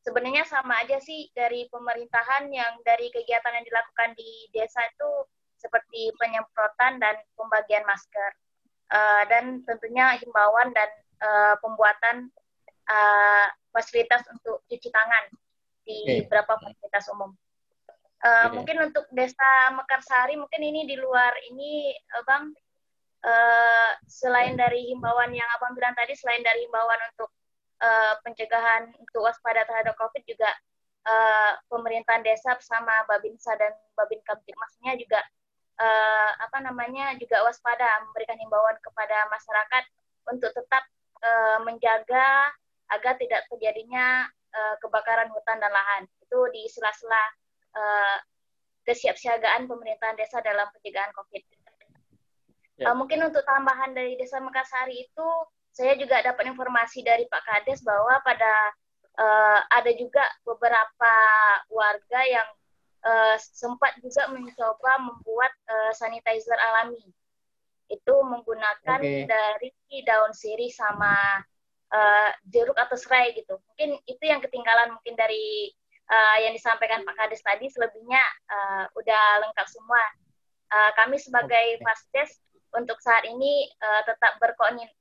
[0.00, 5.10] sebenarnya sama aja sih dari pemerintahan yang dari kegiatan yang dilakukan di desa itu
[5.60, 8.30] seperti penyemprotan dan pembagian masker
[8.90, 10.88] uh, dan tentunya himbauan dan
[11.20, 12.32] uh, pembuatan
[12.88, 13.46] uh,
[13.76, 15.24] fasilitas untuk cuci tangan
[15.84, 16.18] di okay.
[16.24, 17.30] beberapa fasilitas umum.
[18.20, 18.52] Uh, okay.
[18.56, 21.92] Mungkin untuk desa Mekarsari mungkin ini di luar ini,
[22.24, 22.52] bang.
[23.20, 27.28] Uh, selain dari himbauan yang abang bilang tadi, selain dari himbauan untuk
[27.80, 30.48] uh, pencegahan untuk waspada terhadap COVID juga
[31.08, 35.20] uh, pemerintahan desa bersama Babinsa dan Babin Kamtipmasnya juga
[35.80, 39.84] uh, apa namanya juga waspada memberikan himbauan kepada masyarakat
[40.28, 40.84] untuk tetap
[41.24, 42.52] uh, menjaga
[42.90, 47.24] agar tidak terjadinya uh, kebakaran hutan dan lahan itu di sela-sela
[47.74, 48.16] uh,
[48.84, 51.42] kesiapsiagaan pemerintahan desa dalam pencegahan COVID.
[52.80, 52.90] Ya.
[52.90, 55.28] Uh, mungkin untuk tambahan dari Desa Mekarsari itu
[55.80, 58.52] saya juga dapat informasi dari Pak Kades bahwa pada
[59.16, 61.14] uh, ada juga beberapa
[61.72, 62.48] warga yang
[63.00, 67.00] uh, sempat juga mencoba membuat uh, sanitizer alami.
[67.88, 69.24] Itu menggunakan okay.
[69.24, 69.72] dari
[70.04, 71.40] daun sirih sama
[71.96, 73.56] uh, jeruk atau serai gitu.
[73.72, 75.72] Mungkin itu yang ketinggalan mungkin dari
[76.12, 77.72] uh, yang disampaikan Pak Kades tadi.
[77.72, 78.20] Selebihnya
[78.52, 80.02] uh, udah lengkap semua.
[80.70, 81.82] Uh, kami sebagai okay.
[81.82, 82.36] Fasdes
[82.70, 84.38] untuk saat ini uh, tetap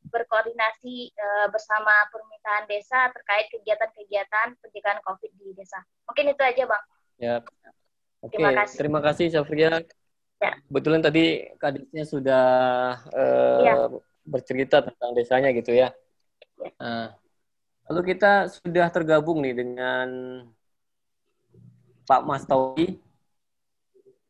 [0.10, 5.78] berkoordinasi uh, bersama permintaan desa terkait kegiatan-kegiatan pencegahan COVID di desa.
[6.10, 6.84] Mungkin itu aja, Bang.
[7.22, 7.36] Ya.
[8.20, 8.78] Oke, terima kasih.
[8.78, 9.72] Terima kasih, Safria.
[10.40, 10.54] Ya.
[10.72, 12.48] Kebetulan tadi kadisnya sudah
[13.12, 13.74] uh, ya.
[14.24, 15.92] bercerita tentang desanya gitu ya.
[16.58, 16.72] ya.
[16.80, 17.08] Nah,
[17.92, 20.08] lalu kita sudah tergabung nih dengan
[22.08, 22.98] Pak Mas Tawi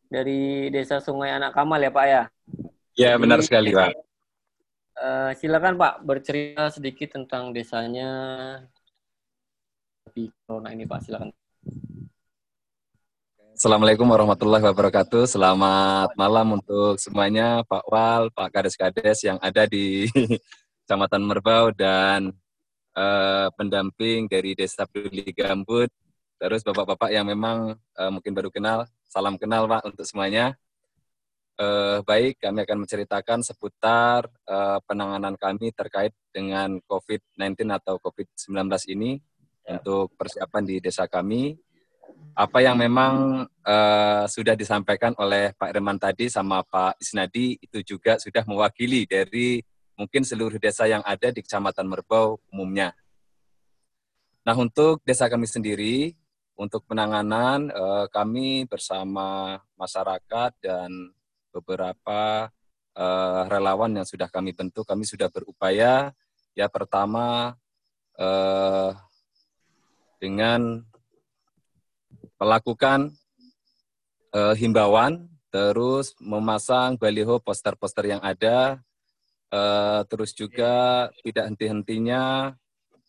[0.10, 2.24] dari Desa Sungai Anak Kamal ya Pak ya.
[3.00, 3.96] Ya, benar sekali, Pak.
[5.00, 8.12] Uh, silakan Pak bercerita sedikit tentang desanya
[10.12, 11.32] di corona ini Pak, silakan.
[13.56, 15.32] Assalamualaikum warahmatullahi wabarakatuh.
[15.32, 20.04] Selamat malam untuk semuanya, Pak Wal, Pak Kades-Kades yang ada di
[20.84, 22.36] Kecamatan Merbau dan
[23.00, 25.88] uh, pendamping dari Desa Peduli Gambut.
[26.36, 30.60] Terus bapak-bapak yang memang uh, mungkin baru kenal, salam kenal Pak untuk semuanya
[31.60, 39.20] uh, baik, kami akan menceritakan seputar uh, penanganan kami terkait dengan COVID-19 atau COVID-19 ini
[39.68, 39.78] ya.
[39.84, 41.60] untuk persiapan di desa kami.
[42.36, 48.16] Apa yang memang uh, sudah disampaikan oleh Pak Irman tadi sama Pak Isnadi itu juga
[48.20, 49.60] sudah mewakili dari
[50.00, 52.96] mungkin seluruh desa yang ada di Kecamatan Merbau umumnya.
[54.48, 56.16] Nah, untuk desa kami sendiri,
[56.56, 57.68] untuk penanganan
[58.08, 61.12] kami bersama masyarakat dan
[61.50, 62.50] beberapa
[62.96, 66.14] uh, relawan yang sudah kami bentuk, kami sudah berupaya
[66.58, 67.56] ya pertama
[68.20, 68.92] uh,
[70.20, 70.84] dengan
[72.40, 73.12] melakukan
[74.36, 78.80] uh, himbauan, terus memasang baliho poster-poster yang ada,
[79.52, 82.54] uh, terus juga tidak henti-hentinya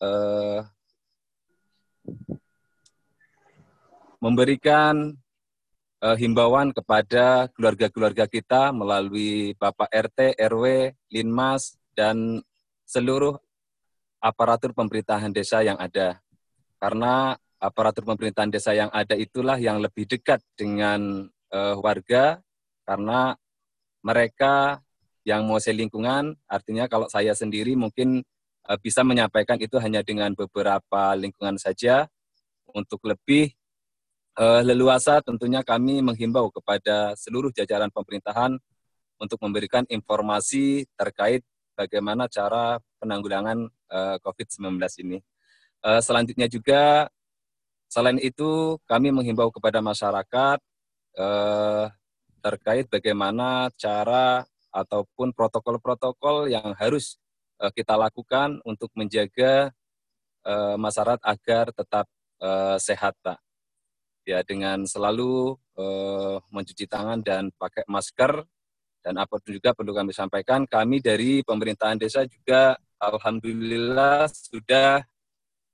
[0.02, 0.60] uh,
[4.20, 5.16] memberikan
[6.00, 12.40] uh, himbauan kepada keluarga-keluarga kita melalui Bapak RT, RW, Linmas, dan
[12.88, 13.36] seluruh
[14.20, 16.20] aparatur pemerintahan desa yang ada.
[16.80, 22.40] Karena aparatur pemerintahan desa yang ada itulah yang lebih dekat dengan uh, warga
[22.88, 23.36] karena
[24.00, 24.80] mereka
[25.28, 28.24] yang mau lingkungan artinya kalau saya sendiri mungkin
[28.64, 32.08] uh, bisa menyampaikan itu hanya dengan beberapa lingkungan saja
[32.72, 33.52] untuk lebih
[34.40, 38.56] uh, leluasa tentunya kami menghimbau kepada seluruh jajaran pemerintahan
[39.20, 41.44] untuk memberikan informasi terkait
[41.76, 45.18] bagaimana cara penanggulangan uh, COVID-19 ini.
[45.84, 47.12] Uh, selanjutnya juga
[47.92, 50.58] selain itu kami menghimbau kepada masyarakat
[51.20, 51.84] uh,
[52.40, 57.20] terkait bagaimana cara ataupun protokol-protokol yang harus
[57.60, 59.74] uh, kita lakukan untuk menjaga
[60.48, 62.06] uh, masyarakat agar tetap
[62.40, 63.49] uh, sehat, Pak.
[64.30, 68.46] Ya, dengan selalu uh, mencuci tangan dan pakai masker.
[69.02, 75.02] Dan apa juga perlu kami sampaikan, kami dari pemerintahan desa juga alhamdulillah sudah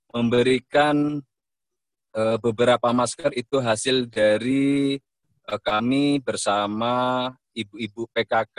[0.09, 1.21] memberikan
[2.17, 4.97] uh, beberapa masker itu hasil dari
[5.45, 8.57] uh, kami bersama ibu-ibu PKK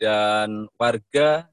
[0.00, 1.52] dan warga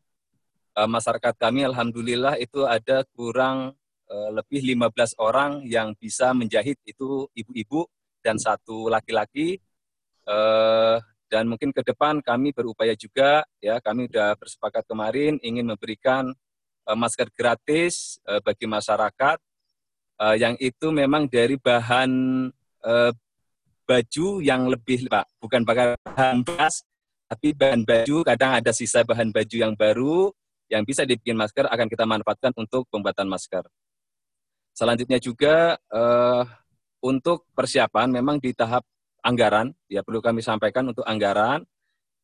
[0.79, 1.67] uh, masyarakat kami.
[1.67, 3.75] Alhamdulillah itu ada kurang
[4.11, 7.87] lebih 15 orang yang bisa menjahit itu ibu-ibu
[8.19, 9.57] dan satu laki-laki.
[10.27, 11.01] Uh,
[11.31, 16.27] dan mungkin ke depan kami berupaya juga ya kami sudah bersepakat kemarin ingin memberikan
[16.85, 19.39] uh, masker gratis bagi masyarakat.
[20.21, 22.13] Yang itu memang dari bahan
[23.89, 25.25] baju yang lebih Pak.
[25.41, 26.85] Bukan bahan bekas
[27.25, 28.27] tapi bahan baju.
[28.27, 30.29] Kadang ada sisa bahan baju yang baru
[30.69, 33.63] yang bisa dibikin masker akan kita manfaatkan untuk pembuatan masker.
[34.71, 36.43] Selanjutnya juga uh,
[37.01, 38.85] untuk persiapan memang di tahap
[39.21, 41.65] anggaran, ya perlu kami sampaikan untuk anggaran.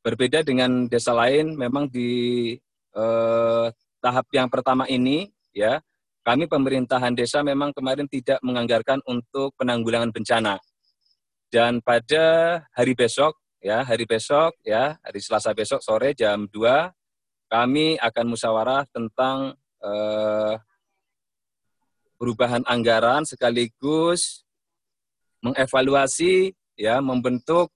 [0.01, 2.53] Berbeda dengan desa lain, memang di
[2.95, 3.65] eh,
[3.99, 5.81] tahap yang pertama ini, ya
[6.23, 10.59] kami pemerintahan desa memang kemarin tidak menganggarkan untuk penanggulangan bencana.
[11.47, 12.25] Dan pada
[12.75, 16.91] hari besok, ya hari besok, ya hari Selasa besok sore jam 2,
[17.47, 20.53] kami akan musyawarah tentang eh,
[22.17, 24.43] perubahan anggaran sekaligus
[25.41, 27.69] mengevaluasi ya membentuk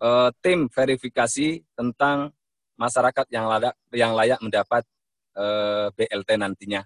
[0.00, 2.32] uh, tim verifikasi tentang
[2.76, 4.84] masyarakat yang layak yang layak mendapat
[5.32, 6.84] uh, eh, BLT nantinya.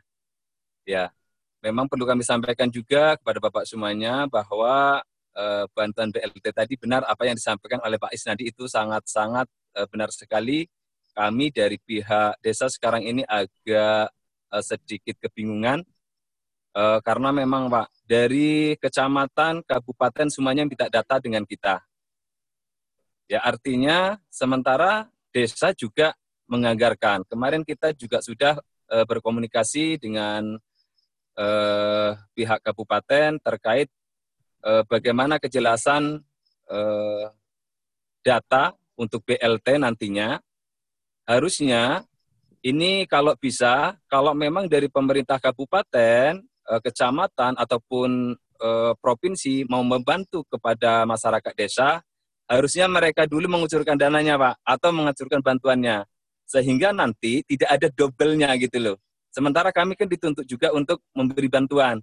[0.87, 1.11] Ya,
[1.63, 5.03] memang perlu kami sampaikan juga kepada Bapak semuanya bahwa
[5.35, 9.51] uh, bantuan BLT tadi benar apa yang disampaikan oleh Pak Isnadi itu sangat-sangat
[9.91, 10.67] benar sekali.
[11.11, 14.15] Kami dari pihak desa sekarang ini agak
[14.63, 15.83] sedikit kebingungan
[16.75, 21.79] uh, karena memang Pak dari kecamatan, kabupaten semuanya minta data dengan kita.
[23.31, 26.19] Ya artinya sementara desa juga
[26.51, 27.23] menganggarkan.
[27.31, 28.59] Kemarin kita juga sudah
[28.91, 30.59] e, berkomunikasi dengan
[31.39, 31.47] e,
[32.35, 33.87] pihak kabupaten terkait
[34.91, 36.27] bagaimana kejelasan
[38.21, 40.43] data untuk BLT nantinya.
[41.25, 42.05] Harusnya
[42.61, 48.31] ini kalau bisa, kalau memang dari pemerintah kabupaten Eh, kecamatan ataupun
[48.63, 51.99] uh, provinsi mau membantu kepada masyarakat desa,
[52.47, 56.07] harusnya mereka dulu mengucurkan dananya, Pak, atau mengucurkan bantuannya.
[56.47, 58.97] Sehingga nanti tidak ada double-nya gitu loh.
[59.35, 61.99] Sementara kami kan dituntut juga untuk memberi bantuan.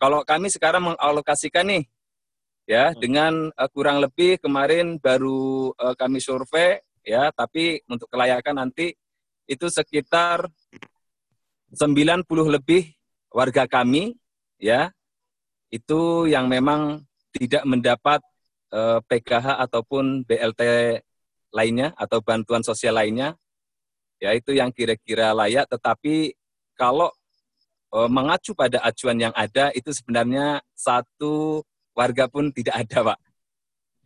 [0.00, 1.84] Kalau kami sekarang mengalokasikan nih,
[2.64, 2.96] ya hmm.
[3.04, 8.96] dengan uh, kurang lebih kemarin baru uh, kami survei, ya, tapi untuk kelayakan nanti
[9.44, 10.48] itu sekitar
[11.76, 12.24] 90
[12.56, 12.97] lebih
[13.32, 14.16] warga kami
[14.56, 14.90] ya
[15.68, 18.20] itu yang memang tidak mendapat
[18.72, 20.62] eh, PKH ataupun BLT
[21.52, 23.36] lainnya atau bantuan sosial lainnya
[24.18, 25.68] ya itu yang kira-kira layak.
[25.68, 26.34] Tetapi
[26.74, 27.12] kalau
[27.94, 31.62] eh, mengacu pada acuan yang ada itu sebenarnya satu
[31.92, 33.18] warga pun tidak ada Pak.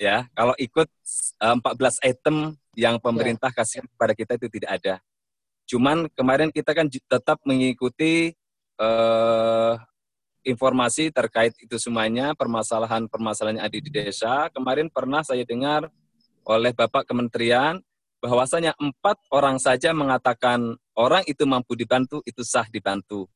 [0.00, 0.88] Ya kalau ikut
[1.40, 2.36] eh, 14 item
[2.74, 3.56] yang pemerintah ya.
[3.62, 4.94] kasih kepada kita itu tidak ada.
[5.68, 8.34] Cuman kemarin kita kan tetap mengikuti
[8.80, 9.74] eh,
[10.42, 14.34] informasi terkait itu semuanya, permasalahan-permasalahan yang ada di desa.
[14.50, 15.86] Kemarin pernah saya dengar
[16.42, 17.78] oleh Bapak Kementerian
[18.22, 23.26] bahwasanya empat orang saja mengatakan orang itu mampu dibantu, itu sah dibantu.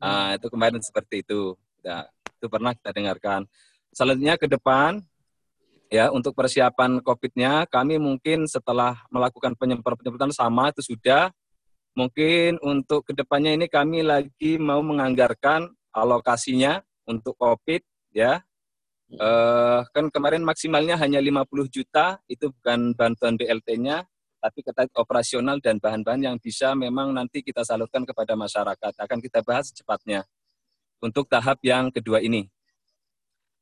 [0.00, 1.56] Nah, itu kemarin seperti itu.
[1.84, 3.48] Ya, itu pernah kita dengarkan.
[3.92, 5.00] Selanjutnya ke depan,
[5.88, 11.32] ya untuk persiapan COVID-nya, kami mungkin setelah melakukan penyemprotan sama itu sudah
[11.94, 18.42] mungkin untuk ke depannya ini kami lagi mau menganggarkan alokasinya untuk COVID ya.
[19.14, 24.02] Uh, kan kemarin maksimalnya hanya 50 juta, itu bukan bantuan BLT-nya,
[24.42, 28.92] tapi terkait operasional dan bahan-bahan yang bisa memang nanti kita salurkan kepada masyarakat.
[28.98, 30.26] Akan kita bahas secepatnya
[30.98, 32.50] untuk tahap yang kedua ini.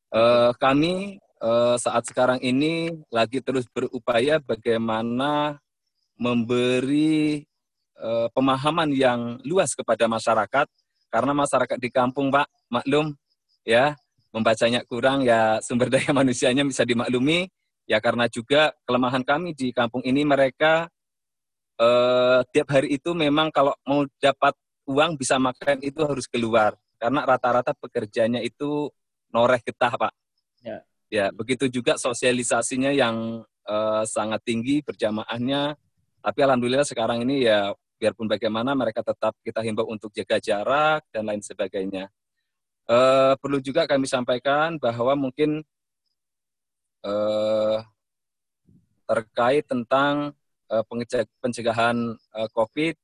[0.08, 5.60] Uh, kami uh, saat sekarang ini lagi terus berupaya bagaimana
[6.16, 7.44] memberi
[8.02, 10.66] uh, pemahaman yang luas kepada masyarakat
[11.08, 13.14] karena masyarakat di kampung Pak maklum
[13.62, 13.94] ya
[14.34, 17.46] membacanya kurang ya sumber daya manusianya bisa dimaklumi
[17.90, 20.86] Ya karena juga kelemahan kami di kampung ini mereka
[21.76, 24.54] eh, tiap hari itu memang kalau mau dapat
[24.86, 28.90] uang bisa makan itu harus keluar karena rata-rata pekerjanya itu
[29.34, 30.12] noreh getah pak.
[30.62, 30.78] Ya.
[31.12, 35.74] Ya begitu juga sosialisasinya yang eh, sangat tinggi berjamaahnya.
[36.22, 41.22] Tapi alhamdulillah sekarang ini ya biarpun bagaimana mereka tetap kita himbau untuk jaga jarak dan
[41.30, 42.10] lain sebagainya.
[42.90, 45.62] Eh, perlu juga kami sampaikan bahwa mungkin
[47.06, 47.78] eh,
[49.06, 50.34] terkait tentang
[50.66, 50.84] eh,
[51.38, 52.94] pencegahan eh, COVID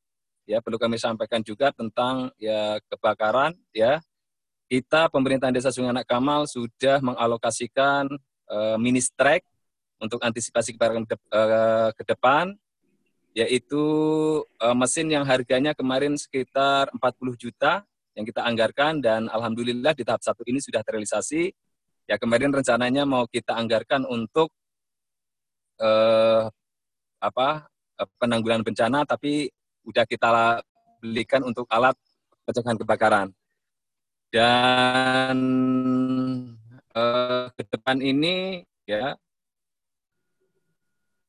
[0.50, 4.02] ya perlu kami sampaikan juga tentang ya kebakaran ya
[4.66, 8.10] kita pemerintahan desa Sungai Anak Kamal sudah mengalokasikan
[8.50, 9.46] eh, mini strike
[10.02, 11.14] untuk antisipasi kebakaran ke,
[11.94, 12.54] ke depan
[13.36, 13.82] yaitu
[14.60, 17.84] eh, mesin yang harganya kemarin sekitar 40 juta
[18.16, 21.54] yang kita anggarkan dan alhamdulillah di tahap satu ini sudah terrealisasi
[22.08, 24.48] Ya kemarin rencananya mau kita anggarkan untuk
[25.76, 26.48] eh,
[27.20, 27.48] apa
[28.00, 29.52] eh, penanggulangan bencana, tapi
[29.84, 30.64] udah kita
[31.04, 31.92] belikan untuk alat
[32.48, 33.28] pencegahan kebakaran.
[34.32, 35.36] Dan
[36.96, 39.12] eh, ke depan ini ya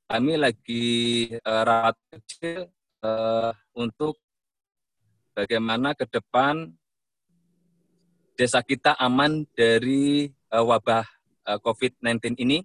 [0.09, 0.87] kami lagi
[1.29, 2.65] eh, rapat kecil
[3.05, 4.17] eh, untuk
[5.37, 6.73] bagaimana ke depan
[8.33, 11.03] desa kita aman dari uh, wabah
[11.43, 12.63] uh, eh, COVID-19 ini,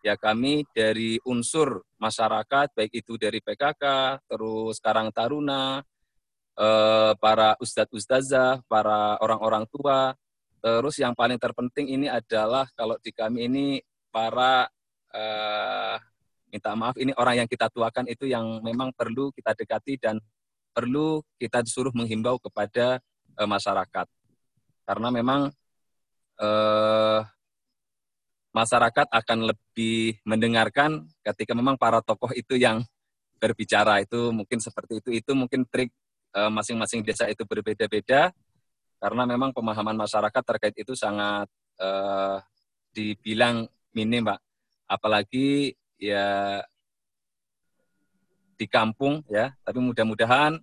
[0.00, 5.84] ya kami dari unsur masyarakat, baik itu dari PKK, terus Karang Taruna,
[6.56, 10.16] uh, para ustadz ustazah, para orang-orang tua,
[10.64, 13.66] terus yang paling terpenting ini adalah kalau di kami ini
[14.08, 14.72] para
[15.12, 15.96] uh,
[16.50, 20.18] minta maaf ini orang yang kita tuakan itu yang memang perlu kita dekati dan
[20.74, 22.98] perlu kita disuruh menghimbau kepada
[23.38, 24.06] uh, masyarakat.
[24.86, 25.54] Karena memang
[26.42, 27.20] eh,
[28.50, 32.82] masyarakat akan lebih mendengarkan ketika memang para tokoh itu yang
[33.38, 34.02] berbicara.
[34.02, 35.10] Itu mungkin seperti itu.
[35.14, 35.94] Itu mungkin trik
[36.34, 38.34] eh, masing-masing desa itu berbeda-beda.
[38.98, 41.46] Karena memang pemahaman masyarakat terkait itu sangat
[42.92, 43.64] dibilang
[43.96, 44.36] minim pak
[44.90, 46.64] apalagi ya
[48.56, 50.56] di kampung ya tapi mudah-mudahan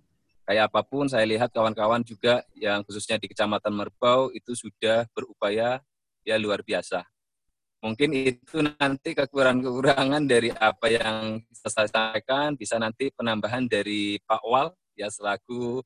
[0.48, 5.78] kayak apa pun saya lihat kawan-kawan juga yang khususnya di Kecamatan Merbau itu sudah berupaya
[6.24, 7.04] ya luar biasa.
[7.78, 14.74] Mungkin itu nanti kekurangan-kekurangan dari apa yang saya sampaikan bisa nanti penambahan dari Pak Wal
[14.98, 15.84] ya selaku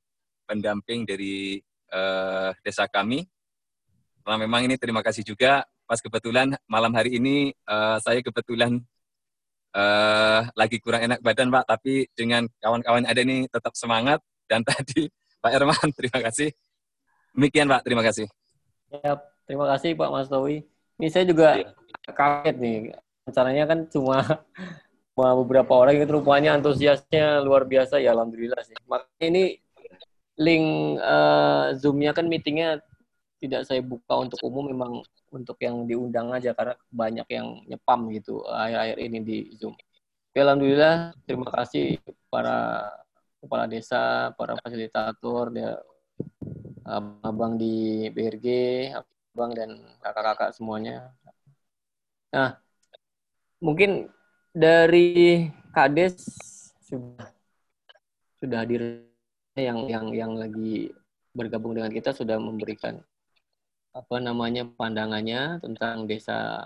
[0.48, 1.60] pendamping dari
[1.92, 3.28] uh, desa kami.
[4.24, 8.80] Nah, memang ini terima kasih juga pas kebetulan malam hari ini uh, saya kebetulan
[9.76, 15.08] uh, lagi kurang enak badan Pak, tapi dengan kawan-kawan ada ini tetap semangat dan tadi
[15.42, 16.54] Pak Erman, terima kasih.
[17.32, 18.28] Demikian Pak, terima kasih.
[18.92, 19.16] Ya,
[19.48, 20.62] terima kasih Pak Mas Towi.
[21.00, 21.72] Ini saya juga ya.
[22.12, 22.76] kaget nih.
[23.26, 24.22] Rencananya kan cuma
[25.16, 28.76] cuma beberapa orang itu rupanya antusiasnya luar biasa ya alhamdulillah sih.
[28.86, 29.44] Makanya ini
[30.40, 32.80] link uh, Zoom-nya kan meetingnya
[33.42, 35.02] tidak saya buka untuk umum memang
[35.32, 39.74] untuk yang diundang aja karena banyak yang nyepam gitu akhir-akhir ini di Zoom.
[40.32, 42.88] Alhamdulillah terima kasih para
[43.42, 45.74] kepala desa, para fasilitator, dia,
[46.86, 48.46] abang di BRG,
[48.94, 51.10] abang dan kakak-kakak semuanya.
[52.30, 52.56] Nah,
[53.58, 54.08] mungkin
[54.54, 56.22] dari Kades
[56.86, 57.28] sudah
[58.38, 59.08] sudah hadir
[59.58, 60.92] yang yang yang lagi
[61.32, 63.00] bergabung dengan kita sudah memberikan
[63.92, 66.64] apa namanya pandangannya tentang desa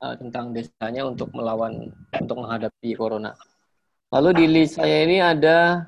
[0.00, 3.36] uh, tentang desanya untuk melawan untuk menghadapi corona.
[4.08, 5.84] Lalu di list saya ini ada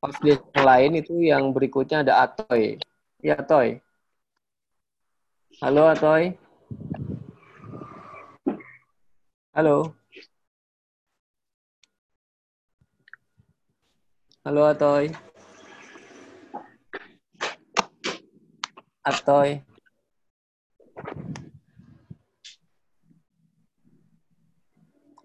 [0.00, 2.80] pas yang lain itu yang berikutnya ada Atoy.
[3.20, 3.76] Ya, Atoy.
[5.60, 6.32] Halo, Atoy.
[9.52, 9.92] Halo.
[14.46, 15.27] Halo, Atoy.
[19.08, 19.64] Atoy.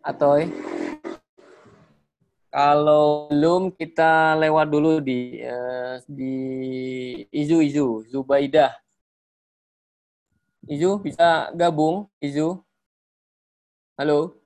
[0.04, 0.36] atau
[2.54, 6.36] kalau belum kita lewat dulu di uh, di
[7.34, 8.78] Izu Izu Zubaidah.
[10.70, 12.62] Izu bisa gabung Izu?
[13.98, 14.38] Halo.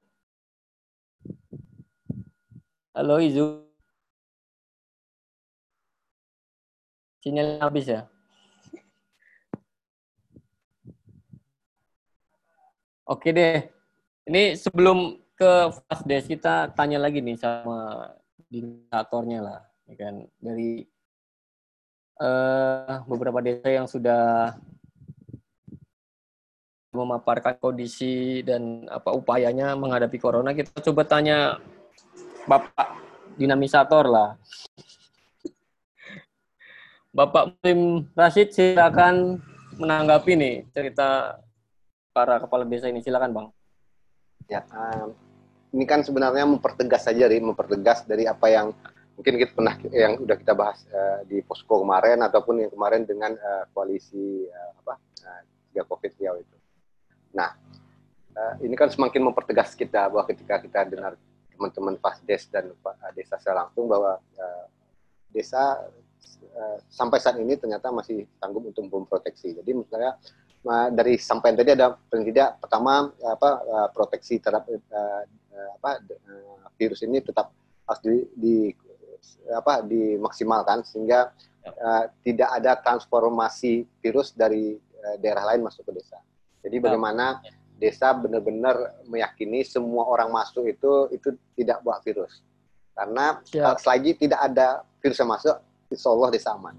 [2.96, 3.68] Halo Izu.
[7.20, 8.08] Sinyal habis ya?
[13.08, 13.64] Oke deh.
[14.28, 18.12] Ini sebelum ke fast dash kita tanya lagi nih sama
[18.52, 20.28] diktatornya lah, ya kan?
[20.44, 20.84] Dari
[22.20, 24.52] eh, beberapa desa yang sudah
[26.92, 31.64] memaparkan kondisi dan apa upayanya menghadapi corona, kita coba tanya
[32.44, 32.92] Bapak
[33.40, 34.36] dinamisator lah.
[37.16, 39.40] Bapak Muslim Rashid silakan
[39.80, 41.40] menanggapi nih cerita
[42.18, 43.06] para kepala desa ini.
[43.06, 43.48] Silakan, Bang.
[44.50, 45.14] Ya, um,
[45.78, 48.74] ini kan sebenarnya mempertegas saja, dari mempertegas dari apa yang
[49.14, 53.38] mungkin kita pernah yang udah kita bahas uh, di posko kemarin ataupun yang kemarin dengan
[53.38, 56.58] uh, koalisi uh, apa uh, tiga covid ya itu.
[57.38, 57.54] Nah,
[58.34, 61.14] uh, ini kan semakin mempertegas kita bahwa ketika kita dengar
[61.54, 64.66] teman-teman Fasdes dan uh, desa secara langsung bahwa uh,
[65.34, 65.86] desa
[66.56, 69.58] uh, sampai saat ini ternyata masih sanggup untuk memproteksi.
[69.58, 70.47] Jadi saya uh,
[70.92, 75.24] dari sampaian tadi ada paling tidak pertama apa uh, proteksi terhadap uh,
[75.80, 77.52] apa uh, virus ini tetap
[77.88, 78.56] harus di, di
[79.52, 81.32] apa dimaksimalkan sehingga
[81.66, 86.20] uh, tidak ada transformasi virus dari uh, daerah lain masuk ke desa.
[86.62, 87.40] Jadi bagaimana
[87.80, 92.44] desa benar-benar meyakini semua orang masuk itu itu tidak bawa virus.
[92.98, 93.72] Karena Ya.
[93.72, 95.56] uh, selagi tidak ada virus yang masuk,
[95.94, 96.76] insya Allah desa aman.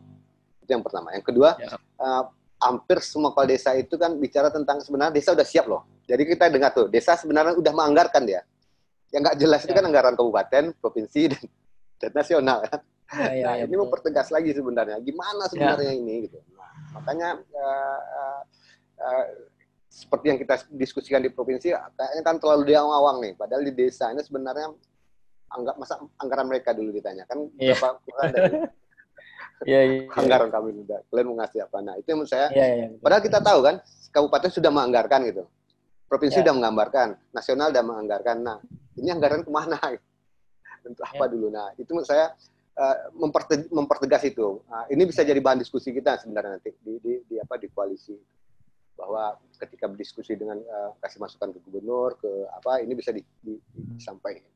[0.60, 1.14] Itu yang pertama.
[1.14, 1.78] Yang kedua, Ya.
[2.02, 2.24] uh,
[2.58, 5.86] hampir semua kepala desa itu kan bicara tentang sebenarnya desa udah siap loh.
[6.10, 8.42] Jadi kita dengar tuh, desa sebenarnya udah menganggarkan dia.
[9.14, 9.78] Yang nggak jelas itu Ya.
[9.78, 11.42] kan anggaran kabupaten, provinsi, dan,
[12.02, 12.58] dan nasional.
[13.08, 13.82] Ya, ya, nah, ya, ini betul.
[13.88, 16.44] mempertegas lagi sebenarnya gimana sebenarnya ini gitu.
[16.52, 18.40] Nah, makanya uh, uh,
[19.00, 19.24] uh,
[19.88, 23.32] seperti yang kita diskusikan di provinsi kayaknya kan terlalu diawang-awang nih.
[23.32, 24.68] Padahal di desa ini sebenarnya
[25.48, 27.72] anggap masa anggaran mereka dulu ditanya kan Iya.
[27.80, 28.56] berapa kurang dari
[29.66, 29.98] Iya, iya.
[30.14, 31.78] anggaran kami udah kalian mau ngasih apa?
[31.82, 32.46] Nah itu yang menurut saya.
[32.54, 32.86] Iya, iya.
[33.02, 33.74] Padahal kita tahu kan
[34.14, 35.42] kabupaten sudah menganggarkan gitu,
[36.06, 36.40] provinsi Ya.
[36.46, 38.36] sudah menggambarkan, nasional sudah menganggarkan.
[38.42, 38.58] Nah
[38.94, 39.78] ini anggaran ke mana?
[40.88, 41.50] Untuk apa dulu?
[41.50, 42.30] Nah itu menurut saya
[42.78, 44.62] eh, memperte- mempertegas itu.
[44.70, 48.14] Nah, ini bisa jadi bahan diskusi kita sebenarnya nanti di, di, di apa di koalisi
[48.94, 53.58] bahwa ketika berdiskusi dengan eh, kasih masukan ke gubernur ke apa ini bisa di, di-
[53.98, 54.46] disampaikan.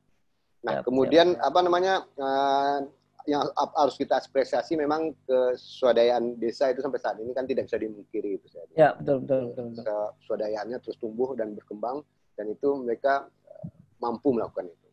[0.62, 2.78] Nah Yap, kemudian apa namanya eh,
[3.26, 8.40] yang harus kita apresiasi memang kesuadayaan desa itu sampai saat ini kan tidak bisa dimungkiri
[8.40, 8.66] itu saya.
[8.74, 9.84] Ya, betul, betul, betul, betul.
[10.22, 12.02] Kesuadayaannya terus tumbuh dan berkembang
[12.34, 13.66] dan itu mereka eh,
[14.02, 14.88] mampu melakukan itu.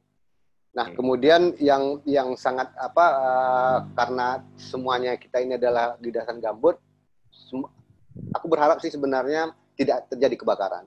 [0.70, 0.96] Nah, Hmm.
[0.96, 6.78] kemudian yang yang sangat apa eh, karena semuanya kita ini adalah di dasar gambut,
[7.34, 7.72] sem-
[8.34, 10.86] aku berharap sih sebenarnya tidak terjadi kebakaran.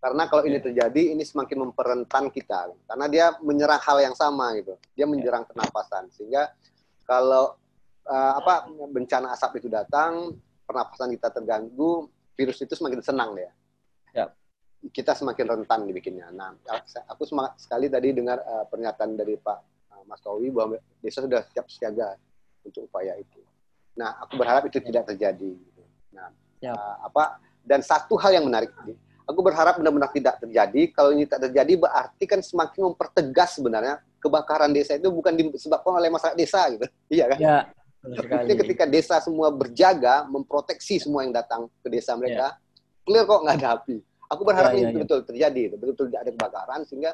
[0.00, 2.72] Karena kalau ini terjadi, ini semakin memperentan kita.
[2.88, 4.72] Karena dia menyerang hal yang sama gitu.
[4.96, 6.08] Dia menyerang pernapasan.
[6.08, 6.48] Sehingga
[7.10, 7.58] kalau
[8.06, 12.06] eh, apa bencana asap itu datang, pernapasan kita terganggu,
[12.38, 13.50] virus itu semakin senang dia.
[14.14, 14.30] Ya.
[14.94, 16.30] Kita semakin rentan dibikinnya.
[16.30, 16.54] Nah,
[17.10, 19.58] aku semangat sekali tadi dengar eh, pernyataan dari Pak
[19.90, 22.14] eh, Mas Towi bahwa desa sudah siap siaga
[22.62, 23.42] untuk upaya itu.
[23.98, 25.50] Nah, aku berharap itu tidak terjadi.
[25.58, 25.82] gitu.
[26.14, 26.30] Nah,
[26.62, 26.76] Ya.
[26.76, 28.68] eh, apa dan satu hal yang menarik,
[29.24, 30.92] aku berharap benar-benar tidak terjadi.
[30.94, 36.12] Kalau ini tak terjadi, berarti kan semakin mempertegas sebenarnya kebakaran desa itu bukan disebabkan oleh
[36.12, 36.86] masyarakat desa gitu.
[37.16, 37.38] Iya kan?
[37.40, 37.58] Ya.
[38.00, 42.56] Artinya ketika desa semua berjaga, memproteksi semua yang datang ke desa mereka,
[43.04, 43.96] clear kok nggak ada api.
[44.30, 44.94] Aku berharap Ya, ini ya, ya.
[44.94, 47.12] betul-betul terjadi, betul-betul tidak ada kebakaran sehingga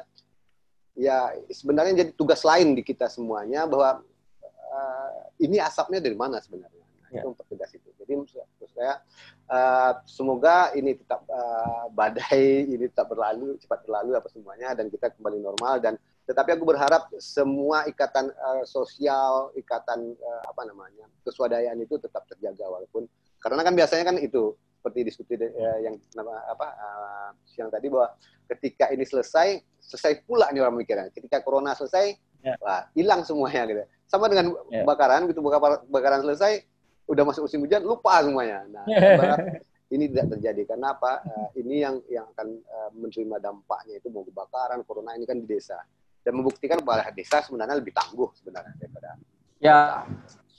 [0.95, 1.17] ya
[1.51, 4.05] sebenarnya jadi tugas lain di kita semuanya bahwa
[4.47, 5.11] eh,
[5.43, 6.75] ini asapnya dari mana sebenarnya.
[6.77, 7.23] Nah, Ya.
[7.23, 7.87] Itu mempertegas itu.
[8.03, 8.43] Jadi maksud
[8.77, 9.01] saya
[9.49, 15.11] eh, semoga ini tetap eh, badai ini tetap berlalu cepat berlalu apa semuanya dan kita
[15.17, 15.93] kembali normal dan
[16.27, 22.67] tetapi aku berharap semua ikatan eh, sosial, ikatan eh, apa namanya keswadayaan itu tetap terjaga
[22.67, 23.07] walaupun
[23.39, 25.49] karena kan biasanya kan itu seperti diskusi eh,
[25.81, 28.11] yang nama apa eh, siang tadi bahwa
[28.47, 31.07] ketika ini selesai selesai pula nih orang mikirnya.
[31.09, 32.53] Ketika corona selesai Ya.
[32.61, 33.81] wah hilang semuanya gitu.
[34.05, 34.85] Sama dengan Ya.
[34.85, 36.63] kebakaran gitu bakar- kebakaran selesai
[37.09, 38.61] udah masuk musim hujan lupa semuanya.
[38.69, 38.85] Nah
[39.95, 40.61] ini tidak terjadi.
[40.69, 41.25] Karena apa?
[41.25, 45.49] Eh, ini yang yang akan eh, menerima dampaknya itu mau kebakaran corona ini kan di
[45.49, 45.81] desa
[46.27, 49.15] dan membuktikan bahwa desa sebenarnya lebih tangguh sebenarnya daripada
[49.63, 50.03] Ya,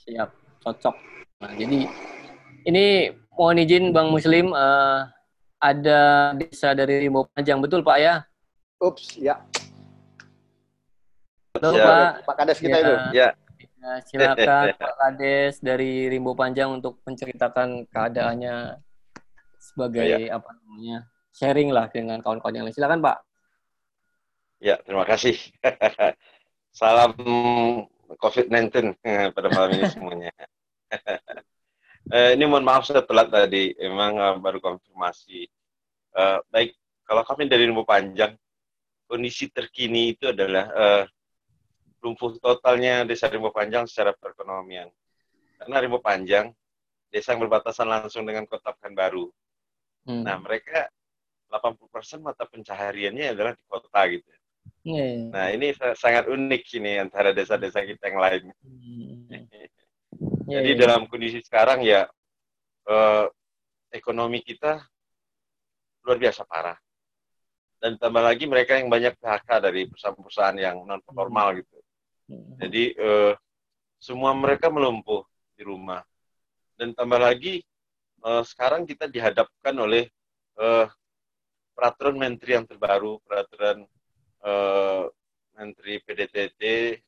[0.01, 0.33] siap,
[0.65, 0.97] cocok.
[1.39, 1.85] Nah, jadi
[2.65, 2.85] ini
[3.37, 4.99] mohon izin Bang Muslim, eh,
[5.61, 8.25] ada desa dari Rimbo Panjang, betul Pak ya?
[8.81, 9.37] ups ya
[11.53, 11.85] Betul Ya.
[11.85, 12.11] Pak.
[12.25, 12.81] Pak Kades kita Ya.
[12.81, 13.29] itu Ya,
[13.79, 18.79] Ya, silakan Pak Kades dari Rimbo Panjang untuk menceritakan keadaannya
[19.61, 22.75] sebagai apa namanya sharing lah dengan kawan-kawan yang lain.
[22.75, 23.28] Silakan Pak.
[24.59, 25.35] Ya terima kasih.
[26.79, 27.15] Salam
[28.19, 28.99] COVID-19
[29.33, 30.31] pada malam ini semuanya.
[32.15, 35.49] eh, ini mohon maaf saya telat tadi, emang uh, baru konfirmasi.
[36.13, 38.37] Uh, baik, kalau kami dari Lumpuh Panjang,
[39.09, 41.03] kondisi terkini itu adalah uh,
[42.05, 44.87] lumpuh totalnya desa Rimbo Panjang secara perekonomian.
[45.59, 46.53] Karena Rimbo Panjang,
[47.11, 49.27] desa yang berbatasan langsung dengan kota Pekanbaru.
[50.07, 50.23] Hmm.
[50.23, 50.87] Nah, mereka
[51.51, 54.29] 80% mata pencahariannya adalah di kota gitu.
[54.83, 55.29] Yeah.
[55.29, 58.43] Nah, ini sangat unik ini antara desa-desa kita yang lain.
[60.47, 60.79] Yeah, Jadi yeah.
[60.79, 62.07] dalam kondisi sekarang ya
[62.89, 63.25] eh,
[63.93, 64.81] ekonomi kita
[66.07, 66.77] luar biasa parah.
[67.79, 71.57] Dan tambah lagi mereka yang banyak PHK dari perusahaan-perusahaan yang non formal hmm.
[71.63, 71.77] gitu.
[72.29, 72.51] Hmm.
[72.59, 73.33] Jadi eh,
[73.99, 75.23] semua mereka melumpuh
[75.55, 76.03] di rumah.
[76.79, 77.61] Dan tambah lagi
[78.25, 80.07] eh, sekarang kita dihadapkan oleh
[80.59, 80.87] eh,
[81.75, 83.87] peraturan menteri yang terbaru, peraturan
[84.43, 85.07] uh,
[85.59, 86.61] menteri PDTT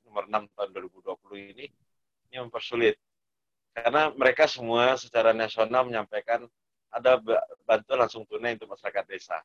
[0.08, 1.66] nomor 6 tahun 2020 ini,
[2.32, 3.00] ini mempersulit.
[3.72, 6.44] Karena mereka semua secara nasional menyampaikan
[6.92, 7.16] ada
[7.64, 9.40] bantuan langsung tunai untuk masyarakat desa.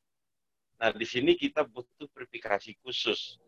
[0.82, 3.38] Nah, di sini kita butuh verifikasi khusus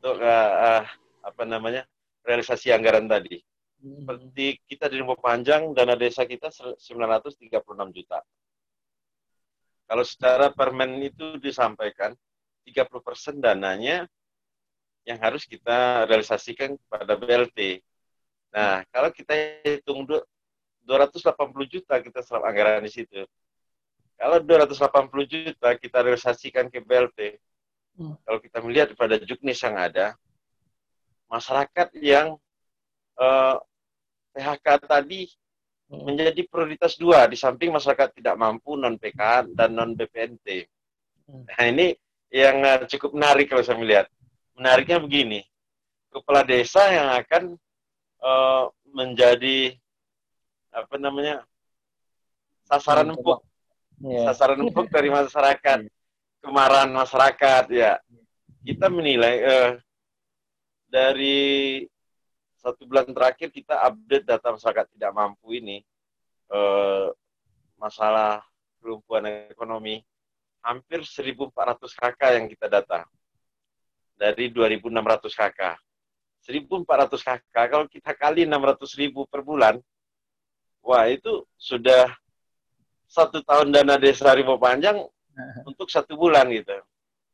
[0.00, 0.84] untuk uh, uh,
[1.20, 1.84] apa namanya
[2.24, 3.44] realisasi anggaran tadi.
[3.80, 7.48] Seperti kita di Rumah Panjang, dana desa kita 936
[7.96, 8.20] juta.
[9.88, 12.12] Kalau secara permen itu disampaikan
[12.66, 14.06] 30% dananya
[15.08, 17.80] yang harus kita realisasikan kepada BLT.
[18.52, 19.32] Nah, kalau kita
[19.64, 20.04] hitung
[20.84, 23.24] 280 juta kita serap anggaran di situ.
[24.20, 27.40] Kalau 280 juta kita realisasikan ke BLT,
[27.96, 28.14] hmm.
[28.26, 30.12] kalau kita melihat pada juknis yang ada,
[31.32, 32.36] masyarakat yang
[33.16, 33.56] eh,
[34.36, 35.32] PHK tadi
[35.90, 36.06] Hmm.
[36.06, 40.70] menjadi prioritas dua di samping masyarakat tidak mampu non PK dan non BPNT.
[41.26, 41.42] Hmm.
[41.50, 41.90] Nah ini
[42.30, 44.06] yang eh, cukup menarik kalau saya melihat.
[44.54, 45.40] Menariknya begini,
[46.12, 47.56] kepala desa yang akan
[48.20, 49.72] uh, menjadi
[50.68, 51.48] apa namanya
[52.68, 53.40] sasaran empuk,
[54.04, 54.28] yeah.
[54.28, 55.88] sasaran empuk dari masyarakat,
[56.44, 57.96] kemarahan masyarakat ya.
[58.60, 59.70] Kita menilai uh,
[60.92, 61.88] dari
[62.60, 65.80] satu bulan terakhir kita update data masyarakat tidak mampu ini
[66.52, 67.08] eh,
[67.80, 68.44] masalah
[68.84, 70.04] kelumpuhan ekonomi
[70.60, 73.08] hampir 1.400 KK yang kita data
[74.16, 75.60] dari 2.600 KK.
[76.44, 79.76] 1.400 KK kalau kita kali 600 ribu per bulan,
[80.80, 82.08] wah itu sudah
[83.10, 85.04] satu tahun dana desa Rimbo Panjang
[85.68, 86.76] untuk satu bulan gitu.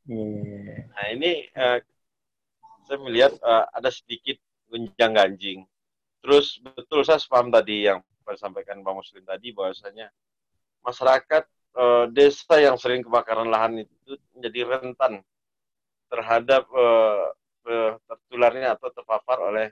[0.07, 0.87] Yeah.
[0.95, 1.79] Nah ini uh,
[2.87, 4.39] saya melihat uh, ada sedikit
[4.71, 5.61] gonjang ganjing.
[6.23, 10.11] Terus betul saya paham tadi yang disampaikan Pak Muslim tadi bahwasanya
[10.83, 11.47] masyarakat
[11.77, 15.21] e, desa yang sering kebakaran lahan itu menjadi rentan
[16.09, 16.87] terhadap e,
[17.69, 17.75] e,
[18.09, 19.69] tertularnya atau terpapar oleh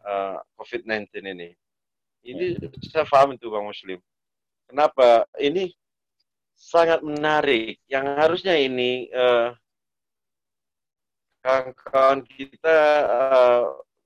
[0.00, 0.12] e,
[0.56, 1.50] COVID-19 ini.
[2.22, 2.70] Ini ya.
[2.86, 3.98] saya paham itu Bang Muslim.
[4.70, 5.26] Kenapa?
[5.36, 5.74] Ini
[6.54, 7.82] sangat menarik.
[7.90, 9.10] Yang harusnya ini
[11.42, 12.78] kawan-kawan kita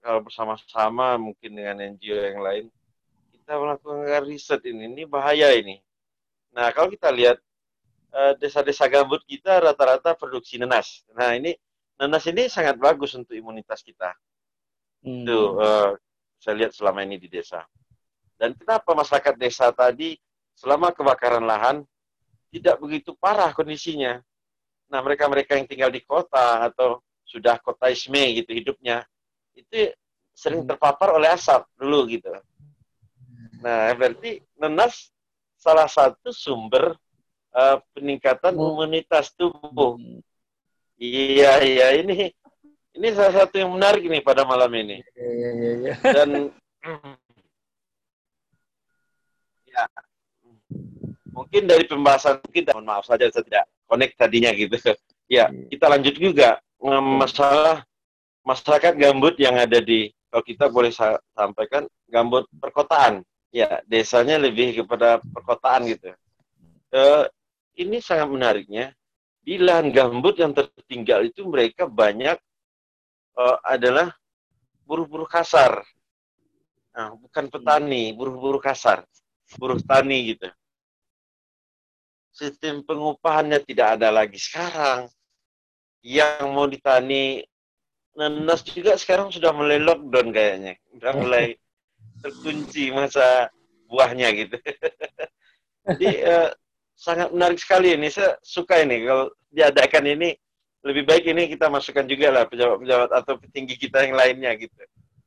[0.00, 2.64] kalau bersama-sama mungkin dengan NGO yang lain
[3.46, 5.82] kita melakukan riset ini ini bahaya ini
[6.52, 7.38] nah kalau kita lihat
[8.14, 11.54] eh, desa-desa gambut kita rata-rata produksi nenas nah ini
[11.96, 14.12] nenas ini sangat bagus untuk imunitas kita
[15.04, 15.24] hmm.
[15.24, 15.96] itu uh,
[16.36, 17.64] saya lihat selama ini di desa
[18.36, 20.20] dan kenapa masyarakat desa tadi
[20.52, 21.82] selama kebakaran lahan
[22.52, 24.20] tidak begitu parah kondisinya
[24.92, 29.02] nah mereka-mereka yang tinggal di kota atau sudah kota isme gitu hidupnya
[29.56, 29.90] itu
[30.36, 30.70] sering hmm.
[30.76, 32.28] terpapar oleh asap dulu gitu.
[33.64, 35.08] Nah, berarti nenas
[35.66, 36.94] salah satu sumber
[37.50, 38.70] uh, peningkatan oh.
[38.70, 39.98] imunitas tubuh.
[39.98, 40.22] Hmm.
[40.94, 42.30] Iya, iya ini
[42.94, 45.02] ini salah satu yang menarik nih pada malam ini.
[45.18, 45.72] Iya, iya, iya.
[45.74, 45.94] iya.
[46.06, 46.54] Dan
[49.74, 49.82] ya
[51.34, 54.78] mungkin dari pembahasan kita, mohon maaf saja saya tidak connect tadinya gitu.
[55.26, 56.62] Ya, kita lanjut juga
[57.02, 57.82] masalah
[58.46, 60.94] masyarakat gambut yang ada di kalau kita boleh
[61.34, 66.12] sampaikan gambut perkotaan ya desanya lebih kepada perkotaan gitu.
[66.92, 67.02] E,
[67.82, 68.92] ini sangat menariknya.
[69.46, 72.38] Di lahan gambut yang tertinggal itu mereka banyak
[73.34, 74.10] e, adalah
[74.86, 75.82] buruh-buruh kasar.
[76.96, 79.06] Nah bukan petani buruh-buruh kasar
[79.54, 80.50] buruh tani gitu.
[82.34, 85.06] Sistem pengupahannya tidak ada lagi sekarang.
[86.02, 87.46] Yang mau ditani
[88.16, 90.74] Nanas juga sekarang sudah mulai lockdown kayaknya.
[90.88, 91.56] Sudah mulai
[92.20, 93.50] terkunci masa
[93.86, 94.56] buahnya gitu.
[95.86, 96.50] Jadi uh,
[96.96, 98.10] sangat menarik sekali ini.
[98.10, 100.28] Saya suka ini kalau diadakan ini
[100.86, 104.82] lebih baik ini kita masukkan juga lah pejabat-pejabat atau petinggi kita yang lainnya gitu.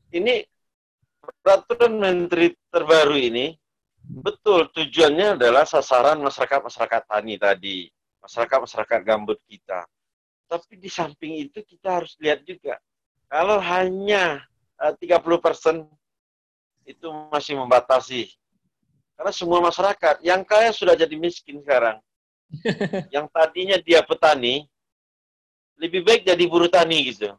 [0.10, 0.44] Ini
[1.44, 3.54] peraturan menteri terbaru ini
[4.00, 7.78] betul tujuannya adalah sasaran masyarakat-masyarakat tani tadi,
[8.24, 9.86] masyarakat-masyarakat gambut kita.
[10.50, 12.82] Tapi di samping itu kita harus lihat juga
[13.30, 14.42] kalau hanya
[14.82, 15.76] eh, uh, 30 persen
[16.90, 18.34] itu masih membatasi.
[19.14, 22.02] Karena semua masyarakat yang kaya sudah jadi miskin sekarang.
[23.14, 24.66] yang tadinya dia petani,
[25.78, 27.30] lebih baik jadi buruh tani gitu.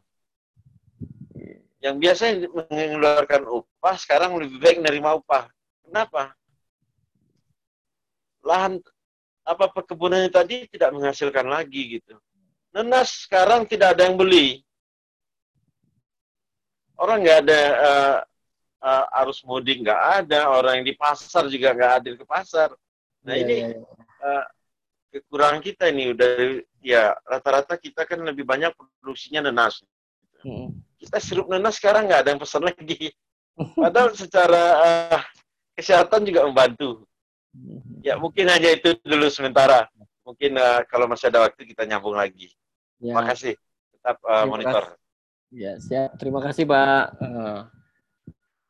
[1.83, 5.49] Yang biasa mengeluarkan upah, sekarang lebih baik menerima upah.
[5.83, 6.31] Kenapa?
[8.45, 8.79] Lahan
[9.41, 12.15] apa perkebunannya tadi tidak menghasilkan lagi gitu.
[12.71, 14.63] Nenas sekarang tidak ada yang beli.
[16.95, 18.17] Orang nggak ada uh,
[18.81, 22.73] uh, arus mudik nggak ada, orang yang di pasar juga nggak hadir ke pasar.
[23.21, 23.85] Nah yeah, ini yeah, yeah.
[24.21, 24.45] Uh,
[25.11, 26.31] kekurangan kita ini udah
[26.81, 29.83] ya rata-rata kita kan lebih banyak produksinya nenas.
[30.41, 30.73] Hmm.
[30.97, 33.13] Kita sirup nenas sekarang nggak ada yang pesan lagi.
[33.77, 35.21] Padahal secara uh,
[35.77, 37.05] kesehatan juga membantu.
[37.53, 38.01] Hmm.
[38.01, 39.85] Ya mungkin hanya itu dulu sementara.
[40.25, 42.53] Mungkin uh, kalau masih ada waktu kita nyambung lagi.
[42.97, 43.13] Ya.
[43.13, 43.53] Terima kasih.
[43.93, 44.83] Tetap uh, monitor.
[45.51, 46.15] Ya siap.
[46.15, 47.03] Terima kasih Pak.
[47.19, 47.67] Uh,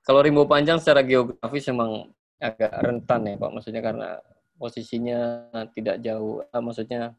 [0.01, 2.09] kalau rimbo panjang secara geografis memang
[2.41, 3.51] agak rentan ya Pak.
[3.53, 4.09] Maksudnya karena
[4.57, 5.19] posisinya
[5.77, 6.41] tidak jauh.
[6.49, 7.13] Uh, maksudnya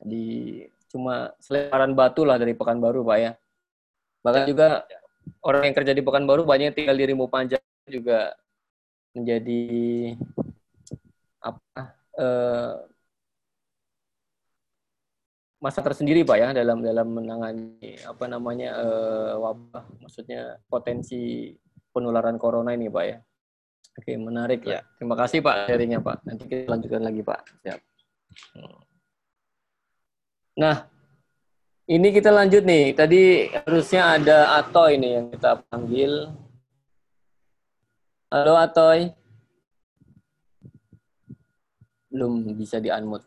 [0.00, 3.32] di cuma selebaran batu lah dari Pekanbaru Pak ya.
[4.24, 4.48] Bahkan ya.
[4.48, 4.68] juga
[5.44, 8.36] orang yang kerja di Pekanbaru banyak yang tinggal di Rimbo Panjang juga
[9.16, 9.64] menjadi
[11.40, 11.82] apa
[12.18, 12.74] eh,
[15.58, 21.54] masa tersendiri Pak ya dalam dalam menangani apa namanya eh, wabah maksudnya potensi
[21.98, 23.18] penularan corona ini Pak ya.
[23.98, 24.86] Oke, menarik ya.
[24.94, 26.22] Terima kasih Pak sharingnya Pak.
[26.22, 27.40] Nanti kita lanjutkan lagi Pak.
[27.66, 27.80] Siap.
[30.62, 30.86] Nah,
[31.90, 32.94] ini kita lanjut nih.
[32.94, 36.30] Tadi harusnya ada Atoy nih yang kita panggil.
[38.30, 39.10] Halo Atoy.
[42.06, 43.26] Belum bisa di-unmute.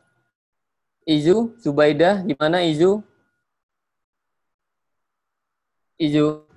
[1.03, 3.03] Izu, Subaidah, gimana Izu?
[5.99, 6.50] Izu.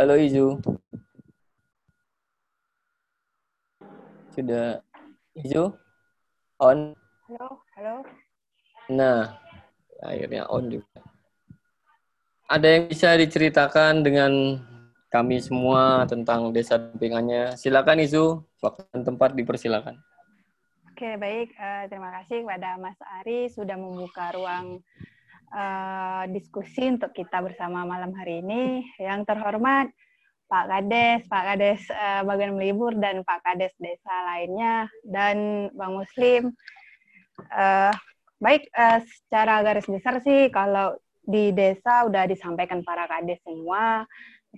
[0.00, 0.56] Halo Izu.
[4.32, 4.80] Sudah
[5.36, 5.76] Ijo,
[6.56, 6.96] on.
[7.28, 7.94] Halo, halo.
[8.88, 9.36] Nah,
[10.00, 11.04] akhirnya on juga.
[12.48, 14.32] Ada yang bisa diceritakan dengan
[15.12, 17.60] kami semua tentang desa dampingannya?
[17.60, 20.00] Silakan Izu, waktu dan tempat dipersilakan.
[20.96, 21.52] Oke, baik.
[21.60, 24.80] Uh, terima kasih kepada Mas Ari sudah membuka ruang
[25.54, 28.86] uh, diskusi untuk kita bersama malam hari ini.
[28.98, 29.90] Yang terhormat,
[30.50, 36.50] Pak Kades, Pak Kades uh, bagian melibur dan Pak Kades desa lainnya dan Bang Muslim.
[37.50, 37.94] Uh,
[38.42, 44.02] baik, uh, secara garis besar sih kalau di desa udah disampaikan para kades semua,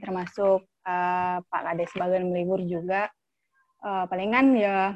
[0.01, 3.13] termasuk uh, Pak Kades bagian melibur juga.
[3.83, 4.95] Uh, palingan ya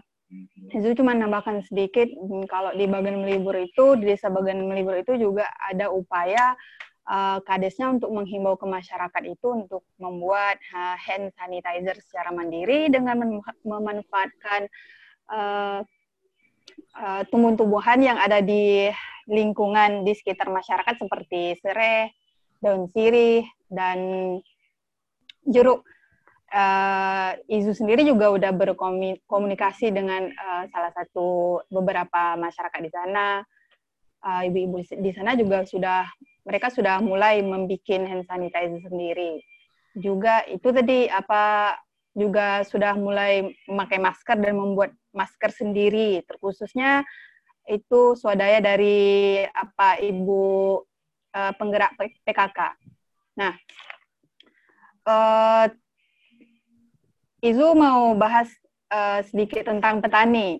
[0.72, 2.10] itu cuma nambahkan sedikit
[2.50, 6.56] kalau di bagian melibur itu di desa bagian melibur itu juga ada upaya
[7.06, 13.40] uh, kadesnya untuk menghimbau ke masyarakat itu untuk membuat uh, hand sanitizer secara mandiri dengan
[13.62, 14.68] memanfaatkan
[15.30, 15.80] uh,
[16.98, 18.90] uh, tumbuh-tumbuhan yang ada di
[19.26, 22.14] lingkungan di sekitar masyarakat seperti serai,
[22.62, 23.98] daun sirih, dan
[25.46, 25.82] jeruk.
[26.56, 33.44] Uh, Izu sendiri juga udah berkomunikasi dengan uh, salah satu beberapa masyarakat di sana.
[34.24, 36.08] Ibu-ibu uh, di sana juga sudah
[36.48, 39.44] mereka sudah mulai membuat hand sanitizer sendiri.
[40.00, 41.76] Juga itu tadi apa
[42.16, 47.04] juga sudah mulai memakai masker dan membuat masker sendiri, terkhususnya
[47.68, 50.80] itu swadaya dari apa ibu
[51.36, 51.92] uh, penggerak
[52.24, 52.58] PKK.
[53.36, 53.52] Nah,
[55.04, 55.68] uh,
[57.44, 58.48] Izu mau bahas
[58.88, 60.56] uh, sedikit tentang petani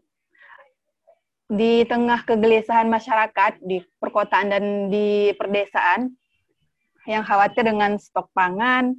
[1.49, 6.13] di tengah kegelisahan masyarakat di perkotaan dan di perdesaan
[7.07, 8.93] yang khawatir dengan stok pangan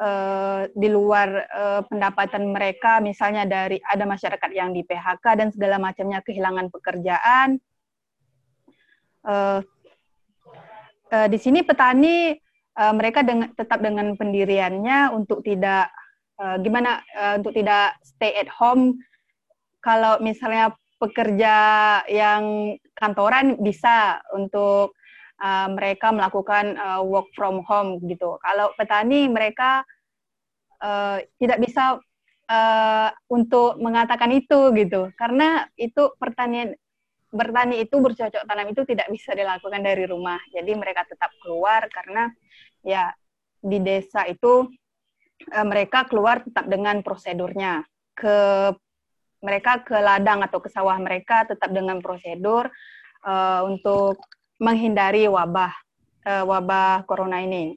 [0.00, 5.76] uh, di luar uh, pendapatan mereka, misalnya dari ada masyarakat yang di PHK dan segala
[5.76, 7.60] macamnya kehilangan pekerjaan.
[9.26, 9.60] Uh,
[11.10, 12.38] uh, di sini petani
[12.78, 15.90] uh, mereka dengan, tetap dengan pendiriannya untuk tidak
[16.40, 18.96] uh, gimana uh, untuk tidak stay at home.
[19.84, 21.56] Kalau misalnya pekerja
[22.08, 24.96] yang kantoran bisa untuk
[25.40, 28.40] uh, mereka melakukan uh, work from home gitu.
[28.40, 29.84] Kalau petani mereka
[30.80, 32.00] uh, tidak bisa
[32.48, 36.74] uh, untuk mengatakan itu gitu, karena itu pertanian
[37.36, 40.40] bertani itu bercocok tanam itu tidak bisa dilakukan dari rumah.
[40.50, 42.32] Jadi mereka tetap keluar karena
[42.80, 43.12] ya
[43.60, 44.72] di desa itu
[45.64, 47.84] mereka keluar tetap dengan prosedurnya.
[48.16, 48.72] Ke
[49.44, 52.66] mereka ke ladang atau ke sawah mereka tetap dengan prosedur
[53.22, 54.18] uh, untuk
[54.56, 55.72] menghindari wabah
[56.24, 57.76] uh, wabah corona ini.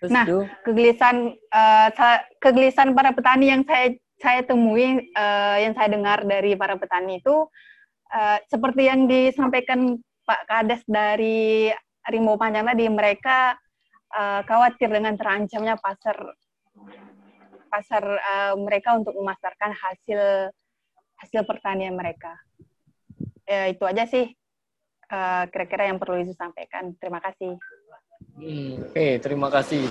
[0.00, 0.24] Nah,
[0.64, 1.88] kegelisahan uh,
[2.40, 7.44] kegelisahan para petani yang saya saya temui, uh, yang saya dengar dari para petani itu
[8.08, 11.68] uh, seperti yang disampaikan Pak Kades dari
[12.08, 13.54] Rimbo Panjang tadi, mereka
[14.14, 16.16] uh, khawatir dengan terancamnya pasar
[17.70, 20.50] pasar uh, mereka untuk memasarkan hasil
[21.20, 22.34] hasil pertanian mereka.
[23.44, 24.30] Ya, itu aja sih
[25.50, 26.94] kira-kira uh, yang perlu disampaikan.
[26.98, 27.58] Terima kasih.
[28.38, 29.90] Hmm, Oke, okay, terima kasih.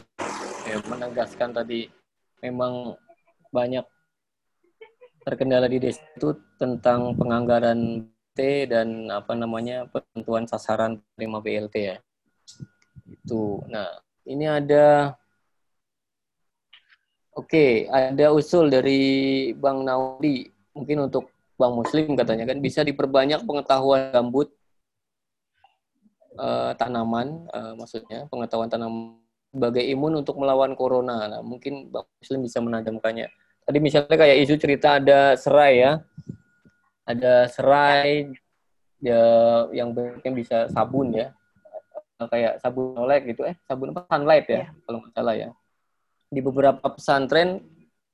[0.67, 1.91] Ya, menegaskan tadi
[2.39, 2.95] memang
[3.51, 3.83] banyak
[5.25, 8.07] terkendala di desa itu tentang penganggaran
[8.69, 11.97] Dan apa namanya penentuan sasaran terima BLT ya.
[13.09, 13.63] Itu.
[13.67, 15.17] Nah, ini ada
[17.39, 18.99] Oke, okay, ada usul dari
[19.55, 24.51] Bang Naudi mungkin untuk Bang Muslim katanya kan bisa diperbanyak pengetahuan gambut
[26.35, 31.31] uh, tanaman, uh, maksudnya pengetahuan tanaman sebagai imun untuk melawan corona.
[31.31, 33.27] Nah, mungkin Bang Muslim bisa menajamkannya.
[33.63, 35.91] Tadi misalnya kayak isu cerita ada serai ya,
[37.09, 38.29] ada serai
[39.01, 39.25] ya
[39.73, 41.33] yang bentuknya bisa sabun ya,
[42.21, 44.69] kayak sabun olek gitu, eh sabun apa sunlight ya, yeah.
[44.85, 45.49] kalau nggak salah ya.
[46.29, 47.65] Di beberapa pesantren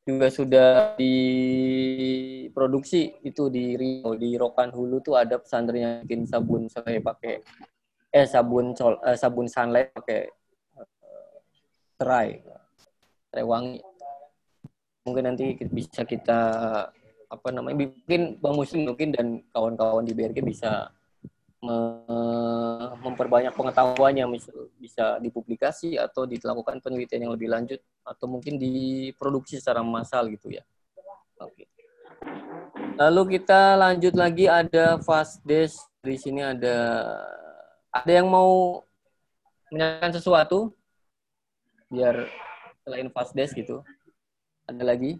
[0.06, 6.70] juga sudah diproduksi itu di Rio di Rokan Hulu tuh ada pesantren yang bikin sabun
[6.70, 7.42] serai pakai
[8.14, 10.30] eh sabun col eh, sabun sunlight pakai
[10.78, 10.86] uh,
[11.98, 12.38] serai
[13.34, 13.82] serai wangi
[15.10, 16.54] mungkin nanti bisa kita
[17.36, 20.90] apa namanya bikin bang muslim mungkin dan kawan-kawan di BRG bisa
[21.66, 21.78] me
[23.02, 29.82] memperbanyak pengetahuannya misal bisa dipublikasi atau dilakukan penelitian yang lebih lanjut atau mungkin diproduksi secara
[29.82, 30.62] massal gitu ya.
[31.41, 31.70] Oke.
[32.95, 35.76] Lalu kita lanjut lagi ada fast dash
[36.06, 36.78] di sini ada
[37.90, 38.82] ada yang mau
[39.74, 40.60] menanyakan sesuatu?
[41.90, 42.30] Biar
[42.86, 43.82] selain fast desk gitu.
[44.66, 45.18] Ada lagi?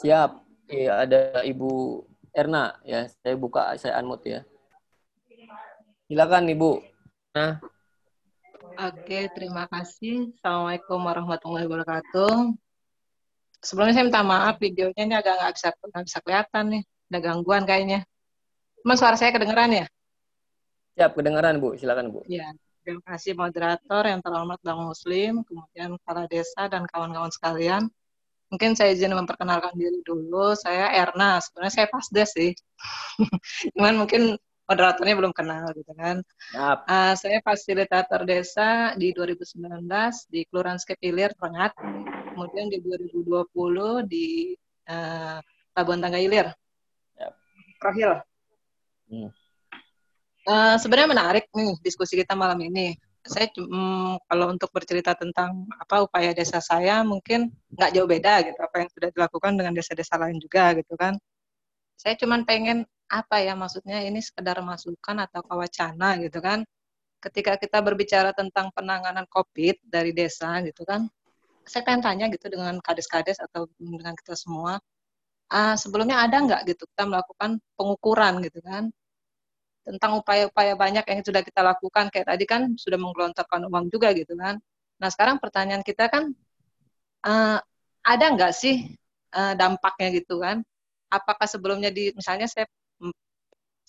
[0.00, 4.40] Siap iya ada ibu Erna ya saya buka saya unmute ya
[6.06, 6.78] silakan ibu
[7.34, 7.58] nah
[8.80, 10.30] Oke, terima kasih.
[10.40, 12.54] Assalamualaikum warahmatullahi wabarakatuh.
[13.60, 16.82] Sebelumnya saya minta maaf videonya ini agak nggak bisa nggak bisa kelihatan nih,
[17.12, 18.00] ada gangguan kayaknya.
[18.80, 19.86] Cuma suara saya kedengeran ya?
[20.96, 21.76] Siap, kedengaran Bu.
[21.76, 22.24] Silakan Bu.
[22.24, 22.48] Ya,
[22.80, 27.92] terima kasih moderator yang terhormat Bang Muslim, kemudian kepala desa dan kawan-kawan sekalian.
[28.50, 30.52] Mungkin saya izin memperkenalkan diri dulu.
[30.58, 31.38] Saya Erna.
[31.38, 32.52] Sebenarnya saya pas des sih.
[33.78, 34.34] Cuman mungkin
[34.70, 36.22] moderatornya belum kenal gitu kan.
[36.54, 39.86] Uh, saya fasilitator desa di 2019
[40.30, 41.74] di Kelurahan Skepilir, Rengat.
[42.30, 44.54] Kemudian di 2020 di
[44.86, 45.38] uh,
[45.74, 46.50] Labuan Tangga Ilir.
[47.18, 47.32] Yep.
[47.82, 48.12] Rohil.
[49.10, 49.30] Hmm.
[50.46, 52.94] Uh, sebenarnya menarik nih diskusi kita malam ini.
[53.20, 58.58] Saya um, kalau untuk bercerita tentang apa upaya desa saya mungkin nggak jauh beda gitu
[58.60, 61.20] apa yang sudah dilakukan dengan desa-desa lain juga gitu kan.
[62.00, 66.64] Saya cuma pengen apa ya maksudnya ini sekedar masukan atau kawacana gitu kan.
[67.20, 71.04] Ketika kita berbicara tentang penanganan COVID dari desa gitu kan,
[71.68, 74.80] saya pengen tanya gitu dengan kades-kades atau dengan kita semua,
[75.52, 78.88] uh, sebelumnya ada nggak gitu kita melakukan pengukuran gitu kan
[79.84, 84.36] tentang upaya-upaya banyak yang sudah kita lakukan kayak tadi kan sudah menggelontorkan uang juga gitu
[84.36, 84.60] kan.
[85.00, 86.32] Nah sekarang pertanyaan kita kan
[87.24, 87.58] uh,
[88.04, 88.96] ada nggak sih
[89.32, 90.60] uh, dampaknya gitu kan?
[91.10, 92.68] Apakah sebelumnya di misalnya saya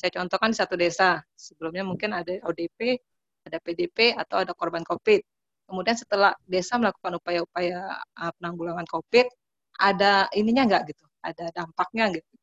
[0.02, 2.98] saya contohkan di satu desa sebelumnya mungkin ada ODP,
[3.46, 5.22] ada PDP atau ada korban COVID.
[5.70, 9.30] Kemudian setelah desa melakukan upaya-upaya uh, penanggulangan COVID,
[9.78, 11.06] ada ininya nggak gitu?
[11.22, 12.34] Ada dampaknya gitu?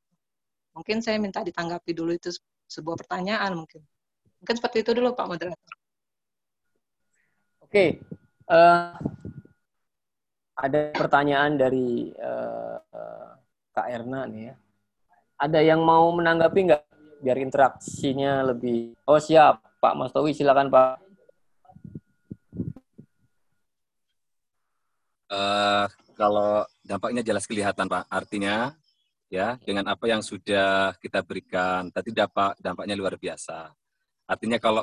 [0.79, 2.31] Mungkin saya minta ditanggapi dulu itu
[2.69, 3.81] sebuah pertanyaan mungkin.
[4.39, 5.75] Mungkin seperti itu dulu Pak Moderator.
[7.65, 8.01] Oke,
[8.49, 8.97] uh,
[10.57, 13.31] ada pertanyaan dari uh, uh,
[13.75, 14.55] Kak Erna nih ya.
[15.39, 16.83] Ada yang mau menanggapi nggak
[17.23, 18.95] biar interaksinya lebih?
[19.07, 20.95] Oh siap, Pak Mas Towi silakan Pak.
[25.29, 25.85] Uh,
[26.17, 28.09] kalau dampaknya jelas kelihatan Pak.
[28.09, 28.73] Artinya
[29.29, 33.73] ya dengan apa yang sudah kita berikan tadi dampak dampaknya luar biasa
[34.29, 34.83] artinya kalau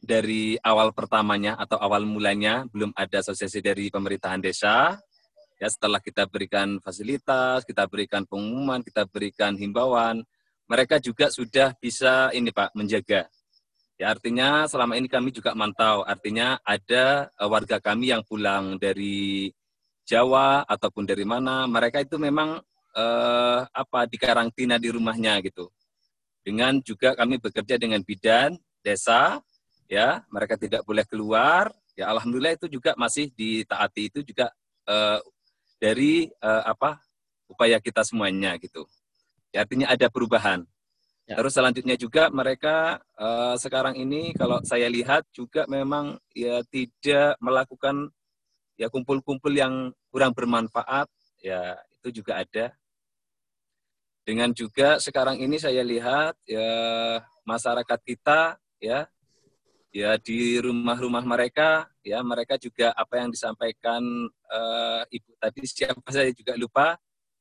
[0.00, 4.96] dari awal pertamanya atau awal mulanya belum ada asosiasi dari pemerintahan desa
[5.60, 10.24] Ya, setelah kita berikan fasilitas, kita berikan pengumuman, kita berikan himbauan,
[10.64, 13.28] mereka juga sudah bisa ini Pak menjaga.
[14.00, 16.00] Ya, artinya selama ini kami juga mantau.
[16.08, 19.52] Artinya ada uh, warga kami yang pulang dari
[20.08, 22.56] Jawa ataupun dari mana, mereka itu memang
[22.94, 25.70] uh, apa dikarantina di rumahnya gitu.
[26.40, 29.44] Dengan juga kami bekerja dengan bidan desa,
[29.90, 31.70] ya mereka tidak boleh keluar.
[31.98, 34.48] Ya alhamdulillah itu juga masih ditaati itu juga
[34.88, 35.20] uh,
[35.76, 37.00] dari uh, apa
[37.50, 38.86] upaya kita semuanya gitu.
[39.50, 40.62] Ya, artinya ada perubahan.
[41.26, 41.38] Ya.
[41.38, 48.10] Terus selanjutnya juga mereka uh, sekarang ini kalau saya lihat juga memang ya tidak melakukan
[48.74, 51.06] ya kumpul-kumpul yang kurang bermanfaat
[51.38, 52.72] ya itu juga ada.
[54.24, 56.68] Dengan juga sekarang ini saya lihat ya
[57.44, 59.08] masyarakat kita ya
[59.90, 64.02] ya di rumah-rumah mereka ya mereka juga apa yang disampaikan
[64.46, 66.94] uh, ibu tadi siapa saya juga lupa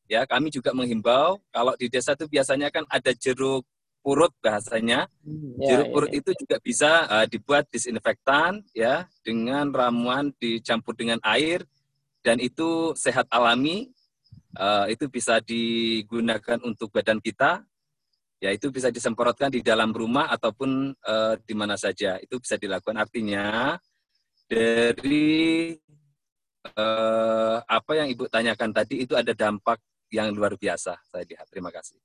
[0.09, 3.61] ya kami juga menghimbau kalau di desa itu biasanya kan ada jeruk
[4.01, 6.17] purut bahasanya hmm, ya, jeruk ya, purut ya.
[6.17, 11.61] itu juga bisa uh, dibuat disinfektan ya dengan ramuan dicampur dengan air
[12.25, 13.93] dan itu sehat alami
[14.59, 17.63] uh, itu bisa digunakan untuk badan kita
[18.39, 22.17] ya itu bisa disemprotkan di dalam rumah ataupun uh, di mana saja.
[22.23, 22.95] Itu bisa dilakukan.
[22.95, 23.75] Artinya
[24.47, 25.75] dari
[26.75, 29.79] uh, apa yang ibu tanyakan tadi itu ada dampak
[30.09, 30.95] yang luar biasa.
[31.03, 31.45] Saya lihat.
[31.51, 31.99] Terima kasih.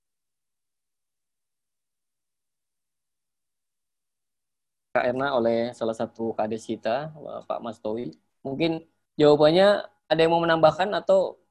[4.94, 7.10] Kak Erna oleh salah satu kades kita
[7.50, 8.14] Pak Mas Towi.
[8.46, 8.78] Mungkin
[9.18, 11.42] jawabannya ada yang mau menambahkan atau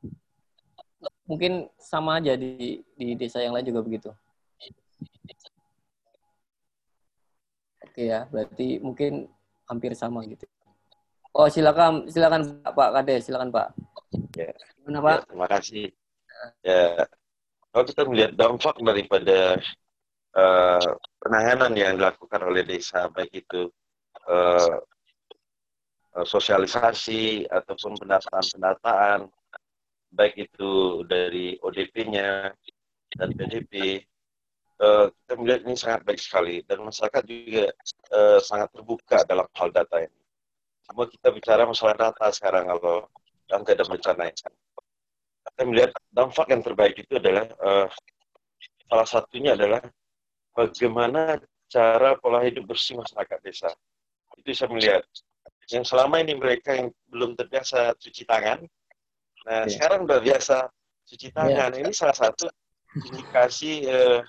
[1.28, 4.10] mungkin sama aja di di desa yang lain juga begitu
[7.94, 9.30] Oke ya, berarti mungkin
[9.70, 10.50] hampir sama gitu.
[11.30, 13.70] Oh silakan, silakan Pak Kades, silakan Pak.
[14.34, 14.50] Ya.
[14.82, 15.14] Gimana Pak?
[15.14, 15.86] Ya, terima kasih.
[16.66, 17.06] Ya,
[17.70, 19.62] kalau kita melihat dampak daripada
[20.34, 20.90] uh,
[21.22, 23.70] penanganan yang dilakukan oleh desa, baik itu
[24.26, 24.82] uh,
[26.26, 29.30] sosialisasi ataupun pendataan-pendataan,
[30.14, 32.54] baik itu dari ODP-nya
[33.18, 34.02] dan PDP,
[34.82, 37.66] uh, kita melihat ini sangat baik sekali dan masyarakat juga
[38.14, 40.22] uh, sangat terbuka dalam hal data ini.
[40.86, 43.08] Semua kita bicara masalah data sekarang kalau
[43.50, 44.42] yang tidak bencana ini.
[45.44, 47.88] Kita melihat dampak yang terbaik itu adalah uh,
[48.88, 49.82] salah satunya adalah
[50.54, 53.70] bagaimana cara pola hidup bersih masyarakat desa.
[54.38, 55.04] Itu saya melihat.
[55.72, 58.68] Yang selama ini mereka yang belum terbiasa cuci tangan,
[59.44, 59.72] nah yeah.
[59.72, 60.68] sekarang udah biasa
[61.08, 61.72] cuci tangan.
[61.76, 61.82] Yeah.
[61.84, 62.48] Ini salah satu
[62.94, 64.22] indikasi uh,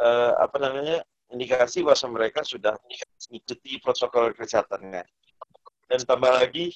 [0.00, 0.98] uh, apa namanya
[1.30, 2.74] indikasi bahwa mereka sudah
[3.28, 5.04] mengikuti protokol kesehatannya.
[5.88, 6.72] Dan tambah lagi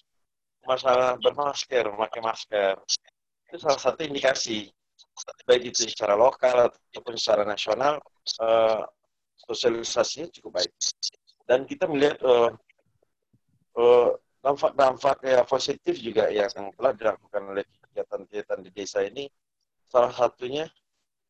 [0.64, 2.78] masalah bermasker, memakai masker
[3.52, 4.73] itu salah satu indikasi
[5.44, 8.01] baik itu secara lokal ataupun secara nasional
[8.40, 8.81] uh,
[9.44, 10.73] sosialisasinya cukup baik.
[11.44, 12.48] Dan kita melihat uh,
[13.77, 19.31] uh, dampak-dampak ya positif juga yang telah dilakukan oleh kegiatan-kegiatan di desa ini
[19.86, 20.66] salah satunya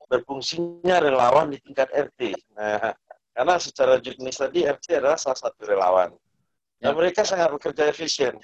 [0.08, 2.36] berfungsinya relawan di tingkat RT.
[2.56, 2.92] Nah,
[3.32, 6.12] karena secara jurnis tadi RT adalah salah satu relawan.
[6.82, 6.96] Dan ya.
[6.98, 8.34] mereka sangat bekerja efisien.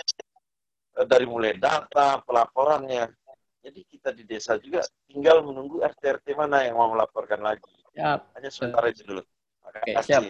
[0.95, 3.11] Dari mulai data, pelaporannya.
[3.59, 7.69] Jadi kita di desa juga tinggal menunggu RT-RT mana yang mau melaporkan lagi.
[7.93, 8.23] Ya.
[8.39, 9.23] Hanya sebentar itu dulu.
[9.67, 10.23] Oke, siap.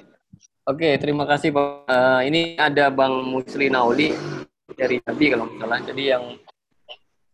[0.68, 1.88] Oke, terima kasih Pak.
[1.88, 4.12] Uh, ini ada Bang Musli Nauli
[4.76, 5.80] dari Nabi kalau misalnya.
[5.80, 6.36] Jadi yang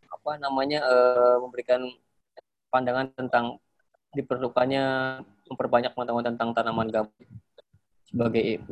[0.06, 1.82] apa namanya uh, memberikan
[2.70, 3.58] pandangan tentang
[4.14, 5.18] diperlukannya
[5.50, 7.26] memperbanyak pengetahuan tentang tanaman gambut
[8.06, 8.62] sebagai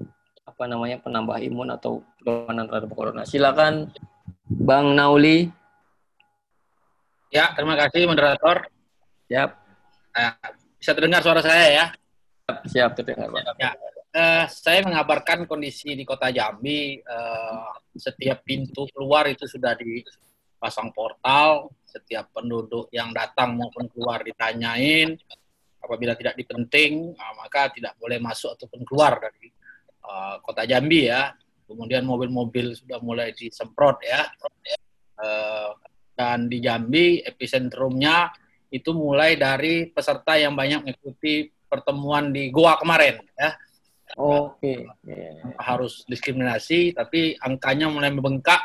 [0.46, 3.22] apa namanya penambah imun atau perlawanan terhadap corona.
[3.26, 3.90] Silakan
[4.46, 5.50] Bang Nauli.
[7.34, 8.70] Ya, terima kasih moderator.
[9.26, 9.58] Siap.
[10.14, 11.86] Uh, bisa terdengar suara saya ya?
[12.46, 13.58] Siap, siap terdengar, Pak.
[13.58, 13.74] Ya.
[14.12, 17.00] Uh, saya mengabarkan kondisi di Kota Jambi.
[17.00, 21.72] Uh, setiap pintu keluar itu sudah dipasang portal.
[21.88, 25.16] Setiap penduduk yang datang maupun keluar ditanyain
[25.80, 29.48] apabila tidak dipenting uh, maka tidak boleh masuk ataupun keluar dari
[30.04, 31.32] uh, kota Jambi ya.
[31.64, 34.28] Kemudian mobil-mobil sudah mulai disemprot ya.
[35.16, 35.72] Uh,
[36.12, 38.28] dan di Jambi epicentrumnya
[38.68, 43.56] itu mulai dari peserta yang banyak mengikuti pertemuan di Goa kemarin ya
[44.18, 44.84] Oke.
[44.84, 45.40] Okay.
[45.56, 48.60] Harus diskriminasi, tapi angkanya mulai membengkak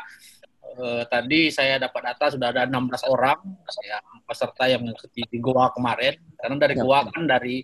[0.76, 3.38] eh, tadi saya dapat data sudah ada 16 orang
[3.80, 3.98] ya,
[4.28, 6.20] peserta yang mengikuti di Goa kemarin.
[6.36, 7.56] Karena dari ya, Goa kan dari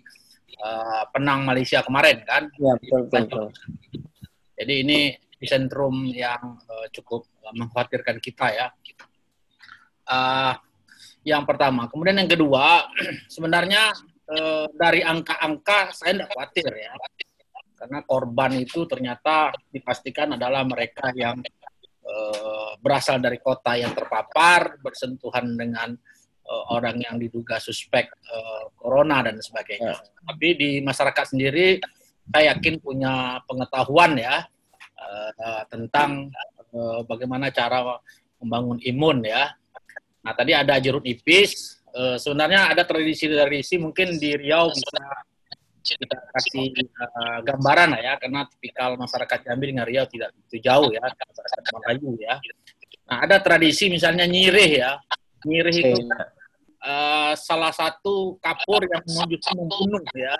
[0.61, 2.49] uh, Penang Malaysia kemarin kan.
[2.57, 3.45] Ya, betul, betul,
[4.55, 4.99] Jadi ini
[5.35, 8.67] di sentrum yang uh, cukup mengkhawatirkan kita ya.
[10.05, 10.53] Uh,
[11.25, 11.89] yang pertama.
[11.89, 12.87] Kemudian yang kedua,
[13.33, 13.91] sebenarnya
[14.29, 16.93] uh, dari angka-angka saya tidak khawatir ya.
[17.85, 21.37] Karena korban itu ternyata dipastikan adalah mereka yang
[22.01, 25.93] uh, berasal dari kota yang terpapar, bersentuhan dengan
[26.49, 30.01] uh, orang yang diduga suspek uh, corona dan sebagainya.
[30.01, 30.25] Ya.
[30.33, 31.77] Tapi di masyarakat sendiri
[32.25, 34.41] saya yakin punya pengetahuan ya
[34.97, 36.33] uh, tentang
[36.73, 38.01] uh, bagaimana cara
[38.41, 39.53] membangun imun ya
[40.25, 41.77] Nah, tadi ada jeruk nipis.
[41.93, 44.99] Uh, sebenarnya ada tradisi-tradisi mungkin di Riau bisa
[45.85, 50.89] kita kasih uh, gambaran lah ya, karena tipikal masyarakat Jambi dengan Riau tidak begitu jauh
[50.89, 52.35] ya, masyarakat Melayu ya.
[53.05, 54.97] Nah, ada tradisi misalnya nyirih ya.
[55.45, 56.01] Nyirih itu
[56.81, 60.35] uh, salah satu kapur yang menuju membunuh ya.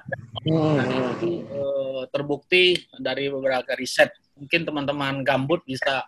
[0.49, 4.09] Nah, itu uh, terbukti dari beberapa riset.
[4.33, 6.01] Mungkin teman-teman gambut bisa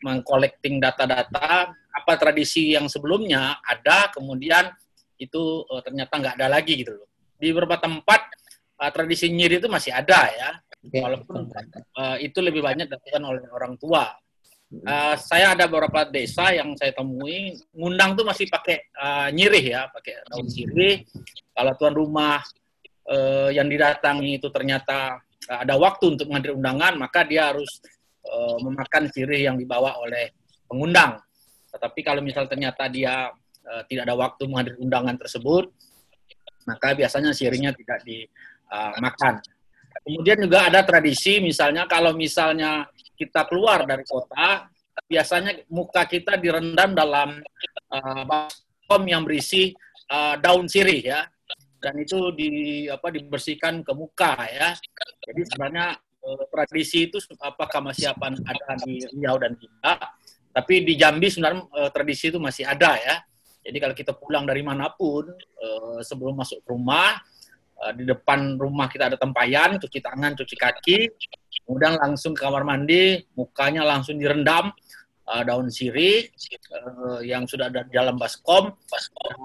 [0.00, 4.72] mengkolekting data-data apa tradisi yang sebelumnya ada kemudian
[5.20, 8.39] itu uh, ternyata nggak ada lagi gitu loh di beberapa tempat
[8.80, 10.50] uh, tradisi nyiri itu masih ada ya.
[10.80, 11.52] Walaupun
[12.00, 14.08] uh, itu lebih banyak dilakukan oleh orang tua.
[14.70, 19.90] Uh, saya ada beberapa desa yang saya temui ngundang tuh masih pakai uh, nyirih ya
[19.90, 21.02] pakai daun sirih
[21.50, 22.38] kalau tuan rumah
[23.10, 25.18] uh, yang didatangi itu ternyata
[25.50, 27.82] ada waktu untuk menghadiri undangan maka dia harus
[28.26, 30.30] uh, memakan sirih yang dibawa oleh
[30.70, 31.18] pengundang.
[31.70, 33.30] Tetapi kalau misal ternyata dia
[33.66, 35.70] uh, tidak ada waktu menghadiri undangan tersebut,
[36.66, 38.48] maka biasanya sirihnya tidak dimakan.
[38.70, 38.94] Uh,
[40.00, 42.86] Kemudian juga ada tradisi misalnya kalau misalnya
[43.18, 44.70] kita keluar dari kota,
[45.04, 47.42] biasanya muka kita direndam dalam
[47.90, 48.48] uh,
[49.06, 49.74] yang berisi
[50.10, 51.20] uh, daun sirih ya
[51.80, 52.50] dan itu di
[52.86, 54.76] apa dibersihkan ke muka ya.
[55.24, 59.98] Jadi sebenarnya uh, tradisi itu apakah masih apa ada di Riau dan tidak.
[60.50, 63.16] Tapi di Jambi sebenarnya uh, tradisi itu masih ada ya.
[63.64, 67.16] Jadi kalau kita pulang dari mana pun uh, sebelum masuk rumah
[67.80, 70.98] uh, di depan rumah kita ada tempayan, cuci tangan, cuci kaki,
[71.64, 74.70] kemudian langsung ke kamar mandi, mukanya langsung direndam
[75.30, 76.26] uh, daun sirih
[76.74, 78.74] uh, yang sudah ada di dalam baskom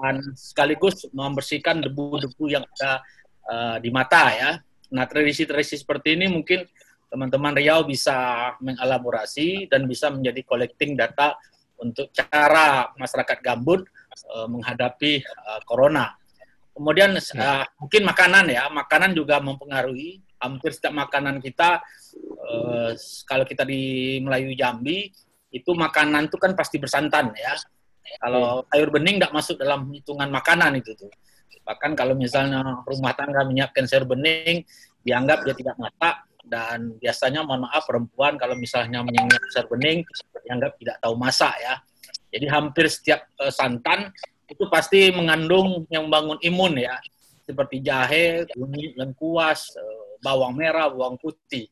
[0.02, 3.00] dan sekaligus membersihkan debu-debu yang ada
[3.46, 4.50] uh, di mata ya.
[4.92, 6.62] Nah, tradisi-tradisi seperti ini mungkin
[7.10, 11.38] teman-teman Riau bisa mengelaborasi dan bisa menjadi collecting data
[11.78, 13.86] untuk cara masyarakat gambut
[14.34, 16.14] uh, menghadapi uh, corona.
[16.76, 20.20] Kemudian uh, mungkin makanan ya, makanan juga mempengaruhi.
[20.36, 21.80] Hampir setiap makanan kita,
[22.20, 22.92] uh,
[23.24, 25.08] kalau kita di Melayu Jambi,
[25.48, 27.56] itu makanan itu kan pasti bersantan ya.
[28.20, 31.08] Kalau sayur bening tidak masuk dalam hitungan makanan itu tuh.
[31.64, 34.60] Bahkan kalau misalnya rumah tangga menyiapkan sayur bening,
[35.00, 40.04] dianggap dia tidak masak, dan biasanya mohon maaf perempuan kalau misalnya menyiapkan sayur bening,
[40.44, 41.80] dianggap tidak tahu masak ya.
[42.30, 44.12] Jadi hampir setiap uh, santan
[44.46, 46.96] itu pasti mengandung yang membangun imun ya,
[47.42, 51.66] seperti jahe, kunyit, lengkuas, uh, bawang merah, bawang putih.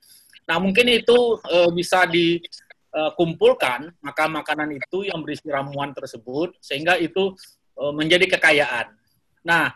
[0.46, 7.34] Nah mungkin itu uh, bisa dikumpulkan maka makanan itu yang berisi ramuan tersebut sehingga itu
[7.74, 8.94] menjadi kekayaan.
[9.42, 9.74] Nah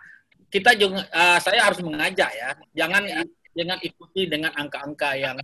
[0.54, 1.02] kita juga
[1.42, 3.02] saya harus mengajak ya, jangan
[3.58, 5.34] jangan ikuti dengan angka-angka yang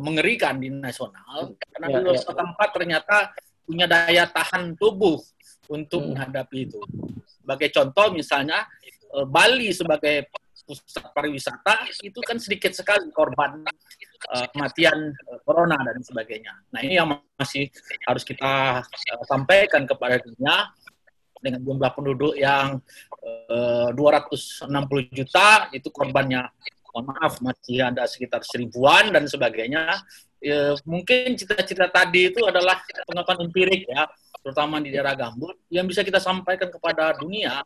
[0.00, 2.32] mengerikan di nasional karena ya, ya.
[2.32, 3.16] tempat ternyata
[3.68, 5.20] punya daya tahan tubuh
[5.68, 6.08] untuk hmm.
[6.14, 6.80] menghadapi itu.
[7.40, 8.64] Sebagai contoh misalnya
[9.14, 10.28] uh, Bali sebagai
[10.64, 13.60] pusat pariwisata itu kan sedikit sekali korban
[14.32, 16.52] uh, kematian uh, corona dan sebagainya.
[16.72, 17.68] Nah ini yang masih
[18.08, 20.72] harus kita uh, sampaikan kepada dunia
[21.44, 22.80] dengan jumlah penduduk yang
[23.52, 24.64] uh, 260
[25.12, 26.48] juta itu korbannya
[26.94, 29.98] mohon maaf masih ada sekitar seribuan dan sebagainya
[30.38, 34.06] ya, mungkin cita-cita tadi itu adalah pengetahuan empirik ya
[34.44, 37.64] terutama di daerah gambut yang bisa kita sampaikan kepada dunia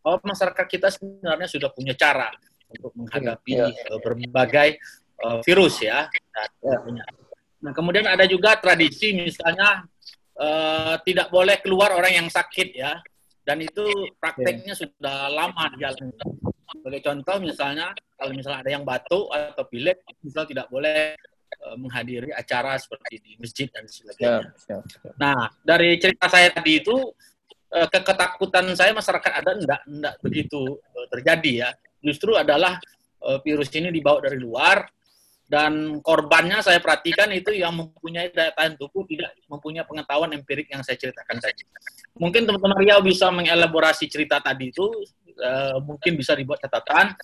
[0.00, 2.32] bahwa masyarakat kita sebenarnya sudah punya cara
[2.72, 4.00] untuk menghadapi ya, ya.
[4.00, 4.80] berbagai
[5.20, 6.08] uh, virus ya.
[6.64, 6.80] Nah,
[7.60, 9.84] nah kemudian ada juga tradisi misalnya
[10.40, 12.96] uh, tidak boleh keluar orang yang sakit ya
[13.44, 13.84] dan itu
[14.16, 14.80] prakteknya yeah.
[14.80, 16.08] sudah lama jalan.
[16.72, 21.12] Sebagai contoh misalnya kalau misalnya ada yang batuk atau pilek, misal tidak boleh
[21.80, 24.52] menghadiri acara seperti di masjid dan sebagainya.
[24.68, 25.14] Yeah, yeah, yeah.
[25.16, 26.96] Nah dari cerita saya tadi itu
[27.72, 31.70] uh, keketakutan saya masyarakat ada enggak enggak begitu uh, terjadi ya.
[32.04, 32.76] Justru adalah
[33.40, 34.84] virus ini dibawa dari luar
[35.44, 40.80] dan korbannya saya perhatikan itu yang mempunyai daya tahan tubuh tidak mempunyai pengetahuan empirik yang
[40.80, 41.64] saya ceritakan tadi.
[42.16, 44.88] Mungkin teman-teman Riau bisa mengelaborasi cerita tadi itu,
[45.40, 47.14] uh, mungkin bisa dibuat catatan,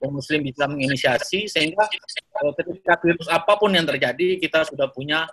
[0.00, 1.86] orang Muslim bisa menginisiasi sehingga
[2.42, 5.26] uh, ketika virus apa pun yang terjadi kita sudah punya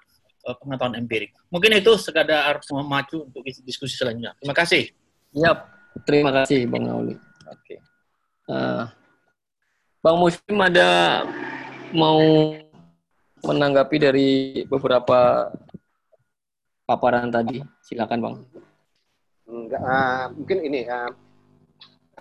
[0.46, 1.34] eh, pengetahuan empirik.
[1.50, 4.36] Mungkin itu sekadar memacu untuk diskusi selanjutnya.
[4.40, 4.84] Terima kasih.
[5.38, 5.58] Yap,
[6.08, 7.16] terima kasih Bang Nauli.
[7.48, 7.76] Oke.
[8.48, 8.88] Uh,
[10.04, 11.24] Bang Muslim ada
[11.92, 12.54] mau
[13.44, 14.30] menanggapi dari
[14.66, 15.52] beberapa
[16.88, 17.60] paparan tadi?
[17.84, 18.36] Silakan Bang.
[19.48, 21.12] Enggak, uh, mungkin ini uh,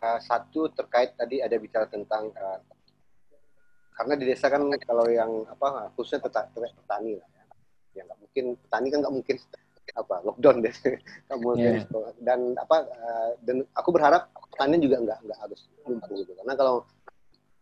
[0.02, 2.60] uh, satu terkait tadi ada bicara tentang uh,
[3.97, 7.44] karena di desa kan kalau yang apa khususnya terkait petani lah ya.
[7.97, 9.36] ya nggak mungkin petani kan nggak mungkin
[10.02, 10.74] apa lockdown deh.
[11.32, 11.81] Kamu yeah.
[12.20, 16.32] dan apa uh, dan aku berharap petani juga nggak nggak harus lumpuh gitu.
[16.36, 16.85] Karena kalau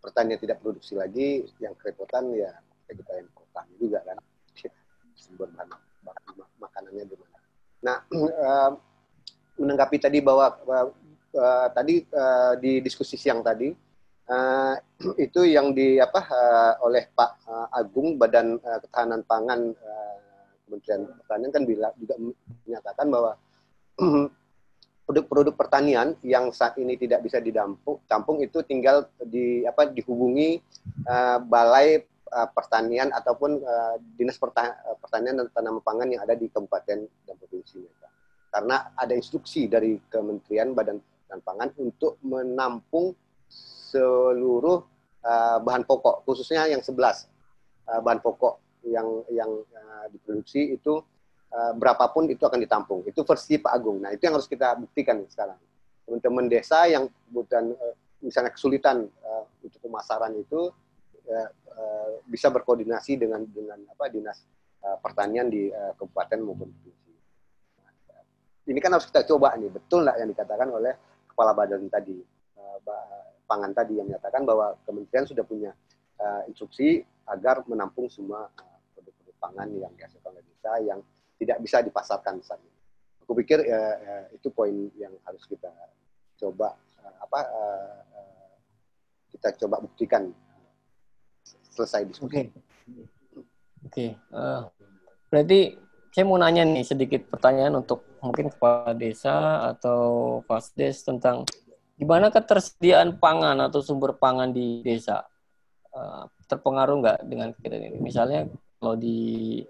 [0.03, 2.51] pertanian tidak produksi lagi yang kerepotan ya
[2.91, 4.19] kita yang petani juga kan.
[5.23, 5.71] Sumber bahan
[6.59, 7.39] makanannya di mana.
[7.87, 8.71] Nah uh,
[9.63, 10.51] menanggapi tadi bahwa
[11.35, 13.71] uh, tadi uh, di diskusi siang tadi
[14.31, 14.75] uh,
[15.25, 20.15] itu yang di apa uh, oleh Pak uh, Agung Badan uh, Ketahanan Pangan uh,
[20.65, 22.15] Kementerian Pertanian kan bila, juga
[22.65, 23.33] menyatakan bahwa
[25.05, 30.65] produk-produk pertanian yang saat ini tidak bisa didampung tampung itu tinggal di apa dihubungi
[31.05, 32.01] uh, balai
[32.33, 37.85] uh, pertanian ataupun uh, dinas pertanian dan tanaman pangan yang ada di kabupaten dan provinsi
[37.85, 38.09] mereka
[38.49, 43.17] karena ada instruksi dari Kementerian Badan dan Pangan untuk menampung
[43.49, 44.85] seluruh
[45.25, 46.93] uh, bahan pokok, khususnya yang 11
[47.89, 51.01] uh, bahan pokok yang yang uh, diproduksi itu
[51.53, 53.01] uh, berapapun itu akan ditampung.
[53.09, 54.03] Itu versi Pak Agung.
[54.03, 55.57] Nah, itu yang harus kita buktikan sekarang.
[56.05, 60.69] Teman-teman desa yang bukan uh, misalnya kesulitan uh, untuk pemasaran itu
[61.29, 64.45] uh, uh, bisa berkoordinasi dengan dengan apa dinas
[64.85, 67.03] uh, pertanian di uh, kabupaten maupun provinsi.
[68.65, 70.97] ini kan harus kita coba nih, betul nggak yang dikatakan oleh
[71.35, 72.23] kepala badan tadi
[73.45, 75.71] pangan tadi yang menyatakan bahwa kementerian sudah punya
[76.19, 81.01] uh, instruksi agar menampung semua uh, produk-produk pangan yang dihasilkan oleh desa yang
[81.39, 82.75] tidak bisa dipasarkan saat ini.
[83.25, 85.71] Aku pikir uh, itu poin yang harus kita
[86.41, 87.41] coba apa
[89.29, 90.33] kita coba buktikan
[91.69, 92.25] selesai diskusi.
[92.25, 92.47] Oke, okay.
[92.49, 93.93] oke.
[93.93, 94.11] Okay.
[94.33, 94.65] Uh,
[95.29, 95.77] berarti
[96.11, 101.45] saya mau nanya nih sedikit pertanyaan untuk mungkin kepala desa atau fasdes tentang
[102.01, 105.23] gimana ketersediaan pangan atau sumber pangan di desa
[105.93, 107.99] uh, terpengaruh nggak dengan kegiatan ini?
[108.01, 108.49] Misalnya
[108.81, 109.61] kalau di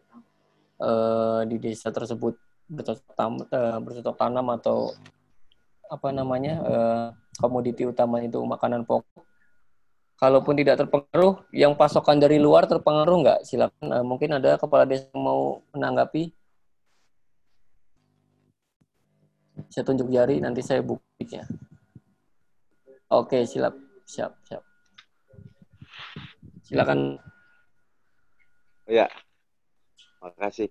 [0.78, 2.39] uh, di desa tersebut
[2.78, 4.94] uh, bercocok tanam atau
[5.85, 6.64] apa namanya
[7.39, 9.22] komoditi utama itu makanan pokok.
[10.14, 13.40] Kalaupun tidak terpengaruh, yang pasokan dari luar terpengaruh nggak?
[13.44, 14.02] Silakan.
[14.06, 16.32] Mungkin ada kepala desa mau menanggapi.
[19.70, 21.47] Saya tunjuk jari, nanti saya buktinya.
[23.10, 23.74] Oke, siap,
[24.06, 24.62] siap, siap.
[26.66, 27.20] Silakan.
[28.90, 29.06] Ya,
[30.18, 30.68] makasih.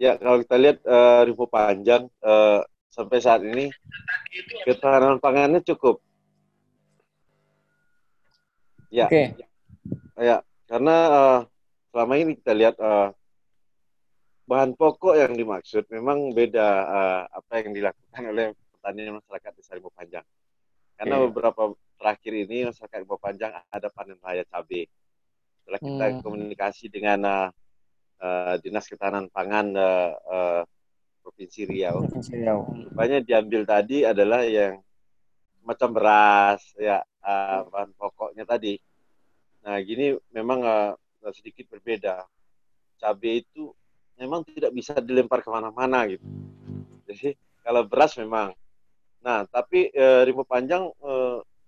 [0.00, 3.68] Ya, kalau kita lihat uh, Rivo Panjang uh, sampai saat ini
[4.64, 6.00] ketahanan pangannya cukup.
[8.88, 9.06] Ya.
[9.06, 9.36] Oke.
[10.16, 11.38] Ya, karena uh,
[11.92, 13.12] selama ini kita lihat uh,
[14.50, 19.90] bahan pokok yang dimaksud memang beda uh, apa yang dilakukan oleh petani masyarakat di Rivo
[19.94, 20.26] Panjang.
[20.98, 21.24] Karena yeah.
[21.30, 21.62] beberapa
[21.96, 24.90] terakhir ini masyarakat Bawah Panjang ada panen raya cabai.
[25.62, 26.20] Setelah kita hmm.
[26.26, 27.48] komunikasi dengan uh,
[28.18, 30.62] uh, Dinas Ketahanan Pangan uh, uh,
[31.22, 32.04] Provinsi Riau.
[32.10, 32.66] Provinsi Riau.
[32.90, 34.82] Rupanya diambil tadi adalah yang
[35.62, 38.80] macam beras, ya uh, bahan pokoknya tadi.
[39.62, 40.92] Nah, gini memang uh,
[41.36, 42.24] sedikit berbeda.
[43.00, 43.72] Cabai itu
[44.20, 46.22] memang tidak bisa dilempar ke mana-mana gitu.
[47.08, 47.34] Jadi
[47.64, 48.52] kalau beras memang
[49.20, 51.12] Nah, tapi e, Panjang e,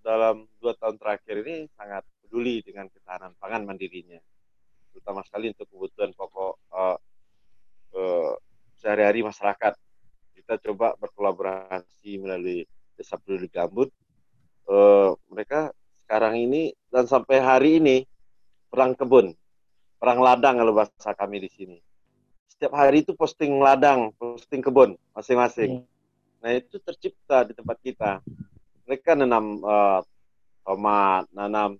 [0.01, 4.17] dalam dua tahun terakhir ini sangat peduli dengan ketahanan pangan mandirinya,
[4.89, 6.81] terutama sekali untuk kebutuhan pokok e,
[7.93, 8.01] e,
[8.81, 9.73] sehari-hari masyarakat.
[10.33, 12.65] Kita coba berkolaborasi melalui
[12.97, 13.93] Desa Peduli Gambut.
[14.65, 14.77] E,
[15.29, 15.69] mereka
[16.01, 18.01] sekarang ini dan sampai hari ini
[18.65, 19.29] perang kebun,
[20.01, 21.77] perang ladang kalau bahasa kami di sini.
[22.53, 25.81] Setiap hari itu posting ladang, posting kebun masing-masing.
[25.81, 25.93] Hmm
[26.43, 28.19] Nah itu tercipta di tempat kita.
[28.83, 30.03] Mereka nanam uh,
[30.67, 31.79] tomat, nanam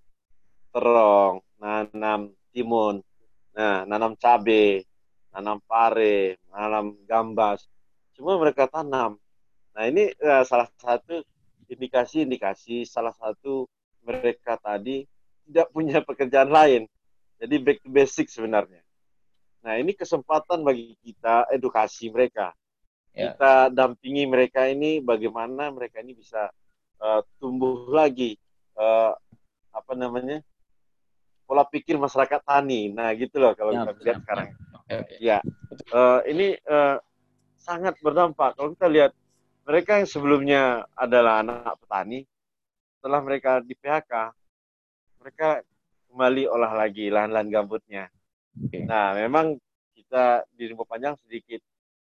[0.71, 3.03] terong, nanam timun,
[3.51, 4.87] nah nanam cabai,
[5.35, 7.67] nanam pare, nanam gambas.
[8.15, 9.19] Semua mereka tanam.
[9.75, 11.19] Nah ini uh, salah satu
[11.67, 13.67] indikasi-indikasi salah satu
[13.99, 15.03] mereka tadi
[15.43, 16.87] tidak punya pekerjaan lain.
[17.35, 18.79] Jadi back to basic sebenarnya.
[19.63, 22.51] Nah ini kesempatan bagi kita edukasi mereka
[23.15, 23.31] ya.
[23.31, 26.51] kita dampingi mereka ini bagaimana mereka ini bisa
[26.99, 28.35] uh, tumbuh lagi
[28.75, 29.15] uh,
[29.73, 30.43] apa namanya
[31.47, 32.91] pola pikir masyarakat tani.
[32.91, 34.47] Nah gitu loh kalau ya, kita lihat sekarang.
[35.17, 35.39] Ya,
[35.95, 36.99] uh, ini uh,
[37.57, 38.59] sangat berdampak.
[38.59, 39.11] Kalau kita lihat
[39.63, 42.27] mereka yang sebelumnya adalah anak petani,
[42.99, 44.13] setelah mereka di PHK,
[45.23, 45.63] mereka
[46.11, 48.11] kembali olah lagi lahan-lahan gambutnya.
[48.53, 48.85] Okay.
[48.85, 49.57] Nah, memang
[49.97, 51.61] kita di Rimbo Panjang sedikit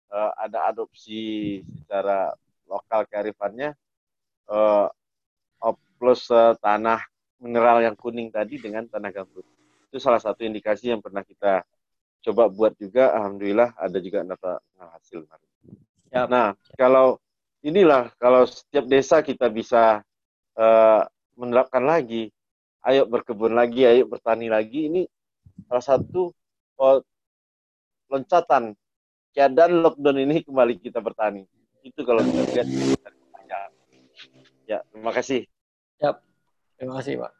[0.08, 2.32] uh, ada adopsi secara
[2.64, 3.76] lokal kearifannya
[4.48, 4.88] uh,
[6.00, 7.04] plus uh, tanah
[7.44, 9.44] mineral yang kuning tadi dengan tanah gambut.
[9.92, 11.60] Itu salah satu indikasi yang pernah kita
[12.24, 13.12] coba buat juga.
[13.12, 14.64] Alhamdulillah ada juga data
[14.96, 15.28] hasil.
[16.08, 16.26] Yep.
[16.32, 17.20] Nah, kalau
[17.60, 20.00] inilah kalau setiap desa kita bisa
[20.56, 21.02] uh,
[21.36, 22.32] menerapkan lagi
[22.88, 24.88] ayo berkebun lagi, ayo bertani lagi.
[24.88, 25.04] Ini
[25.70, 26.34] salah satu
[26.82, 26.98] oh,
[28.10, 28.74] loncatan
[29.30, 31.46] keadaan lockdown ini kembali kita bertani.
[31.86, 32.68] Itu kalau kita lihat
[34.70, 35.50] Ya, terima kasih.
[35.98, 36.14] Ya,
[36.78, 37.32] terima kasih Pak.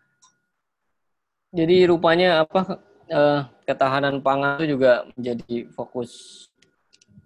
[1.55, 3.40] Jadi rupanya apa eh,
[3.70, 6.11] ketahanan pangan itu juga menjadi fokus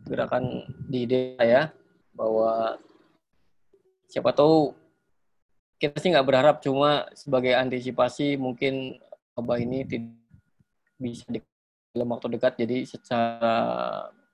[0.04, 1.62] gerakan di desa ya,
[2.12, 2.76] bahwa
[4.12, 4.76] siapa tahu
[5.80, 9.00] kita sih nggak berharap cuma sebagai antisipasi mungkin
[9.32, 10.23] wabah ini tidak
[10.98, 11.42] bisa di
[11.94, 13.56] dalam waktu dekat jadi secara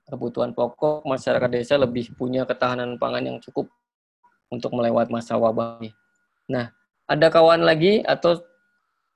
[0.09, 3.69] kebutuhan pokok masyarakat desa lebih punya ketahanan pangan yang cukup
[4.51, 5.95] untuk melewati masa wabah ini.
[6.51, 6.73] Nah,
[7.07, 8.43] ada kawan lagi atau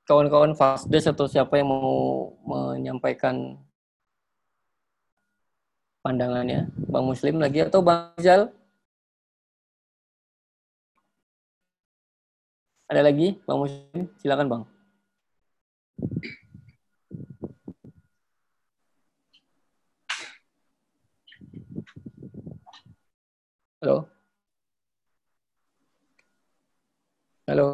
[0.08, 3.60] kawan-kawan Fasdes atau siapa yang mau menyampaikan
[6.00, 6.72] pandangannya?
[6.88, 8.54] Bang Muslim lagi atau Bang Zal?
[12.86, 14.06] Ada lagi, Bang Muslim?
[14.22, 14.64] Silakan, Bang.
[23.86, 24.02] Halo.
[27.46, 27.68] Halo.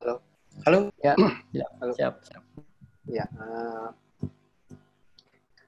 [0.00, 0.14] Halo.
[0.64, 0.78] Halo.
[1.04, 1.12] Ya,
[1.60, 1.92] ya Halo.
[1.92, 2.40] siap, siap.
[3.04, 3.92] Ya, uh,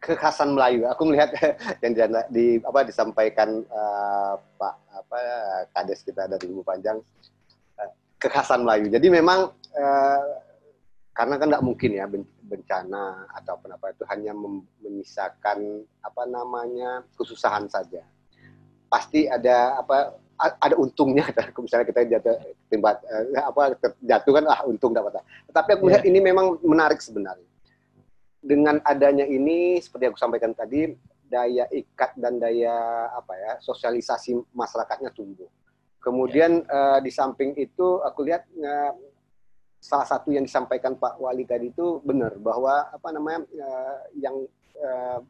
[0.01, 0.89] kekhasan Melayu.
[0.89, 1.37] Aku melihat
[1.85, 1.93] yang
[2.33, 5.19] di apa disampaikan uh, Pak apa
[5.77, 6.97] Kades kita dari Ibu Panjang
[8.17, 8.89] kekhasan Melayu.
[8.89, 10.29] Jadi memang eh,
[11.13, 12.09] karena kan tidak mungkin ya
[12.41, 14.33] bencana atau apa apa itu hanya
[14.81, 18.01] menyisakan apa namanya kesusahan saja.
[18.95, 21.27] Pasti ada apa ada untungnya
[21.65, 22.39] misalnya kita jatuh
[22.71, 25.19] timbat eh, apa jatuh kan ah untung dapat.
[25.51, 26.11] Tetapi aku melihat yeah.
[26.15, 27.51] ini memang menarik sebenarnya.
[28.39, 30.95] Dengan adanya ini seperti aku sampaikan tadi
[31.27, 35.51] daya ikat dan daya apa ya sosialisasi masyarakatnya tumbuh
[36.05, 38.93] Kemudian uh, di samping itu aku lihat uh,
[39.81, 44.37] salah satu yang disampaikan Pak Wali tadi itu benar bahwa apa namanya uh, yang
[44.85, 45.25] uh,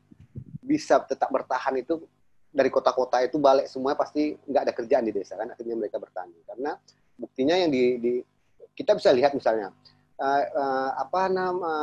[0.59, 2.03] bisa tetap bertahan itu
[2.55, 6.39] dari kota-kota itu balik semua pasti nggak ada kerjaan di desa kan akhirnya mereka bertani.
[6.47, 6.79] Karena
[7.19, 8.13] buktinya yang di, di
[8.79, 9.75] kita bisa lihat misalnya
[10.23, 11.75] uh, uh, apa nama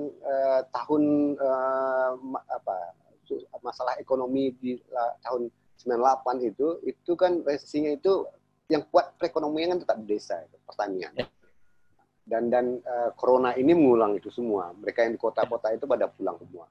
[0.00, 1.02] uh, tahun
[1.36, 2.10] uh,
[2.48, 2.96] apa
[3.60, 5.52] masalah ekonomi di uh, tahun
[5.84, 8.24] 98 itu itu kan resesinya itu
[8.72, 11.12] yang kuat perekonomian kan tetap di desa itu pertanian.
[11.12, 11.28] Ya.
[12.26, 14.74] dan dan uh, corona ini mengulang itu semua.
[14.74, 16.66] Mereka yang di kota-kota itu pada pulang semua.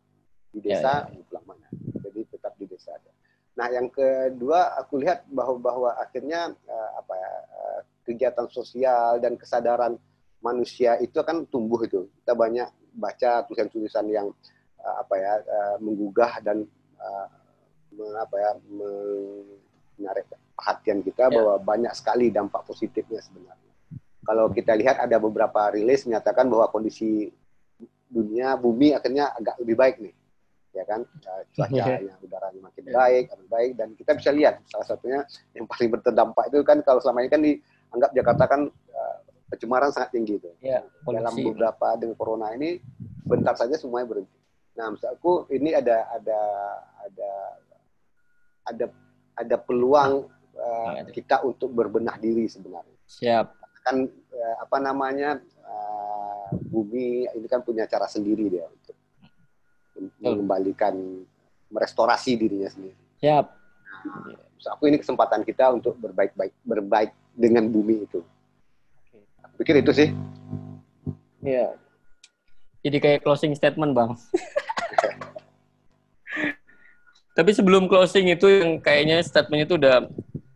[0.52, 1.24] Di desa ya, ya.
[1.32, 1.68] pulang mana
[2.16, 3.12] jadi tetap di desa ada
[3.56, 9.40] nah yang kedua aku lihat bahwa bahwa akhirnya uh, apa ya uh, kegiatan sosial dan
[9.40, 9.95] kesadaran
[10.44, 14.27] manusia itu akan tumbuh itu kita banyak baca tulisan-tulisan yang
[14.84, 16.68] uh, apa ya uh, menggugah dan
[16.99, 17.27] uh,
[17.95, 18.52] apa ya
[19.95, 21.34] menarik perhatian kita ya.
[21.34, 23.72] bahwa banyak sekali dampak positifnya sebenarnya.
[24.26, 27.30] Kalau kita lihat ada beberapa rilis menyatakan bahwa kondisi
[28.10, 30.14] dunia bumi akhirnya agak lebih baik nih,
[30.76, 31.07] ya kan
[31.56, 32.93] cuacanya udaranya makin ya.
[32.99, 35.19] baik, makin baik dan kita bisa lihat salah satunya
[35.56, 40.11] yang paling berdampak itu kan kalau selama ini kan dianggap Jakarta kan uh, pencemaran sangat
[40.11, 40.52] tinggi itu.
[40.60, 42.84] Ya, Dalam beberapa dengan corona ini
[43.23, 44.35] bentar saja semuanya berhenti.
[44.76, 46.39] Nah, maksudku ini ada ada
[47.07, 47.31] ada
[48.68, 48.85] ada
[49.39, 50.27] ada peluang
[50.60, 52.99] uh, kita untuk berbenah diri sebenarnya.
[53.07, 53.45] Siap.
[53.88, 59.05] Kan uh, apa namanya uh, bumi ini kan punya cara sendiri dia untuk
[60.20, 60.94] mengembalikan
[61.72, 62.96] merestorasi dirinya sendiri.
[63.20, 63.46] Siap.
[64.06, 68.22] Nah, aku ini kesempatan kita untuk berbaik-baik berbaik dengan bumi itu.
[69.44, 70.10] Aku pikir itu sih.
[71.46, 71.78] Iya.
[72.86, 74.14] Jadi kayak closing statement, Bang.
[77.36, 80.08] Tapi sebelum closing itu yang kayaknya statement itu udah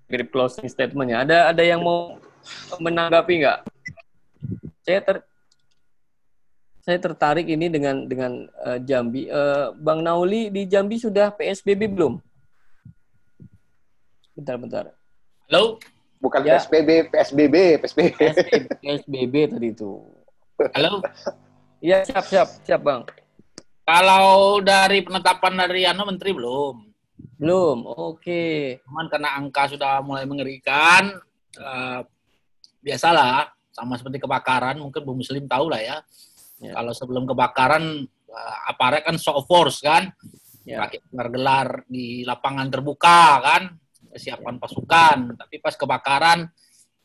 [0.08, 1.28] mirip closing statementnya.
[1.28, 2.16] Ada ada yang mau
[2.80, 3.60] menanggapi nggak?
[4.88, 5.16] Saya ter
[6.90, 9.30] saya tertarik ini dengan dengan uh, Jambi.
[9.30, 12.18] Uh, Bang Nauli di Jambi sudah PSBB belum?
[14.34, 14.90] Bentar-bentar.
[15.46, 15.78] Halo?
[16.18, 16.58] Bukan ya.
[16.58, 18.20] PSBB, PSBB, PSBB.
[18.82, 20.02] PSBB tadi itu.
[20.74, 21.06] Halo?
[21.78, 23.06] Iya, siap, siap, siap, Bang.
[23.86, 26.76] Kalau dari penetapan dari Anu Menteri belum.
[27.38, 27.86] Belum.
[27.86, 28.82] Oke.
[28.84, 31.22] Cuman karena angka sudah mulai mengerikan,
[31.56, 32.02] eh,
[32.84, 35.98] biasalah sama seperti kebakaran, mungkin Bu Muslim tahu lah ya.
[36.60, 36.76] Ya.
[36.76, 40.12] Kalau sebelum kebakaran eh, aparat kan show force kan,
[40.68, 40.86] Ya.
[40.86, 43.64] pakai gelar-gelar di lapangan terbuka kan,
[44.14, 45.18] kesiapan pasukan.
[45.34, 46.46] Tapi pas kebakaran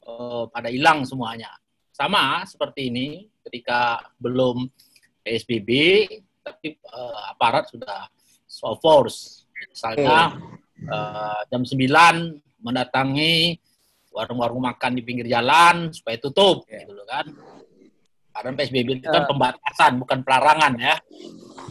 [0.05, 1.49] eh, pada hilang semuanya.
[1.95, 4.69] Sama seperti ini ketika belum
[5.25, 5.71] PSBB,
[6.45, 8.11] tapi eh, aparat sudah
[8.45, 9.49] show force.
[9.71, 10.37] Misalnya
[10.77, 13.57] eh, jam 9 mendatangi
[14.15, 17.27] warung-warung makan di pinggir jalan supaya tutup gitu loh kan.
[18.35, 19.29] Karena PSBB itu kan Ya.
[19.31, 20.95] pembatasan bukan pelarangan ya.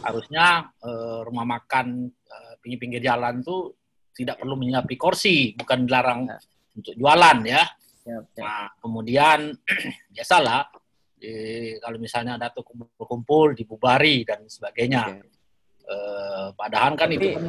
[0.00, 0.46] Harusnya
[0.80, 3.76] eh, rumah makan eh, pinggir-pinggir jalan tuh
[4.16, 6.24] tidak perlu menyiapkan kursi, bukan dilarang
[6.72, 7.62] untuk jualan ya.
[8.36, 9.52] Nah, kemudian
[10.14, 10.68] biasalah
[11.16, 15.20] di- kalau misalnya ada tuh kumpul-kumpul dibubari dan sebagainya.
[15.84, 17.44] Eh, padahal kan itu Tapi- kan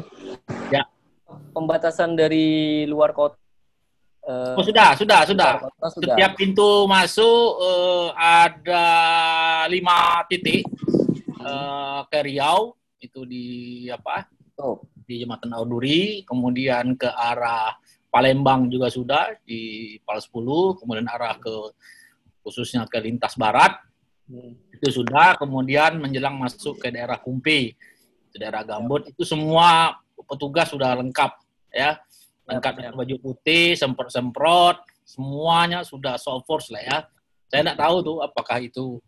[0.72, 0.84] ya
[1.26, 3.40] Pembatasan dari luar kota.
[4.26, 5.52] Eh, Oh, sudah, sudah, sudah.
[5.61, 6.15] kota sudah.
[6.18, 8.85] Setiap pintu masuk eh, ada
[9.69, 10.65] lima titik
[11.39, 13.45] eh, ke Riau itu di
[13.93, 14.26] apa?
[15.06, 17.77] Di Jembatan Auduri, kemudian ke arah
[18.10, 20.31] Palembang juga sudah di Pal 10,
[20.80, 21.53] kemudian arah ke
[22.41, 23.76] khususnya ke lintas barat
[24.73, 27.77] itu sudah, kemudian menjelang masuk ke daerah Kumpi,
[28.34, 31.31] ke daerah Gambut itu semua petugas sudah lengkap
[31.69, 32.02] ya,
[32.45, 36.97] lengkap dengan baju putih, semprot-semprot, semuanya sudah so force lah ya.
[37.49, 39.01] Saya tidak tahu tuh apakah itu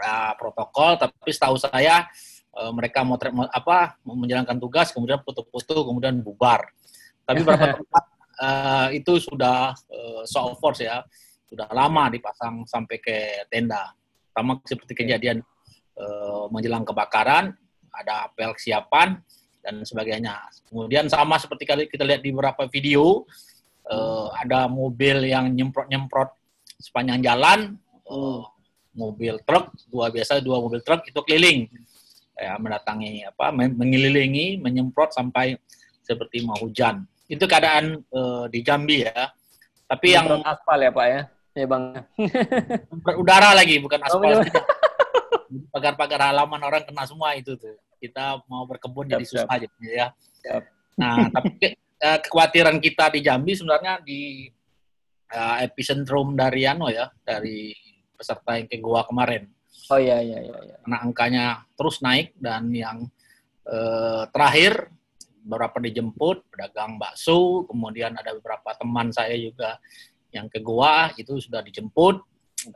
[0.00, 2.08] uh, protokol, tapi setahu saya
[2.56, 3.16] uh, mereka mau,
[3.52, 6.64] apa mau menjalankan tugas, kemudian foto-foto, kemudian bubar.
[7.24, 8.04] Tapi beberapa tempat
[8.40, 9.76] uh, itu sudah
[10.24, 11.04] show of force ya,
[11.48, 13.16] sudah lama dipasang sampai ke
[13.52, 13.92] tenda.
[14.36, 15.40] Sama seperti kejadian
[15.96, 17.56] uh, menjelang kebakaran,
[17.92, 19.16] ada apel kesiapan
[19.66, 20.46] dan sebagainya.
[20.70, 23.26] Kemudian sama seperti kali kita lihat di beberapa video,
[23.90, 26.30] uh, ada mobil yang nyemprot-nyemprot
[26.78, 27.74] sepanjang jalan,
[28.06, 28.46] uh,
[28.94, 31.66] mobil truk, dua biasa dua mobil truk itu keliling,
[32.38, 35.58] ya, mendatangi apa, men- mengelilingi, menyemprot sampai
[36.06, 37.02] seperti mau hujan.
[37.26, 39.34] Itu keadaan uh, di Jambi ya.
[39.90, 41.20] Tapi yang Nyemprot aspal ya Pak ya?
[41.56, 41.82] Ya Bang.
[43.18, 44.46] udara lagi, bukan Oh, aspal.
[44.46, 44.62] bener.
[45.72, 47.74] Pagar-pagar halaman orang kena semua itu tuh.
[47.96, 50.12] Kita mau berkebun jadi susah gitu ya.
[51.00, 54.48] Nah, tapi eh, kekhawatiran kita di Jambi sebenarnya di
[55.32, 57.72] eh, epicentrum dari ano ya, dari
[58.16, 59.48] peserta yang ke Goa kemarin.
[59.92, 60.56] Oh iya iya iya.
[60.66, 60.76] iya.
[60.82, 61.44] Karena angkanya
[61.78, 63.06] terus naik dan yang
[63.68, 64.90] eh, terakhir
[65.46, 69.78] beberapa dijemput pedagang bakso, kemudian ada beberapa teman saya juga
[70.34, 72.18] yang ke Goa itu sudah dijemput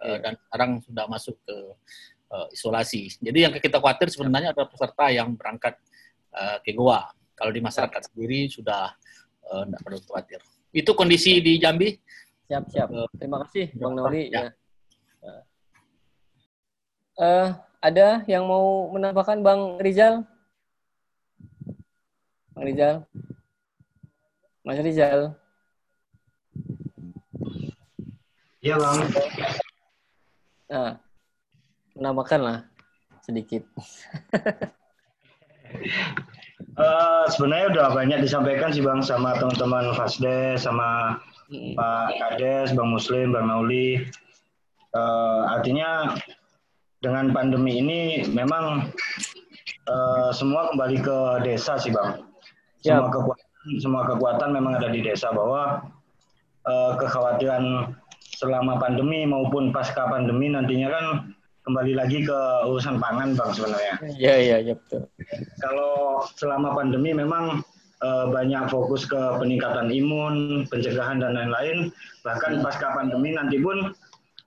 [0.07, 1.57] eh, dan sekarang sudah masuk ke
[2.31, 3.19] eh, isolasi.
[3.19, 5.75] Jadi yang kita khawatir sebenarnya adalah peserta yang berangkat
[6.35, 7.11] eh, ke Goa.
[7.35, 8.95] Kalau di masyarakat sendiri sudah
[9.51, 10.41] eh, tidak perlu khawatir.
[10.71, 11.99] Itu kondisi di Jambi.
[12.47, 12.89] Siap siap.
[13.19, 14.51] Terima kasih Bang Nauli Ya.
[15.23, 15.35] ya.
[17.21, 17.49] Eh,
[17.85, 20.25] ada yang mau menambahkan Bang Rizal?
[22.57, 22.97] Bang Rizal?
[24.65, 25.37] Mas Rizal?
[28.61, 28.99] Iya bang.
[30.69, 30.93] Nah,
[32.01, 32.65] menambahkanlah
[33.23, 33.63] sedikit.
[36.81, 41.19] Eh, sebenarnya udah banyak disampaikan sih bang sama teman-teman Fasdes, sama
[41.51, 44.01] Pak Kades, Bang Muslim, Bang Nauli.
[44.91, 46.15] Eh, artinya
[46.99, 48.91] dengan pandemi ini memang
[49.87, 52.19] eh, semua kembali ke desa sih bang.
[52.81, 53.49] Semua kekuatan,
[53.79, 55.85] semua kekuatan memang ada di desa bahwa
[56.65, 57.95] eh, kekhawatiran
[58.41, 61.07] selama pandemi maupun pasca pandemi nantinya kan
[61.65, 63.95] kembali lagi ke urusan pangan bang sebenarnya.
[64.17, 65.07] Iya iya iya betul.
[65.61, 67.61] Kalau selama pandemi memang
[68.01, 71.93] eh, banyak fokus ke peningkatan imun, pencegahan dan lain-lain.
[72.25, 73.93] Bahkan pasca pandemi nanti pun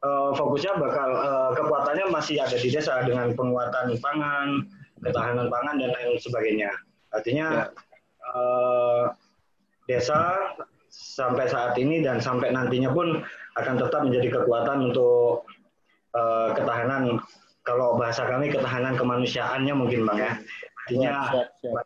[0.02, 4.66] eh, fokusnya bakal eh, kekuatannya masih ada di desa dengan penguatan pangan,
[5.06, 6.72] ketahanan pangan dan lain sebagainya.
[7.14, 7.70] Artinya
[8.34, 9.04] eh,
[9.86, 10.50] desa
[10.94, 13.22] sampai saat ini dan sampai nantinya pun
[13.58, 15.46] akan tetap menjadi kekuatan untuk
[16.14, 17.20] eh, ketahanan
[17.64, 20.34] kalau bahasa kami ketahanan kemanusiaannya mungkin bang ya.
[20.84, 21.12] Artinya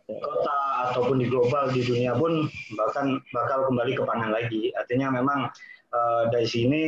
[0.09, 0.57] kota
[0.89, 4.73] ataupun di global di dunia pun bahkan bakal kembali ke pangan lagi.
[4.73, 5.47] Artinya memang
[5.93, 6.83] eh, dari sini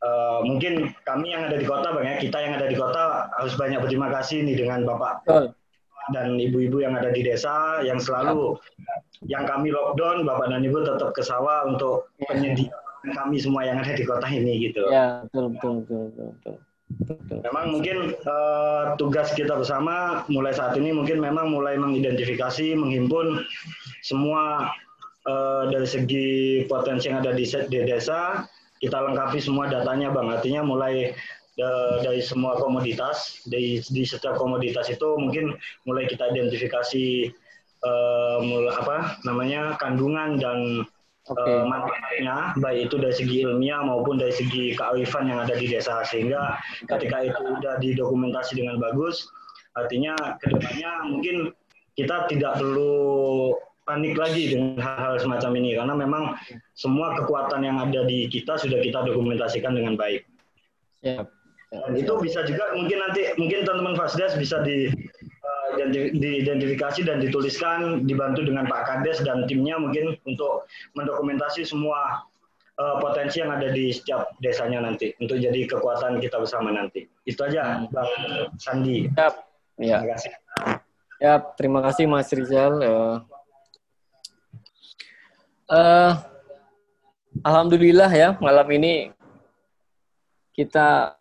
[0.00, 3.54] eh, mungkin kami yang ada di kota bang ya kita yang ada di kota harus
[3.54, 5.28] banyak berterima kasih nih dengan bapak
[6.14, 8.54] dan ibu-ibu yang ada di desa yang selalu
[9.26, 13.94] yang kami lockdown bapak dan ibu tetap ke sawah untuk penyediaan kami semua yang ada
[13.94, 16.54] di kota ini gitu Ya betul betul betul betul.
[17.06, 17.38] betul.
[17.46, 17.96] Memang mungkin
[18.26, 23.42] uh, tugas kita bersama mulai saat ini mungkin memang mulai mengidentifikasi, menghimpun
[24.02, 24.70] semua
[25.26, 26.28] uh, dari segi
[26.70, 28.46] potensi yang ada di, di desa,
[28.78, 30.30] kita lengkapi semua datanya bang.
[30.30, 31.10] Artinya mulai
[31.60, 37.34] uh, dari semua komoditas, dari di setiap komoditas itu mungkin mulai kita identifikasi
[37.82, 38.96] uh, mulai apa
[39.26, 40.86] namanya kandungan dan
[41.30, 41.54] okay.
[41.58, 46.02] uh, manfaatnya baik itu dari segi ilmiah maupun dari segi kearifan yang ada di desa
[46.06, 49.26] sehingga ketika itu sudah didokumentasi dengan bagus
[49.76, 51.36] artinya ke depannya mungkin
[51.96, 56.24] kita tidak perlu panik lagi dengan hal-hal semacam ini karena memang
[56.74, 60.26] semua kekuatan yang ada di kita sudah kita dokumentasikan dengan baik.
[61.06, 61.30] Yep.
[61.70, 64.90] Dan itu bisa juga mungkin nanti mungkin teman-teman Fasdes bisa di
[65.92, 70.66] diidentifikasi dan dituliskan dibantu dengan Pak Kades dan timnya mungkin untuk
[70.96, 72.24] mendokumentasi semua
[72.80, 77.04] uh, potensi yang ada di setiap desanya nanti untuk jadi kekuatan kita bersama nanti.
[77.28, 78.10] Itu aja Bang
[78.56, 79.08] Sandi.
[79.12, 79.34] Yap.
[79.76, 80.00] Ya.
[80.00, 80.32] Terima kasih.
[81.16, 82.74] Ya, terima kasih Mas Rizal.
[82.80, 83.16] Uh,
[85.72, 86.12] uh,
[87.44, 89.12] Alhamdulillah ya malam ini
[90.56, 91.12] kita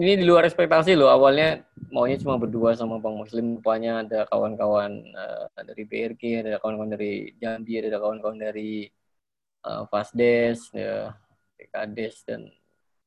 [0.00, 5.04] ini di luar ekspektasi loh awalnya maunya cuma berdua sama Bang Muslim rupanya ada kawan-kawan
[5.12, 8.88] uh, dari BRG ada kawan-kawan dari Jambi ada kawan-kawan dari
[9.68, 11.12] uh, Fasdes ya
[11.60, 12.48] PKDes dan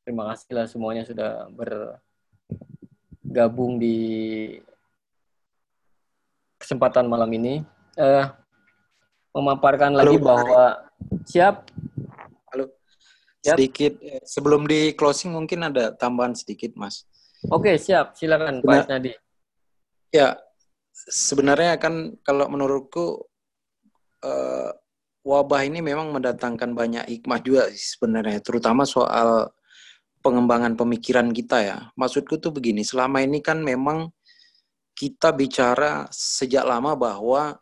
[0.05, 1.49] terima kasih lah semuanya sudah
[3.25, 3.97] bergabung di
[6.61, 7.65] kesempatan malam ini
[7.97, 8.29] uh,
[9.33, 10.05] memaparkan Halo.
[10.05, 10.85] lagi bahwa
[11.25, 11.65] siap
[13.53, 17.05] sedikit eh, sebelum di closing mungkin ada tambahan sedikit mas.
[17.53, 18.17] Oke siap.
[18.17, 19.13] Silakan Pak Nadi
[20.15, 20.31] ya
[20.95, 23.27] sebenarnya kan kalau menurutku
[24.23, 24.71] uh,
[25.27, 29.51] wabah ini memang mendatangkan banyak hikmah juga sebenarnya terutama soal
[30.23, 31.77] pengembangan pemikiran kita ya.
[31.99, 34.09] Maksudku tuh begini selama ini kan memang
[34.95, 37.59] kita bicara sejak lama bahwa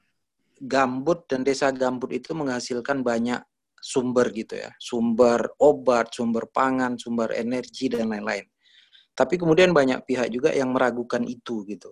[0.63, 3.41] gambut dan desa gambut itu menghasilkan banyak
[3.83, 8.47] sumber gitu ya, sumber obat, sumber pangan, sumber energi dan lain-lain.
[9.11, 11.91] Tapi kemudian banyak pihak juga yang meragukan itu gitu.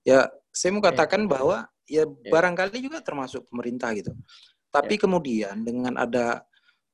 [0.00, 4.16] Ya, saya mau katakan bahwa ya barangkali juga termasuk pemerintah gitu.
[4.72, 6.42] Tapi kemudian dengan ada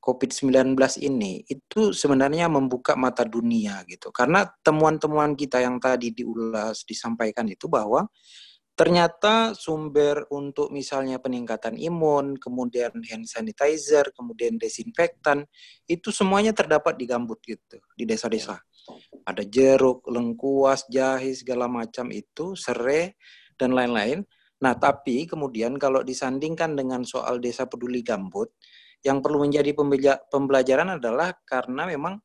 [0.02, 0.74] COVID-19
[1.06, 4.10] ini itu sebenarnya membuka mata dunia gitu.
[4.10, 8.10] Karena temuan-temuan kita yang tadi diulas disampaikan itu bahwa
[8.72, 15.44] ternyata sumber untuk misalnya peningkatan imun, kemudian hand sanitizer, kemudian desinfektan,
[15.84, 18.56] itu semuanya terdapat di gambut gitu, di desa-desa.
[19.28, 23.12] Ada jeruk, lengkuas, jahe, segala macam itu, serai,
[23.60, 24.24] dan lain-lain.
[24.64, 28.50] Nah, tapi kemudian kalau disandingkan dengan soal desa peduli gambut,
[29.04, 29.74] yang perlu menjadi
[30.30, 32.22] pembelajaran adalah karena memang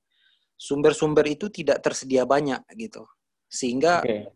[0.53, 3.05] sumber-sumber itu tidak tersedia banyak gitu.
[3.49, 4.29] Sehingga okay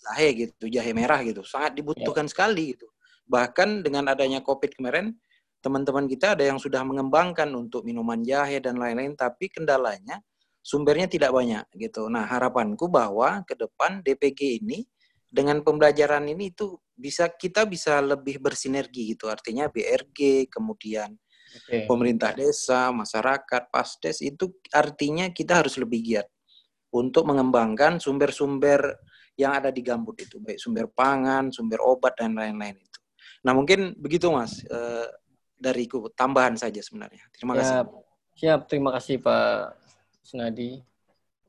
[0.00, 2.32] jahe gitu, jahe merah gitu, sangat dibutuhkan yeah.
[2.32, 2.88] sekali gitu.
[3.28, 5.14] Bahkan dengan adanya COVID kemarin,
[5.60, 10.18] teman-teman kita ada yang sudah mengembangkan untuk minuman jahe dan lain-lain, tapi kendalanya
[10.60, 12.08] sumbernya tidak banyak gitu.
[12.08, 14.84] Nah harapanku bahwa ke depan DPG ini
[15.30, 19.30] dengan pembelajaran ini itu bisa kita bisa lebih bersinergi gitu.
[19.30, 21.16] Artinya BRG, kemudian
[21.64, 21.86] okay.
[21.86, 26.28] pemerintah desa, masyarakat, pasdes itu artinya kita harus lebih giat
[26.90, 28.98] untuk mengembangkan sumber-sumber
[29.40, 33.00] yang ada di gambut itu, baik sumber pangan, sumber obat dan lain-lain itu.
[33.40, 35.08] Nah mungkin begitu mas eh,
[35.60, 37.24] dariku tambahan saja sebenarnya.
[37.32, 37.72] Terima kasih.
[37.80, 37.88] Siap,
[38.36, 38.60] siap.
[38.68, 39.76] Terima kasih Pak
[40.24, 40.84] Sunadi.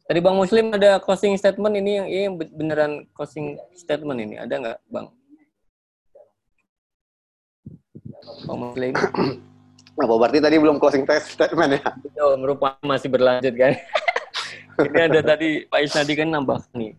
[0.08, 4.78] Tadi Bang Muslim ada closing statement ini yang ini beneran closing statement ini ada nggak
[4.92, 5.08] Bang?
[8.44, 8.92] Bang Muslim.
[9.96, 11.82] Apa berarti tadi belum closing statement ya?
[12.20, 13.72] Oh, merupakan masih berlanjut kan.
[14.92, 16.92] ini ada tadi Pak Isnadi kan nambah nih.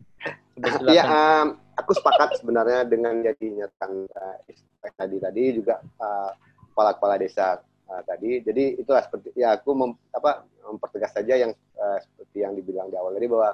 [0.63, 6.31] Iya, um, aku sepakat sebenarnya dengan jadinya tangga uh, tadi tadi juga uh,
[6.71, 7.59] kepala-kepala desa
[7.91, 8.39] uh, tadi.
[8.47, 12.97] Jadi itulah seperti ya aku mem, apa mempertegas saja yang uh, seperti yang dibilang di
[12.97, 13.51] awal tadi bahwa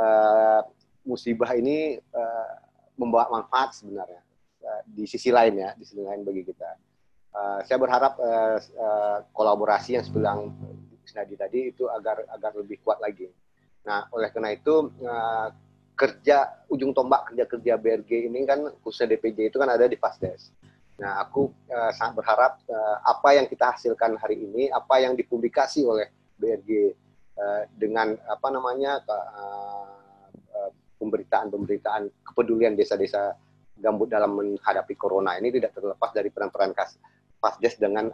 [0.00, 0.60] uh,
[1.04, 2.52] musibah ini uh,
[2.96, 4.24] membawa manfaat sebenarnya
[4.64, 6.70] uh, di sisi lain ya, di sisi lain bagi kita.
[7.28, 10.56] Uh, saya berharap uh, uh, kolaborasi yang sebilang
[11.08, 13.32] Sinadi tadi itu agar agar lebih kuat lagi.
[13.88, 15.48] Nah, oleh karena itu uh,
[15.98, 20.54] kerja ujung tombak kerja kerja BRG ini kan khususnya DPJ itu kan ada di Fasdes.
[21.02, 25.82] Nah, aku uh, sangat berharap uh, apa yang kita hasilkan hari ini, apa yang dipublikasi
[25.82, 26.94] oleh BRG
[27.34, 29.02] uh, dengan apa namanya
[30.98, 33.38] pemberitaan-pemberitaan kepedulian desa-desa
[33.78, 36.74] gambut dalam menghadapi corona ini tidak terlepas dari peran-peran
[37.38, 38.10] Fasdes dengan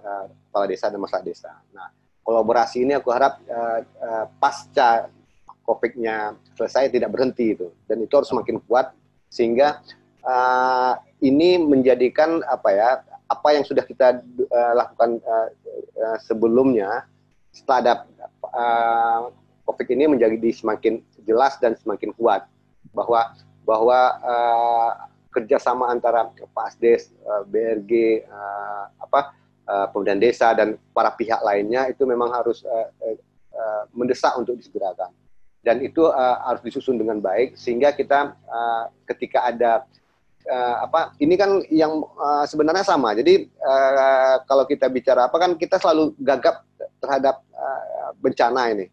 [0.53, 1.57] kepala desa dan masyarakat desa.
[1.73, 1.89] Nah,
[2.21, 3.41] kolaborasi ini aku harap
[4.37, 5.09] pasca
[5.65, 7.73] COVID-nya selesai tidak berhenti itu.
[7.89, 8.93] Dan itu harus semakin kuat
[9.33, 9.83] sehingga
[10.23, 12.91] uh, ini menjadikan apa ya
[13.27, 14.21] apa yang sudah kita
[14.53, 15.49] uh, lakukan uh,
[15.99, 17.09] uh, sebelumnya
[17.51, 17.95] setelah ada
[18.53, 19.21] uh,
[19.65, 22.47] COVID ini menjadi semakin jelas dan semakin kuat.
[22.95, 23.35] Bahwa
[23.65, 24.91] bahwa uh,
[25.35, 29.35] kerjasama antara PASDES, uh, BRG, uh, apa
[29.67, 32.87] uh, pemerintah desa dan para pihak lainnya itu memang harus uh,
[33.57, 35.11] uh, mendesak untuk disegerakan
[35.65, 39.89] dan itu uh, harus disusun dengan baik sehingga kita uh, ketika ada
[40.45, 43.17] uh, apa ini kan yang uh, sebenarnya sama.
[43.17, 46.69] Jadi uh, kalau kita bicara apa kan kita selalu gagap
[47.01, 48.87] terhadap uh, bencana ini.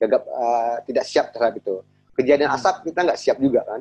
[0.00, 1.84] Gagap uh, tidak siap terhadap itu.
[2.16, 2.56] Kejadian hmm.
[2.56, 3.80] asap kita nggak siap juga kan?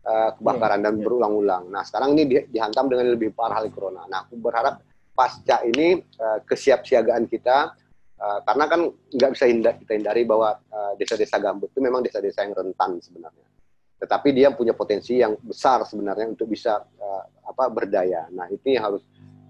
[0.00, 1.68] Uh, kebakaran dan berulang-ulang.
[1.68, 4.06] Nah sekarang ini di, dihantam dengan lebih parah hal corona.
[4.06, 4.80] Nah aku berharap
[5.12, 7.74] pasca ini uh, kesiapsiagaan kita
[8.20, 8.80] Uh, karena kan
[9.16, 13.48] nggak bisa hindar, kita hindari bahwa uh, desa-desa gambut itu memang desa-desa yang rentan sebenarnya.
[13.96, 18.28] Tetapi dia punya potensi yang besar sebenarnya untuk bisa uh, apa berdaya.
[18.28, 19.00] Nah ini harus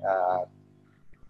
[0.06, 0.46] uh,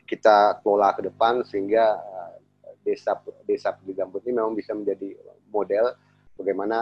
[0.04, 2.36] kita kelola ke depan sehingga uh,
[2.84, 3.16] desa
[3.48, 5.16] desa di gambut ini memang bisa menjadi
[5.48, 5.96] model
[6.36, 6.80] bagaimana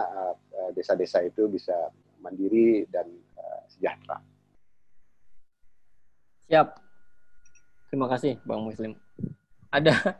[0.71, 1.75] desa-desa uh, itu bisa
[2.19, 3.07] mandiri dan
[3.39, 4.19] uh, sejahtera.
[6.51, 6.67] Siap.
[7.91, 8.95] Terima kasih Bang Muslim.
[9.69, 10.19] Ada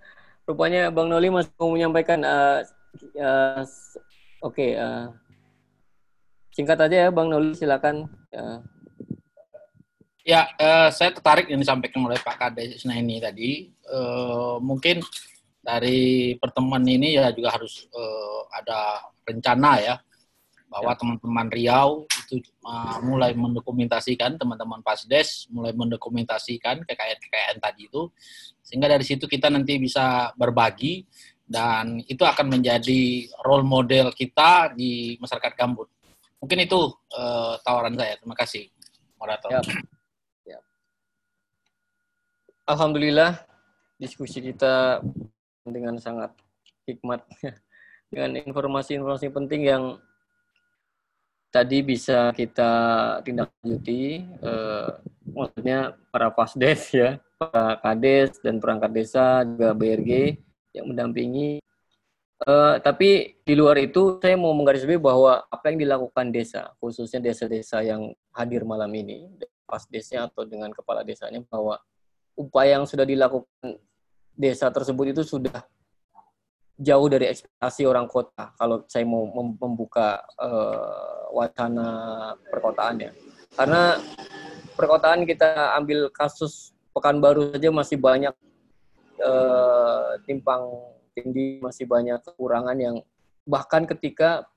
[0.50, 2.26] Rupanya Bang Noli masih mau menyampaikan.
[2.26, 2.66] Uh,
[3.22, 3.62] uh,
[4.42, 5.14] Oke, okay, uh,
[6.50, 8.10] singkat aja ya Bang Noli, silakan.
[8.34, 8.58] Uh.
[10.26, 13.70] Ya, uh, saya tertarik yang disampaikan oleh Pak Kades ini tadi.
[13.86, 15.06] Uh, mungkin
[15.62, 19.96] dari pertemuan ini ya juga harus uh, ada rencana ya
[20.66, 20.98] bahwa ya.
[20.98, 28.12] teman-teman Riau uh, mulai mendokumentasikan teman-teman Pasdes mulai mendokumentasikan kekayaan-kekayaan tadi itu
[28.62, 31.08] sehingga dari situ kita nanti bisa berbagi
[31.50, 35.90] dan itu akan menjadi role model kita di masyarakat Gambut.
[36.38, 38.16] Mungkin itu uh, tawaran saya.
[38.22, 38.70] Terima kasih,
[39.18, 39.50] moderator.
[39.50, 39.62] Ya.
[40.56, 40.60] Ya.
[42.70, 43.42] Alhamdulillah
[43.98, 45.02] diskusi kita
[45.66, 46.32] dengan sangat
[46.86, 47.26] hikmat
[48.14, 49.84] dengan informasi-informasi penting yang
[51.50, 52.72] tadi bisa kita
[53.26, 54.90] tindak lanjuti eh,
[55.30, 60.36] maksudnya para pasdes ya para kades dan perangkat desa juga BRG
[60.76, 61.64] yang mendampingi.
[62.40, 67.84] Eh, tapi di luar itu saya mau menggarisbawahi bahwa apa yang dilakukan desa khususnya desa-desa
[67.84, 69.28] yang hadir malam ini
[69.68, 71.76] pasdesnya atau dengan kepala desanya bahwa
[72.40, 73.76] upaya yang sudah dilakukan
[74.40, 75.68] desa tersebut itu sudah
[76.80, 81.88] jauh dari ekspektasi orang kota kalau saya mau membuka uh, wacana
[82.48, 83.12] perkotaannya
[83.60, 84.00] karena
[84.80, 88.34] perkotaan kita ambil kasus Pekanbaru saja masih banyak
[89.22, 90.68] uh, timpang
[91.14, 92.96] tinggi masih banyak kekurangan yang
[93.46, 94.50] bahkan ketika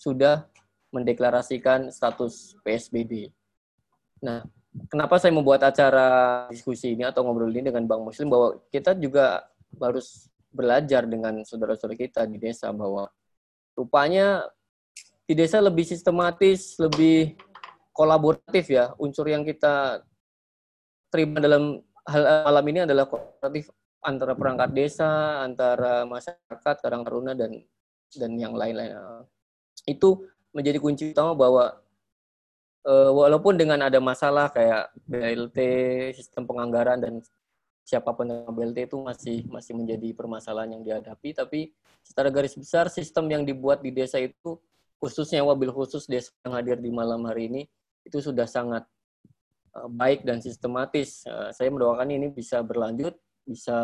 [0.00, 0.48] sudah
[0.92, 3.28] mendeklarasikan status PSBB.
[4.24, 4.44] Nah,
[4.88, 9.44] kenapa saya membuat acara diskusi ini atau ngobrol ini dengan Bang Muslim bahwa kita juga
[9.76, 13.12] harus belajar dengan saudara-saudara kita di desa bahwa
[13.76, 14.48] rupanya
[15.28, 17.36] di desa lebih sistematis, lebih
[17.92, 18.96] kolaboratif ya.
[18.96, 20.00] Unsur yang kita
[21.12, 23.68] terima dalam hal malam ini adalah kolaboratif
[24.06, 27.58] antara perangkat desa, antara masyarakat, Karang Taruna dan
[28.14, 28.94] dan yang lain-lain.
[29.82, 30.24] Itu
[30.54, 31.74] menjadi kunci utama bahwa
[32.86, 35.58] uh, walaupun dengan ada masalah kayak BLT,
[36.14, 37.20] sistem penganggaran dan
[37.86, 41.30] siapa pun yang BLT itu masih masih menjadi permasalahan yang dihadapi.
[41.30, 41.60] Tapi
[42.02, 44.58] secara garis besar sistem yang dibuat di desa itu
[44.98, 47.62] khususnya wabil khusus desa yang hadir di malam hari ini
[48.02, 48.82] itu sudah sangat
[49.78, 51.22] uh, baik dan sistematis.
[51.30, 53.14] Uh, saya mendoakan ini bisa berlanjut
[53.46, 53.78] bisa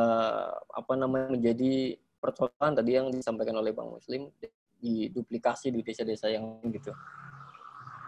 [0.75, 4.27] apa namanya menjadi percontohan tadi yang disampaikan oleh Bang Muslim
[4.83, 6.91] diduplikasi di desa-desa yang gitu.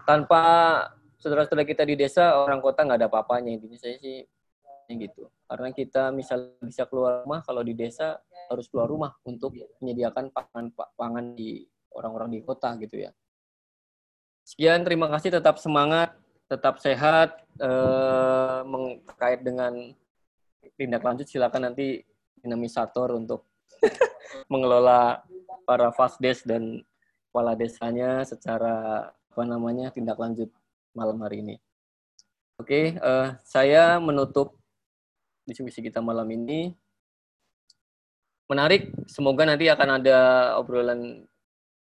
[0.02, 0.42] Tanpa
[1.22, 3.54] saudara-saudara kita di desa orang kota nggak ada apa-apanya.
[3.54, 4.26] Intinya saya sih
[4.89, 5.28] gitu.
[5.48, 8.20] Karena kita misal bisa keluar rumah, kalau di desa
[8.51, 13.11] harus keluar rumah untuk menyediakan pangan pangan di orang-orang di kota gitu ya.
[14.44, 15.40] Sekian, terima kasih.
[15.40, 16.12] Tetap semangat,
[16.51, 17.40] tetap sehat.
[17.56, 18.61] Eh,
[19.09, 19.73] terkait dengan
[20.77, 22.02] tindak lanjut, silakan nanti
[22.43, 23.48] dinamisator untuk
[24.52, 25.24] mengelola
[25.65, 26.85] para fasdes dan
[27.31, 30.52] kepala desanya secara apa namanya tindak lanjut
[30.94, 31.56] malam hari ini.
[32.55, 34.55] Oke, uh, saya menutup
[35.44, 36.72] diskusi kita malam ini.
[38.44, 40.18] Menarik, semoga nanti akan ada
[40.60, 41.24] obrolan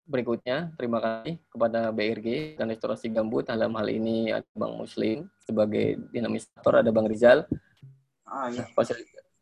[0.05, 0.69] berikutnya.
[0.77, 3.49] Terima kasih kepada BRG dan Restorasi Gambut.
[3.49, 7.49] Dalam hal ini ada Bang Muslim sebagai dinamisator, ada Bang Rizal,
[8.29, 8.65] ah, ya.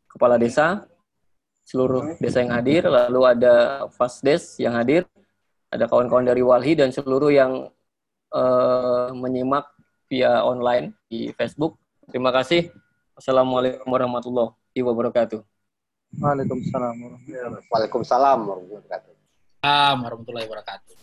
[0.08, 0.88] kepala desa,
[1.68, 5.04] seluruh desa yang hadir, lalu ada Fasdes yang hadir,
[5.68, 7.68] ada kawan-kawan dari Walhi dan seluruh yang
[8.32, 9.68] uh, menyimak
[10.08, 11.76] via online di Facebook.
[12.08, 12.83] Terima kasih.
[13.14, 15.38] Assalamualaikum warahmatullahi wabarakatuh.
[16.18, 16.98] Waalaikumsalam
[17.70, 19.12] Waalaikumsalam warahmatullahi wabarakatuh.
[19.62, 20.94] Assalamualaikum warahmatullahi wabarakatuh.